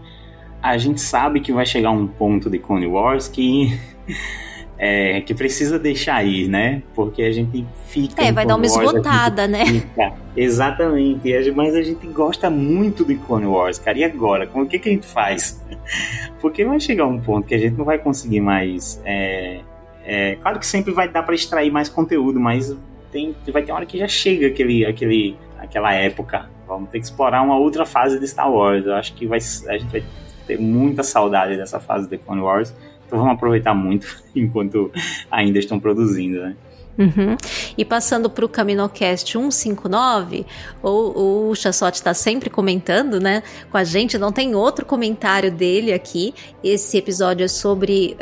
a 0.62 0.78
gente 0.78 0.98
sabe 0.98 1.40
que 1.40 1.52
vai 1.52 1.66
chegar 1.66 1.90
um 1.90 2.06
ponto 2.06 2.48
de 2.48 2.58
Clone 2.58 2.86
Wars 2.86 3.28
que 3.28 3.78
é, 4.84 5.20
que 5.20 5.32
precisa 5.32 5.78
deixar 5.78 6.24
ir, 6.24 6.48
né? 6.48 6.82
Porque 6.92 7.22
a 7.22 7.30
gente 7.30 7.64
fica. 7.86 8.20
É, 8.20 8.32
vai 8.32 8.44
dar 8.44 8.56
uma 8.56 8.66
esgotada, 8.66 9.46
né? 9.46 9.64
Fica. 9.70 10.12
Exatamente. 10.36 11.52
Mas 11.54 11.76
a 11.76 11.82
gente 11.82 12.04
gosta 12.08 12.50
muito 12.50 13.04
de 13.04 13.14
Clone 13.14 13.46
Wars, 13.46 13.78
cara. 13.78 13.96
E 13.96 14.02
agora? 14.02 14.50
O 14.52 14.66
que, 14.66 14.80
que 14.80 14.88
a 14.88 14.92
gente 14.92 15.06
faz? 15.06 15.64
Porque 16.42 16.64
vai 16.64 16.80
chegar 16.80 17.06
um 17.06 17.20
ponto 17.20 17.46
que 17.46 17.54
a 17.54 17.58
gente 17.58 17.76
não 17.78 17.84
vai 17.84 17.96
conseguir 17.96 18.40
mais. 18.40 19.00
É, 19.04 19.60
é, 20.04 20.34
claro 20.42 20.58
que 20.58 20.66
sempre 20.66 20.92
vai 20.92 21.08
dar 21.08 21.22
para 21.22 21.36
extrair 21.36 21.70
mais 21.70 21.88
conteúdo, 21.88 22.40
mas 22.40 22.76
tem, 23.12 23.36
vai 23.52 23.62
ter 23.62 23.70
uma 23.70 23.76
hora 23.76 23.86
que 23.86 23.98
já 23.98 24.08
chega 24.08 24.48
aquele, 24.48 24.84
aquele, 24.84 25.36
aquela 25.60 25.94
época. 25.94 26.50
Vamos 26.66 26.90
ter 26.90 26.98
que 26.98 27.04
explorar 27.04 27.40
uma 27.42 27.56
outra 27.56 27.86
fase 27.86 28.18
de 28.18 28.26
Star 28.26 28.50
Wars. 28.50 28.84
Eu 28.84 28.96
acho 28.96 29.14
que 29.14 29.28
vai, 29.28 29.38
a 29.38 29.78
gente 29.78 29.92
vai 29.92 30.02
ter 30.44 30.58
muita 30.58 31.04
saudade 31.04 31.56
dessa 31.56 31.78
fase 31.78 32.08
de 32.08 32.18
Clone 32.18 32.40
Wars. 32.40 32.74
Então 33.12 33.20
vamos 33.20 33.34
aproveitar 33.34 33.74
muito 33.74 34.24
enquanto 34.34 34.90
ainda 35.30 35.58
estão 35.58 35.78
produzindo, 35.78 36.40
né? 36.40 36.56
Uhum. 36.98 37.36
E 37.76 37.84
passando 37.84 38.28
para 38.30 38.44
o 38.44 38.48
CaminoCast 38.48 39.32
159, 39.32 40.46
o, 40.82 41.48
o 41.48 41.52
está 41.52 42.14
sempre 42.14 42.48
comentando, 42.48 43.20
né? 43.20 43.42
Com 43.70 43.76
a 43.76 43.84
gente, 43.84 44.16
não 44.16 44.32
tem 44.32 44.54
outro 44.54 44.86
comentário 44.86 45.52
dele 45.52 45.92
aqui. 45.92 46.34
Esse 46.64 46.96
episódio 46.96 47.44
é 47.44 47.48
sobre 47.48 48.16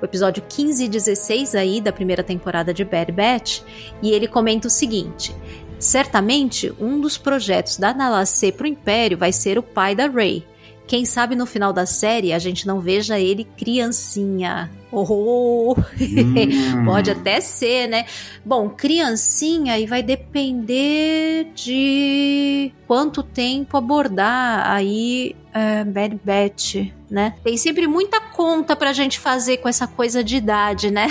o 0.00 0.04
episódio 0.04 0.42
15 0.46 0.84
e 0.84 0.88
16 0.88 1.54
aí 1.54 1.80
da 1.80 1.92
primeira 1.92 2.22
temporada 2.22 2.74
de 2.74 2.84
Bad 2.84 3.12
Batch. 3.12 3.62
E 4.02 4.10
ele 4.10 4.28
comenta 4.28 4.68
o 4.68 4.70
seguinte. 4.70 5.34
Certamente, 5.78 6.72
um 6.78 7.00
dos 7.00 7.16
projetos 7.16 7.78
da 7.78 7.94
Nalacê 7.94 8.52
para 8.52 8.64
o 8.64 8.68
Império 8.68 9.16
vai 9.16 9.32
ser 9.32 9.58
o 9.58 9.62
pai 9.62 9.94
da 9.94 10.06
Rey. 10.06 10.44
Quem 10.86 11.04
sabe 11.04 11.34
no 11.34 11.46
final 11.46 11.72
da 11.72 11.84
série 11.84 12.32
a 12.32 12.38
gente 12.38 12.66
não 12.66 12.80
veja 12.80 13.18
ele 13.18 13.44
criancinha. 13.56 14.70
Oh, 14.92 15.74
hum. 16.00 16.84
pode 16.84 17.10
até 17.10 17.40
ser, 17.40 17.88
né? 17.88 18.06
Bom, 18.44 18.68
criancinha 18.68 19.78
e 19.78 19.86
vai 19.86 20.02
depender 20.02 21.48
de 21.54 22.72
quanto 22.86 23.22
tempo 23.22 23.76
abordar 23.76 24.70
aí 24.70 25.34
é, 25.52 25.84
Bad 25.84 26.20
Batch, 26.24 26.92
né? 27.10 27.34
Tem 27.42 27.56
sempre 27.56 27.86
muita 27.86 28.20
conta 28.20 28.76
pra 28.76 28.92
gente 28.92 29.18
fazer 29.18 29.56
com 29.56 29.68
essa 29.68 29.86
coisa 29.86 30.22
de 30.22 30.36
idade, 30.36 30.90
né? 30.90 31.08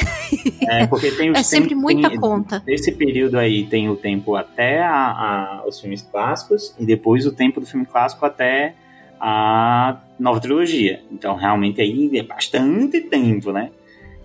É, 0.69 0.87
porque 0.87 1.11
tem 1.11 1.29
os 1.31 1.37
É 1.37 1.43
sempre 1.43 1.75
muita 1.75 2.09
tem, 2.09 2.19
conta. 2.19 2.63
Nesse 2.65 2.91
período 2.93 3.37
aí 3.37 3.65
tem 3.65 3.89
o 3.89 3.95
tempo 3.95 4.35
até 4.35 4.81
a, 4.81 4.93
a, 4.95 5.63
os 5.67 5.79
filmes 5.79 6.01
clássicos 6.01 6.73
e 6.79 6.85
depois 6.85 7.25
o 7.25 7.31
tempo 7.31 7.59
do 7.59 7.65
filme 7.65 7.85
clássico 7.85 8.25
até 8.25 8.73
a 9.19 10.01
nova 10.19 10.39
trilogia. 10.39 11.01
Então, 11.11 11.35
realmente, 11.35 11.81
aí 11.81 12.17
é 12.17 12.23
bastante 12.23 13.01
tempo, 13.01 13.51
né? 13.51 13.71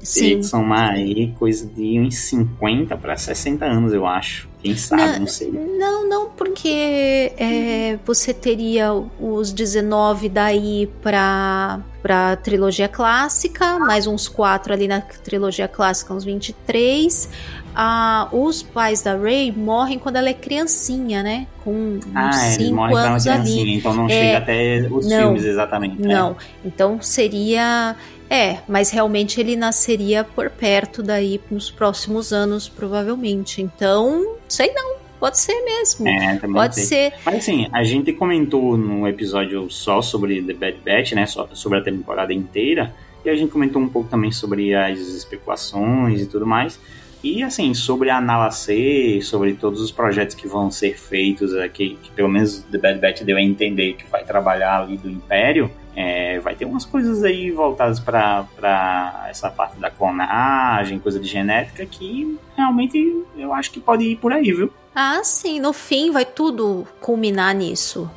Sim. 0.03 0.43
São 0.43 0.73
aí 0.73 1.33
coisa 1.39 1.67
de 1.67 2.01
uns 2.01 2.17
50 2.17 2.97
para 2.97 3.17
60 3.17 3.65
anos, 3.65 3.93
eu 3.93 4.07
acho. 4.07 4.49
Quem 4.63 4.77
sabe, 4.77 5.03
não, 5.03 5.19
não 5.21 5.27
sei. 5.27 5.51
Não, 5.51 6.09
não, 6.09 6.31
porque 6.31 7.33
é, 7.39 7.99
você 8.05 8.33
teria 8.33 8.93
os 9.19 9.53
19 9.53 10.29
daí 10.29 10.87
pra, 11.03 11.81
pra 12.03 12.37
trilogia 12.37 12.89
clássica, 12.89 13.79
mais 13.79 14.07
uns 14.07 14.29
4 14.29 14.73
ali 14.73 14.87
na 14.87 15.01
trilogia 15.01 15.67
clássica, 15.67 16.13
uns 16.13 16.25
23. 16.25 17.31
Ah, 17.75 18.29
os 18.33 18.63
pais 18.63 19.03
da 19.03 19.17
Ray 19.17 19.53
morrem 19.53 19.99
quando 19.99 20.17
ela 20.17 20.29
é 20.29 20.35
criancinha, 20.35 21.23
né? 21.23 21.47
Com 21.63 22.01
ah, 22.15 22.33
5 22.33 22.97
anos 22.97 23.27
ali. 23.27 23.77
Então 23.77 23.95
não 23.95 24.07
é, 24.07 24.09
chega 24.09 24.39
até 24.39 24.89
os 24.91 25.09
não, 25.09 25.19
filmes 25.19 25.45
exatamente. 25.45 26.01
Né? 26.01 26.15
Não, 26.15 26.37
então 26.65 27.01
seria 27.01 27.97
é, 28.31 28.59
mas 28.69 28.91
realmente 28.91 29.41
ele 29.41 29.57
nasceria 29.57 30.23
por 30.23 30.49
perto 30.51 31.03
daí 31.03 31.41
nos 31.51 31.69
próximos 31.69 32.33
anos, 32.33 32.69
provavelmente. 32.69 33.61
Então, 33.61 34.37
sei 34.49 34.73
não. 34.73 35.01
Pode 35.19 35.39
ser 35.39 35.61
mesmo. 35.65 36.09
É, 36.09 36.39
Pode 36.39 36.77
sei. 36.77 36.85
ser. 36.85 37.13
Mas 37.27 37.35
assim, 37.35 37.69
a 37.73 37.85
gente 37.85 38.11
comentou 38.13 38.79
no 38.79 39.07
episódio 39.07 39.69
só 39.69 40.01
sobre 40.01 40.41
The 40.41 40.55
Bad 40.55 40.79
Batch, 40.83 41.13
né? 41.13 41.27
Sobre 41.27 41.79
a 41.79 41.83
temporada 41.83 42.33
inteira. 42.33 42.95
E 43.23 43.29
a 43.29 43.35
gente 43.35 43.51
comentou 43.51 43.83
um 43.83 43.89
pouco 43.89 44.09
também 44.09 44.33
sobre 44.33 44.75
as 44.75 44.99
especulações 44.99 46.23
e 46.23 46.27
tudo 46.27 46.47
mais. 46.47 46.81
E 47.23 47.43
assim, 47.43 47.75
sobre 47.75 48.09
a 48.09 48.21
Nala 48.21 48.51
C, 48.51 49.21
sobre 49.23 49.53
todos 49.55 49.81
os 49.81 49.91
projetos 49.91 50.35
que 50.35 50.49
vão 50.49 50.71
ser 50.71 50.99
feitos 50.99 51.55
aqui, 51.55 51.99
que 52.03 52.11
pelo 52.11 52.29
menos 52.29 52.65
The 52.71 52.79
Bad 52.79 52.99
Batch 52.99 53.23
deu 53.23 53.37
a 53.37 53.43
entender 53.43 53.95
que 53.95 54.07
vai 54.07 54.25
trabalhar 54.25 54.81
ali 54.81 54.97
do 54.97 55.11
Império, 55.11 55.71
é, 55.95 56.39
vai 56.41 56.55
ter 56.55 56.65
umas 56.65 56.85
coisas 56.85 57.23
aí 57.23 57.51
voltadas 57.51 58.01
para 58.01 59.27
essa 59.29 59.51
parte 59.51 59.79
da 59.79 59.91
clonagem, 59.91 60.99
coisa 60.99 61.21
de 61.21 61.29
genética, 61.29 61.85
que 61.85 62.39
realmente 62.57 63.25
eu 63.37 63.53
acho 63.53 63.71
que 63.71 63.81
pode 63.81 64.05
ir 64.05 64.17
por 64.17 64.33
aí, 64.33 64.53
viu? 64.53 64.73
Ah, 64.95 65.21
sim. 65.23 65.61
No 65.61 65.73
fim 65.73 66.11
vai 66.11 66.25
tudo 66.25 66.87
culminar 67.01 67.55
nisso. 67.55 68.11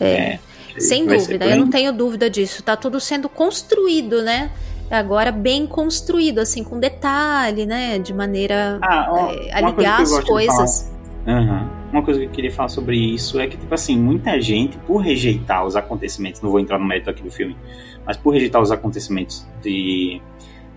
É. 0.00 0.06
é 0.06 0.40
sem 0.78 1.04
dúvida, 1.04 1.44
eu 1.46 1.56
não 1.58 1.68
tenho 1.68 1.92
dúvida 1.92 2.30
disso. 2.30 2.62
Tá 2.62 2.76
tudo 2.76 2.98
sendo 3.00 3.28
construído, 3.28 4.22
né? 4.22 4.50
Agora 4.90 5.30
bem 5.30 5.66
construído, 5.66 6.40
assim, 6.40 6.64
com 6.64 6.80
detalhe, 6.80 7.64
né? 7.64 7.98
De 7.98 8.12
maneira 8.12 8.78
ah, 8.82 9.06
ó, 9.08 9.30
é, 9.30 9.52
a 9.52 9.60
ligar 9.60 10.02
as 10.02 10.20
coisas. 10.20 10.90
Uhum. 11.26 11.68
Uma 11.92 12.02
coisa 12.02 12.20
que 12.20 12.26
eu 12.26 12.30
queria 12.30 12.52
falar 12.52 12.68
sobre 12.68 12.96
isso 12.96 13.38
é 13.38 13.46
que, 13.46 13.56
tipo 13.56 13.72
assim, 13.72 13.96
muita 13.96 14.40
gente, 14.40 14.76
por 14.78 14.98
rejeitar 14.98 15.64
os 15.64 15.76
acontecimentos, 15.76 16.40
não 16.40 16.50
vou 16.50 16.58
entrar 16.58 16.78
no 16.78 16.84
mérito 16.84 17.10
aqui 17.10 17.22
do 17.22 17.30
filme, 17.30 17.56
mas 18.04 18.16
por 18.16 18.32
rejeitar 18.32 18.60
os 18.60 18.72
acontecimentos 18.72 19.46
de, 19.62 20.20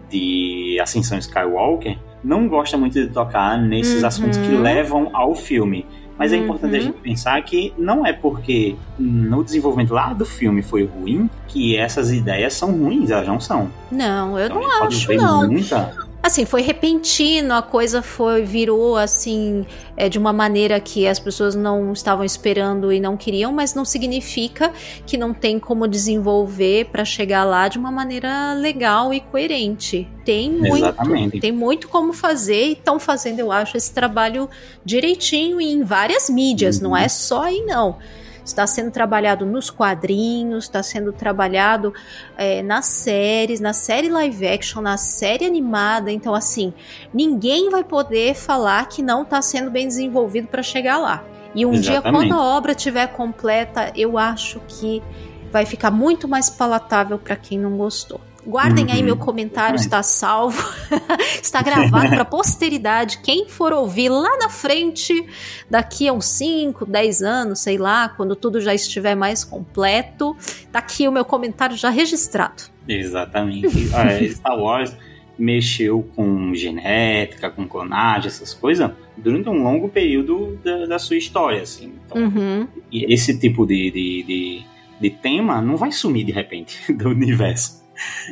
de 0.09 0.78
Ascensão 0.82 1.18
Skywalker, 1.18 1.97
não 2.24 2.47
gosta 2.47 2.78
muito 2.78 2.93
de 2.93 3.07
tocar 3.07 3.59
nesses 3.59 4.01
uhum. 4.01 4.07
assuntos 4.07 4.38
que 4.38 4.55
levam 4.55 5.09
ao 5.14 5.36
filme. 5.36 5.86
Mas 6.18 6.32
é 6.32 6.38
importante 6.38 6.76
a 6.76 6.78
uhum. 6.78 6.84
gente 6.86 6.99
pensar 6.99 7.41
que 7.43 7.74
não 7.78 8.05
é 8.05 8.14
porque 8.14 8.76
no 8.97 9.43
desenvolvimento 9.43 9.93
lá 9.93 10.14
do 10.14 10.26
filme 10.26 10.61
foi 10.61 10.86
ruim 10.86 11.30
que 11.47 11.76
essas 11.76 12.11
ideias 12.11 12.53
são 12.53 12.72
ruins, 12.72 13.09
elas 13.09 13.28
não 13.28 13.39
são. 13.39 13.70
Não, 13.91 14.38
eu 14.38 14.45
então, 14.45 14.61
não 14.61 14.84
acho, 14.84 15.14
não. 15.14 15.47
Muita 15.47 15.93
assim, 16.24 16.45
foi 16.45 16.61
repentino, 16.61 17.53
a 17.53 17.61
coisa 17.61 18.01
foi 18.01 18.43
virou 18.43 18.95
assim 18.95 19.65
é, 19.97 20.07
de 20.07 20.17
uma 20.17 20.32
maneira 20.32 20.80
que 20.80 21.05
as 21.05 21.19
pessoas 21.19 21.53
não 21.53 21.91
estavam 21.91 22.24
esperando 22.24 22.93
e 22.93 22.99
não 22.99 23.17
queriam, 23.17 23.51
mas 23.51 23.76
não 23.76 23.84
significa 23.84 24.71
que 25.05 25.17
não 25.17 25.34
tem 25.34 25.59
como 25.59 25.86
desenvolver 25.86 26.86
para 26.86 27.03
chegar 27.03 27.43
lá 27.43 27.67
de 27.67 27.78
uma 27.78 27.91
maneira 27.91 28.53
legal 28.53 29.13
e 29.13 29.19
coerente. 29.19 30.07
Tem 30.24 30.49
muito, 30.49 30.78
Exatamente. 30.78 31.39
tem 31.41 31.51
muito 31.51 31.89
como 31.89 32.13
fazer 32.13 32.67
e 32.67 32.71
estão 32.71 32.97
fazendo, 32.97 33.39
eu 33.39 33.51
acho, 33.51 33.76
esse 33.76 33.93
trabalho 33.93 34.49
direitinho 34.86 35.59
em 35.59 35.84
várias 35.84 36.30
mídias, 36.30 36.78
uhum. 36.78 36.84
não 36.84 36.97
é 36.97 37.09
só 37.09 37.43
aí 37.43 37.61
não 37.65 37.97
está 38.45 38.67
sendo 38.67 38.91
trabalhado 38.91 39.45
nos 39.45 39.69
quadrinhos, 39.69 40.65
está 40.65 40.83
sendo 40.83 41.13
trabalhado 41.13 41.93
é, 42.37 42.61
nas 42.61 42.85
séries, 42.85 43.59
na 43.59 43.73
série 43.73 44.09
live 44.09 44.47
action, 44.47 44.81
na 44.81 44.97
série 44.97 45.45
animada. 45.45 46.11
Então, 46.11 46.33
assim, 46.33 46.73
ninguém 47.13 47.69
vai 47.69 47.83
poder 47.83 48.35
falar 48.35 48.87
que 48.87 49.01
não 49.01 49.23
está 49.23 49.41
sendo 49.41 49.71
bem 49.71 49.87
desenvolvido 49.87 50.47
para 50.47 50.63
chegar 50.63 50.97
lá. 50.97 51.23
E 51.55 51.65
um 51.65 51.73
Exatamente. 51.73 52.01
dia, 52.03 52.11
quando 52.11 52.33
a 52.33 52.41
obra 52.41 52.71
estiver 52.71 53.07
completa, 53.07 53.91
eu 53.95 54.17
acho 54.17 54.59
que 54.67 55.01
vai 55.51 55.65
ficar 55.65 55.91
muito 55.91 56.27
mais 56.27 56.49
palatável 56.49 57.19
para 57.19 57.35
quem 57.35 57.59
não 57.59 57.77
gostou. 57.77 58.19
Guardem 58.45 58.85
uhum. 58.85 58.91
aí 58.91 59.03
meu 59.03 59.15
comentário, 59.15 59.77
está 59.77 60.03
salvo, 60.03 60.61
está 61.41 61.61
gravado 61.61 62.09
para 62.09 62.25
posteridade. 62.25 63.19
Quem 63.23 63.47
for 63.47 63.71
ouvir 63.71 64.09
lá 64.09 64.37
na 64.37 64.49
frente, 64.49 65.25
daqui 65.69 66.07
a 66.07 66.13
uns 66.13 66.25
5, 66.25 66.85
10 66.85 67.21
anos, 67.21 67.59
sei 67.59 67.77
lá, 67.77 68.09
quando 68.09 68.35
tudo 68.35 68.59
já 68.59 68.73
estiver 68.73 69.15
mais 69.15 69.43
completo, 69.43 70.35
tá 70.71 70.79
aqui 70.79 71.07
o 71.07 71.11
meu 71.11 71.23
comentário 71.23 71.77
já 71.77 71.89
registrado. 71.89 72.63
Exatamente. 72.87 73.69
Star 74.35 74.59
Wars 74.59 74.95
mexeu 75.37 76.07
com 76.15 76.53
genética, 76.53 77.49
com 77.49 77.67
clonagem, 77.67 78.27
essas 78.27 78.53
coisas, 78.53 78.91
durante 79.17 79.49
um 79.49 79.63
longo 79.63 79.89
período 79.89 80.59
da, 80.63 80.85
da 80.85 80.99
sua 80.99 81.17
história, 81.17 81.61
assim. 81.61 81.93
Então, 82.05 82.21
uhum. 82.21 82.67
esse 82.91 83.37
tipo 83.39 83.65
de, 83.65 83.91
de, 83.91 84.23
de, 84.23 84.61
de 84.99 85.09
tema 85.09 85.61
não 85.61 85.75
vai 85.75 85.91
sumir 85.91 86.25
de 86.25 86.31
repente 86.31 86.79
do 86.93 87.09
universo. 87.09 87.82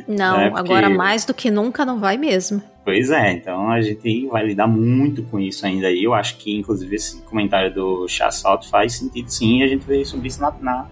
Não, 0.06 0.38
né? 0.38 0.50
Porque... 0.50 0.60
agora 0.60 0.88
mais 0.88 1.24
do 1.24 1.34
que 1.34 1.50
nunca 1.50 1.84
não 1.84 2.00
vai 2.00 2.16
mesmo. 2.16 2.62
Pois 2.84 3.10
é, 3.10 3.32
então 3.32 3.70
a 3.70 3.80
gente 3.80 4.26
vai 4.26 4.44
lidar 4.44 4.66
muito 4.66 5.22
com 5.24 5.38
isso 5.38 5.64
ainda 5.64 5.86
aí. 5.86 6.02
Eu 6.02 6.14
acho 6.14 6.36
que, 6.38 6.56
inclusive, 6.56 6.96
esse 6.96 7.22
comentário 7.22 7.72
do 7.72 8.08
Chassalto 8.08 8.68
faz 8.68 8.94
sentido 8.94 9.28
sim, 9.28 9.60
e 9.60 9.62
a 9.62 9.68
gente 9.68 9.86
vê 9.86 10.04
sobre 10.04 10.28
isso 10.28 10.40
na, 10.40 10.52
na, 10.60 10.86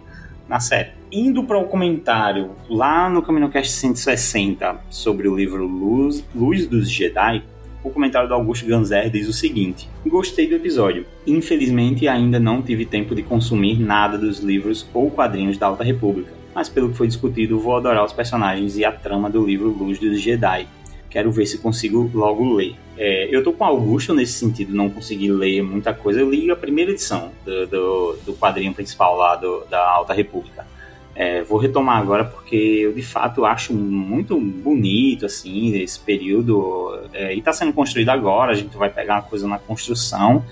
na 0.48 0.60
série. 0.60 0.90
Indo 1.10 1.42
para 1.42 1.58
o 1.58 1.64
comentário 1.64 2.52
lá 2.68 3.10
no 3.10 3.20
CaminoCast 3.22 3.72
160 3.72 4.80
sobre 4.88 5.26
o 5.26 5.34
livro 5.34 5.66
Luz, 5.66 6.24
Luz 6.32 6.66
dos 6.66 6.88
Jedi, 6.88 7.42
o 7.82 7.90
comentário 7.90 8.28
do 8.28 8.34
Augusto 8.34 8.66
Ganzer 8.66 9.10
diz 9.10 9.26
o 9.26 9.32
seguinte: 9.32 9.88
Gostei 10.06 10.46
do 10.46 10.54
episódio. 10.54 11.06
Infelizmente, 11.26 12.06
ainda 12.06 12.38
não 12.38 12.62
tive 12.62 12.84
tempo 12.84 13.14
de 13.14 13.22
consumir 13.22 13.80
nada 13.80 14.16
dos 14.16 14.38
livros 14.38 14.86
ou 14.94 15.10
quadrinhos 15.10 15.58
da 15.58 15.66
Alta 15.66 15.82
República 15.82 16.39
mas 16.54 16.68
pelo 16.68 16.90
que 16.90 16.96
foi 16.96 17.06
discutido, 17.06 17.60
vou 17.60 17.76
adorar 17.76 18.04
os 18.04 18.12
personagens 18.12 18.76
e 18.76 18.84
a 18.84 18.92
trama 18.92 19.30
do 19.30 19.44
livro 19.44 19.68
Luz 19.68 19.98
dos 19.98 20.20
Jedi. 20.20 20.66
Quero 21.08 21.30
ver 21.30 21.46
se 21.46 21.58
consigo 21.58 22.10
logo 22.14 22.54
ler. 22.54 22.76
É, 22.96 23.28
eu 23.34 23.42
tô 23.42 23.52
com 23.52 23.64
Augusto 23.64 24.14
nesse 24.14 24.34
sentido, 24.34 24.74
não 24.74 24.88
consegui 24.88 25.30
ler 25.30 25.62
muita 25.62 25.92
coisa. 25.92 26.20
Eu 26.20 26.30
li 26.30 26.50
a 26.50 26.56
primeira 26.56 26.92
edição 26.92 27.32
do, 27.44 27.66
do, 27.66 28.16
do 28.26 28.34
quadrinho 28.34 28.72
principal 28.72 29.16
lá 29.16 29.36
do, 29.36 29.64
da 29.68 29.90
Alta 29.90 30.12
República. 30.12 30.66
É, 31.14 31.42
vou 31.42 31.58
retomar 31.58 31.98
agora 31.98 32.24
porque 32.24 32.54
eu 32.54 32.92
de 32.92 33.02
fato 33.02 33.44
acho 33.44 33.74
muito 33.74 34.38
bonito 34.40 35.26
assim 35.26 35.76
esse 35.76 35.98
período 35.98 36.98
é, 37.12 37.34
e 37.34 37.40
está 37.40 37.52
sendo 37.52 37.72
construído 37.72 38.10
agora. 38.10 38.52
A 38.52 38.54
gente 38.54 38.76
vai 38.76 38.88
pegar 38.88 39.16
uma 39.16 39.22
coisa 39.22 39.48
na 39.48 39.58
construção, 39.58 40.44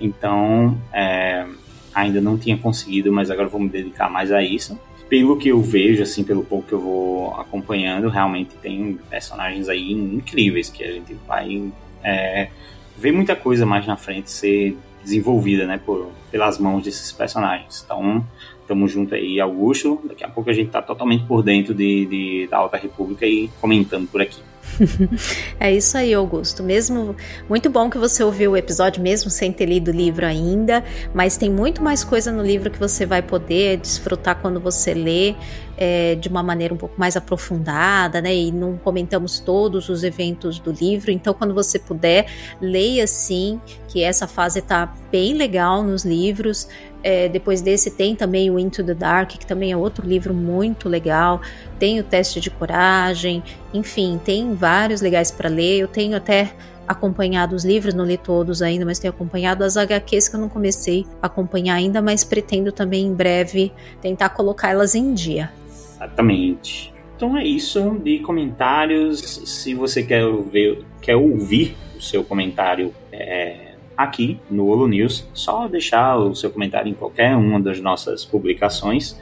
então 0.00 0.76
é, 0.92 1.46
ainda 1.94 2.20
não 2.20 2.36
tinha 2.36 2.58
conseguido, 2.58 3.12
mas 3.12 3.30
agora 3.30 3.48
vou 3.48 3.60
me 3.60 3.68
dedicar 3.68 4.10
mais 4.10 4.32
a 4.32 4.42
isso 4.42 4.78
pelo 5.12 5.36
que 5.36 5.50
eu 5.50 5.60
vejo, 5.60 6.02
assim, 6.02 6.24
pelo 6.24 6.42
pouco 6.42 6.68
que 6.68 6.72
eu 6.72 6.80
vou 6.80 7.34
acompanhando, 7.34 8.08
realmente 8.08 8.54
tem 8.62 8.98
personagens 9.10 9.68
aí 9.68 9.92
incríveis 9.92 10.70
que 10.70 10.82
a 10.82 10.90
gente 10.90 11.12
vai 11.28 11.70
é, 12.02 12.48
ver 12.96 13.12
muita 13.12 13.36
coisa 13.36 13.66
mais 13.66 13.86
na 13.86 13.94
frente 13.94 14.30
ser 14.30 14.74
desenvolvida, 15.02 15.66
né, 15.66 15.78
por, 15.84 16.10
pelas 16.30 16.58
mãos 16.58 16.82
desses 16.82 17.12
personagens. 17.12 17.82
Então, 17.84 18.26
estamos 18.62 18.90
junto 18.90 19.14
aí, 19.14 19.38
Augusto. 19.38 20.00
Daqui 20.02 20.24
a 20.24 20.30
pouco 20.30 20.48
a 20.48 20.52
gente 20.54 20.70
tá 20.70 20.80
totalmente 20.80 21.26
por 21.26 21.42
dentro 21.42 21.74
de, 21.74 22.06
de 22.06 22.48
da 22.50 22.56
Alta 22.56 22.78
República 22.78 23.26
e 23.26 23.50
comentando 23.60 24.08
por 24.08 24.22
aqui. 24.22 24.40
é 25.58 25.72
isso 25.72 25.96
aí, 25.96 26.12
Augusto. 26.14 26.62
Mesmo 26.62 27.16
muito 27.48 27.70
bom 27.70 27.90
que 27.90 27.98
você 27.98 28.22
ouviu 28.22 28.52
o 28.52 28.56
episódio 28.56 29.02
mesmo 29.02 29.30
sem 29.30 29.52
ter 29.52 29.66
lido 29.66 29.88
o 29.88 29.94
livro 29.94 30.26
ainda, 30.26 30.84
mas 31.14 31.36
tem 31.36 31.50
muito 31.50 31.82
mais 31.82 32.04
coisa 32.04 32.32
no 32.32 32.42
livro 32.42 32.70
que 32.70 32.78
você 32.78 33.06
vai 33.06 33.22
poder 33.22 33.78
desfrutar 33.78 34.40
quando 34.40 34.60
você 34.60 34.94
lê 34.94 35.34
é, 35.76 36.14
de 36.14 36.28
uma 36.28 36.42
maneira 36.42 36.72
um 36.72 36.76
pouco 36.76 36.94
mais 36.98 37.16
aprofundada, 37.16 38.20
né? 38.20 38.34
E 38.34 38.52
não 38.52 38.76
comentamos 38.76 39.40
todos 39.40 39.88
os 39.88 40.04
eventos 40.04 40.58
do 40.58 40.70
livro, 40.70 41.10
então 41.10 41.34
quando 41.34 41.54
você 41.54 41.78
puder, 41.78 42.26
leia 42.60 43.06
sim, 43.06 43.60
que 43.88 44.02
essa 44.02 44.26
fase 44.26 44.62
tá 44.62 44.92
bem 45.10 45.34
legal 45.34 45.82
nos 45.82 46.04
livros. 46.04 46.68
É, 47.02 47.28
depois 47.28 47.60
desse 47.60 47.90
tem 47.90 48.14
também 48.14 48.50
o 48.50 48.58
Into 48.58 48.84
the 48.84 48.94
Dark, 48.94 49.30
que 49.30 49.46
também 49.46 49.72
é 49.72 49.76
outro 49.76 50.06
livro 50.06 50.32
muito 50.32 50.88
legal. 50.88 51.40
Tem 51.78 51.98
o 51.98 52.04
Teste 52.04 52.40
de 52.40 52.50
Coragem, 52.50 53.42
enfim, 53.74 54.20
tem 54.24 54.54
vários 54.54 55.00
legais 55.00 55.30
para 55.30 55.48
ler. 55.48 55.80
Eu 55.80 55.88
tenho 55.88 56.16
até 56.16 56.52
acompanhado 56.86 57.54
os 57.54 57.64
livros, 57.64 57.94
não 57.94 58.04
li 58.04 58.16
todos 58.16 58.62
ainda, 58.62 58.84
mas 58.84 58.98
tenho 58.98 59.12
acompanhado 59.12 59.64
as 59.64 59.76
HQs 59.76 60.28
que 60.28 60.36
eu 60.36 60.40
não 60.40 60.48
comecei 60.48 61.06
a 61.20 61.26
acompanhar 61.26 61.74
ainda, 61.74 62.02
mas 62.02 62.24
pretendo 62.24 62.72
também 62.72 63.06
em 63.06 63.14
breve 63.14 63.72
tentar 64.00 64.30
colocá-las 64.30 64.94
em 64.94 65.14
dia. 65.14 65.50
Exatamente. 65.68 66.92
Então 67.16 67.36
é 67.36 67.44
isso 67.44 67.98
de 68.02 68.18
comentários. 68.18 69.20
Se 69.20 69.74
você 69.74 70.02
quer 70.02 70.24
ver, 70.50 70.84
quer 71.00 71.16
ouvir 71.16 71.76
o 71.96 72.00
seu 72.00 72.24
comentário 72.24 72.92
é, 73.12 73.71
aqui 73.96 74.38
no 74.50 74.66
Holo 74.66 74.88
News, 74.88 75.28
só 75.32 75.68
deixar 75.68 76.16
o 76.16 76.34
seu 76.34 76.50
comentário 76.50 76.90
em 76.90 76.94
qualquer 76.94 77.36
uma 77.36 77.60
das 77.60 77.80
nossas 77.80 78.24
publicações 78.24 79.20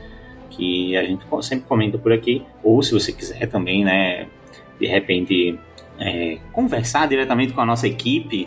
que 0.50 0.96
a 0.96 1.04
gente 1.04 1.24
sempre 1.42 1.66
comenta 1.66 1.98
por 1.98 2.12
aqui. 2.12 2.44
Ou 2.62 2.82
se 2.82 2.92
você 2.92 3.12
quiser 3.12 3.46
também, 3.48 3.84
né, 3.84 4.26
de 4.78 4.86
repente 4.86 5.58
é, 5.98 6.38
conversar 6.52 7.08
diretamente 7.08 7.52
com 7.52 7.60
a 7.60 7.66
nossa 7.66 7.86
equipe, 7.86 8.46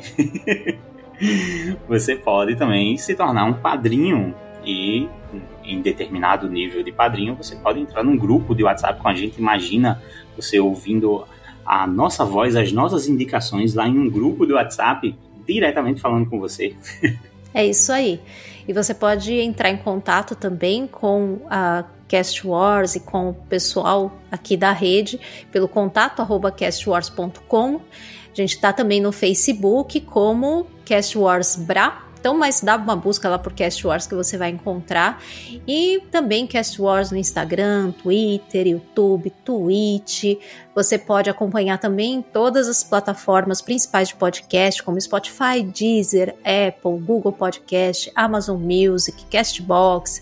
você 1.87 2.15
pode 2.15 2.55
também 2.55 2.97
se 2.97 3.15
tornar 3.15 3.45
um 3.45 3.53
padrinho 3.53 4.33
e 4.65 5.07
em 5.63 5.81
determinado 5.81 6.49
nível 6.49 6.83
de 6.83 6.91
padrinho, 6.91 7.35
você 7.35 7.55
pode 7.55 7.79
entrar 7.79 8.03
num 8.03 8.17
grupo 8.17 8.53
de 8.53 8.63
WhatsApp 8.63 9.01
com 9.01 9.07
a 9.07 9.13
gente. 9.13 9.37
Imagina 9.39 10.01
você 10.35 10.59
ouvindo 10.59 11.25
a 11.65 11.87
nossa 11.87 12.25
voz, 12.25 12.55
as 12.55 12.71
nossas 12.71 13.07
indicações 13.07 13.73
lá 13.73 13.87
em 13.87 13.97
um 13.97 14.09
grupo 14.09 14.45
de 14.45 14.53
WhatsApp 14.53 15.15
diretamente 15.47 16.01
falando 16.01 16.29
com 16.29 16.39
você. 16.39 16.75
É 17.53 17.65
isso 17.65 17.91
aí. 17.91 18.19
E 18.67 18.73
você 18.73 18.93
pode 18.93 19.33
entrar 19.33 19.69
em 19.69 19.77
contato 19.77 20.35
também 20.35 20.87
com 20.87 21.41
a 21.49 21.83
Cast 22.07 22.45
Wars 22.47 22.95
e 22.95 22.99
com 22.99 23.29
o 23.29 23.33
pessoal 23.33 24.19
aqui 24.31 24.55
da 24.55 24.71
rede 24.71 25.19
pelo 25.51 25.67
contato 25.67 26.21
arroba 26.21 26.51
castwars.com. 26.51 27.75
A 27.75 28.35
gente 28.35 28.55
está 28.55 28.73
também 28.73 28.99
no 28.99 29.11
Facebook 29.11 29.99
como 30.01 30.65
Cast 30.85 31.17
Wars 31.17 31.55
Bra, 31.55 32.03
então, 32.23 32.37
mas 32.37 32.61
dá 32.61 32.77
uma 32.77 32.95
busca 32.95 33.27
lá 33.27 33.37
por 33.37 33.51
Cast 33.51 33.85
Wars 33.85 34.07
que 34.07 34.15
você 34.15 34.37
vai 34.37 34.49
encontrar. 34.49 35.21
E 35.67 36.01
também 36.09 36.47
Cast 36.47 36.81
Wars 36.81 37.11
no 37.11 37.17
Instagram, 37.17 37.91
Twitter, 37.91 38.65
YouTube, 38.65 39.29
Twitch. 39.43 40.37
Você 40.73 40.97
pode 40.97 41.29
acompanhar 41.29 41.77
também 41.79 42.21
todas 42.21 42.69
as 42.69 42.81
plataformas 42.81 43.61
principais 43.61 44.07
de 44.07 44.15
podcast, 44.15 44.81
como 44.83 45.01
Spotify, 45.01 45.61
Deezer, 45.61 46.33
Apple, 46.45 46.97
Google 47.05 47.33
Podcast, 47.33 48.09
Amazon 48.15 48.57
Music, 48.57 49.25
Castbox 49.25 50.21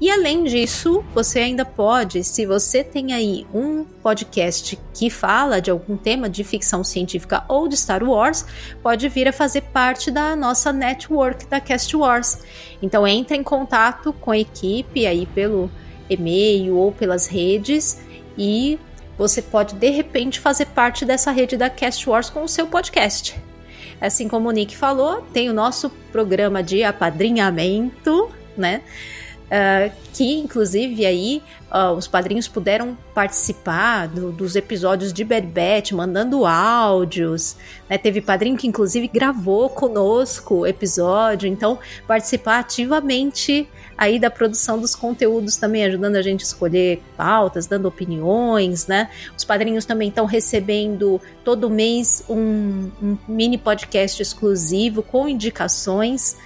e 0.00 0.10
além 0.10 0.44
disso, 0.44 1.04
você 1.12 1.40
ainda 1.40 1.62
pode, 1.62 2.24
se 2.24 2.46
você 2.46 2.82
tem 2.82 3.12
aí 3.12 3.46
um 3.52 3.84
podcast 3.84 4.78
que 4.94 5.10
fala 5.10 5.60
de 5.60 5.70
algum 5.70 5.94
tema 5.94 6.26
de 6.26 6.42
ficção 6.42 6.82
científica 6.82 7.44
ou 7.46 7.68
de 7.68 7.76
Star 7.76 8.02
Wars, 8.02 8.46
pode 8.82 9.06
vir 9.10 9.28
a 9.28 9.32
fazer 9.32 9.60
parte 9.60 10.10
da 10.10 10.34
nossa 10.34 10.72
network 10.72 11.46
da 11.46 11.60
Cast 11.60 11.94
Wars. 11.94 12.38
Então 12.80 13.06
entre 13.06 13.36
em 13.36 13.42
contato 13.42 14.10
com 14.14 14.30
a 14.30 14.38
equipe 14.38 15.06
aí 15.06 15.26
pelo 15.26 15.70
e-mail 16.08 16.76
ou 16.76 16.92
pelas 16.92 17.26
redes 17.26 18.00
e 18.38 18.78
você 19.18 19.42
pode 19.42 19.74
de 19.74 19.90
repente 19.90 20.40
fazer 20.40 20.64
parte 20.68 21.04
dessa 21.04 21.30
rede 21.30 21.58
da 21.58 21.68
Cast 21.68 22.08
Wars 22.08 22.30
com 22.30 22.42
o 22.42 22.48
seu 22.48 22.66
podcast. 22.66 23.38
Assim 24.00 24.28
como 24.28 24.48
o 24.48 24.52
Nick 24.52 24.74
falou, 24.74 25.20
tem 25.30 25.50
o 25.50 25.52
nosso 25.52 25.90
programa 26.10 26.62
de 26.62 26.82
apadrinhamento, 26.82 28.30
né? 28.56 28.80
Uh, 29.50 29.90
que 30.12 30.38
inclusive 30.38 31.04
aí 31.04 31.42
uh, 31.72 31.92
os 31.92 32.06
padrinhos 32.06 32.46
puderam 32.46 32.96
participar 33.12 34.06
do, 34.06 34.30
dos 34.30 34.54
episódios 34.54 35.12
de 35.12 35.24
Bad 35.24 35.44
Batch, 35.48 35.90
mandando 35.90 36.46
áudios. 36.46 37.56
Né? 37.88 37.98
Teve 37.98 38.20
padrinho 38.20 38.56
que 38.56 38.68
inclusive 38.68 39.08
gravou 39.08 39.68
conosco 39.68 40.58
o 40.58 40.66
episódio, 40.66 41.48
então 41.48 41.80
participar 42.06 42.60
ativamente 42.60 43.68
aí 43.98 44.20
da 44.20 44.30
produção 44.30 44.78
dos 44.78 44.94
conteúdos 44.94 45.56
também, 45.56 45.84
ajudando 45.84 46.14
a 46.14 46.22
gente 46.22 46.42
a 46.42 46.44
escolher 46.44 47.02
pautas, 47.16 47.66
dando 47.66 47.86
opiniões, 47.86 48.86
né? 48.86 49.10
Os 49.36 49.44
padrinhos 49.44 49.84
também 49.84 50.08
estão 50.08 50.24
recebendo 50.24 51.20
todo 51.44 51.68
mês 51.68 52.24
um, 52.26 52.88
um 53.02 53.18
mini 53.28 53.58
podcast 53.58 54.22
exclusivo 54.22 55.02
com 55.02 55.28
indicações 55.28 56.38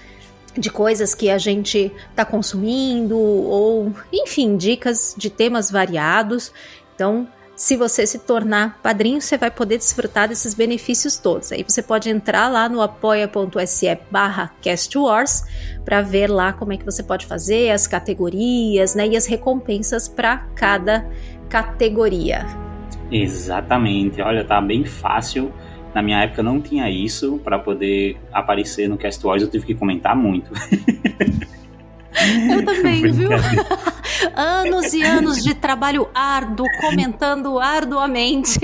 de 0.56 0.70
coisas 0.70 1.14
que 1.14 1.30
a 1.30 1.38
gente 1.38 1.92
está 2.10 2.24
consumindo, 2.24 3.18
ou 3.18 3.92
enfim, 4.12 4.56
dicas 4.56 5.14
de 5.16 5.30
temas 5.30 5.70
variados. 5.70 6.52
Então, 6.94 7.26
se 7.56 7.76
você 7.76 8.06
se 8.06 8.18
tornar 8.18 8.80
padrinho, 8.82 9.20
você 9.20 9.38
vai 9.38 9.50
poder 9.50 9.78
desfrutar 9.78 10.28
desses 10.28 10.54
benefícios 10.54 11.16
todos. 11.16 11.52
Aí 11.52 11.62
você 11.62 11.82
pode 11.82 12.10
entrar 12.10 12.48
lá 12.48 12.68
no 12.68 12.80
apoia.se 12.80 13.98
barra 14.10 14.52
castwars 14.62 15.44
para 15.84 16.02
ver 16.02 16.28
lá 16.28 16.52
como 16.52 16.72
é 16.72 16.76
que 16.76 16.84
você 16.84 17.02
pode 17.02 17.26
fazer, 17.26 17.70
as 17.70 17.86
categorias 17.86 18.94
né, 18.94 19.06
e 19.06 19.16
as 19.16 19.26
recompensas 19.26 20.08
para 20.08 20.38
cada 20.56 21.08
categoria. 21.48 22.44
Exatamente, 23.10 24.20
olha, 24.20 24.44
tá 24.44 24.60
bem 24.60 24.84
fácil 24.84 25.52
na 25.94 26.02
minha 26.02 26.22
época 26.22 26.42
não 26.42 26.60
tinha 26.60 26.90
isso, 26.90 27.38
para 27.44 27.58
poder 27.58 28.18
aparecer 28.32 28.88
no 28.88 28.96
Cast 28.96 29.24
Wars 29.24 29.42
eu 29.42 29.48
tive 29.48 29.66
que 29.66 29.74
comentar 29.74 30.16
muito. 30.16 30.50
Eu 32.50 32.64
também, 32.64 33.02
viu? 33.12 33.30
anos 34.34 34.92
e 34.92 35.02
anos 35.02 35.42
de 35.42 35.54
trabalho 35.54 36.08
árduo, 36.14 36.66
comentando 36.80 37.58
arduamente. 37.58 38.58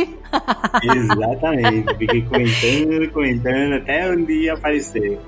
Exatamente, 0.83 1.97
fiquei 1.97 2.22
comentando, 2.22 3.12
comentando 3.12 3.72
até 3.74 4.11
um 4.11 4.24
dia 4.24 4.55
aparecer. 4.55 5.18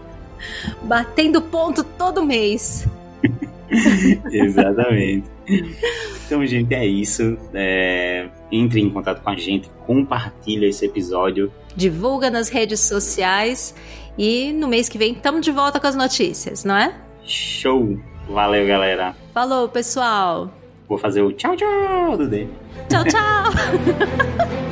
Batendo 0.83 1.41
ponto 1.41 1.85
todo 1.85 2.25
mês. 2.25 2.87
Exatamente. 4.31 5.31
Então, 6.33 6.47
gente, 6.47 6.73
é 6.73 6.87
isso. 6.87 7.37
É, 7.53 8.27
entre 8.51 8.81
em 8.81 8.89
contato 8.89 9.21
com 9.21 9.29
a 9.29 9.37
gente, 9.37 9.69
compartilha 9.87 10.65
esse 10.65 10.87
episódio. 10.87 11.53
Divulga 11.77 12.31
nas 12.31 12.49
redes 12.49 12.81
sociais 12.81 13.75
e 14.17 14.51
no 14.55 14.67
mês 14.67 14.89
que 14.89 14.97
vem 14.97 15.13
estamos 15.13 15.45
de 15.45 15.53
volta 15.53 15.79
com 15.79 15.87
as 15.87 15.95
notícias, 15.95 16.65
não 16.65 16.75
é? 16.75 16.95
Show! 17.23 17.99
Valeu, 18.31 18.67
galera. 18.67 19.15
Falou, 19.35 19.69
pessoal. 19.69 20.51
Vou 20.89 20.97
fazer 20.97 21.21
o 21.21 21.33
tchau, 21.33 21.55
tchau 21.55 22.17
do 22.17 22.27
D. 22.27 22.49
Tchau, 22.89 23.05
tchau. 23.05 24.63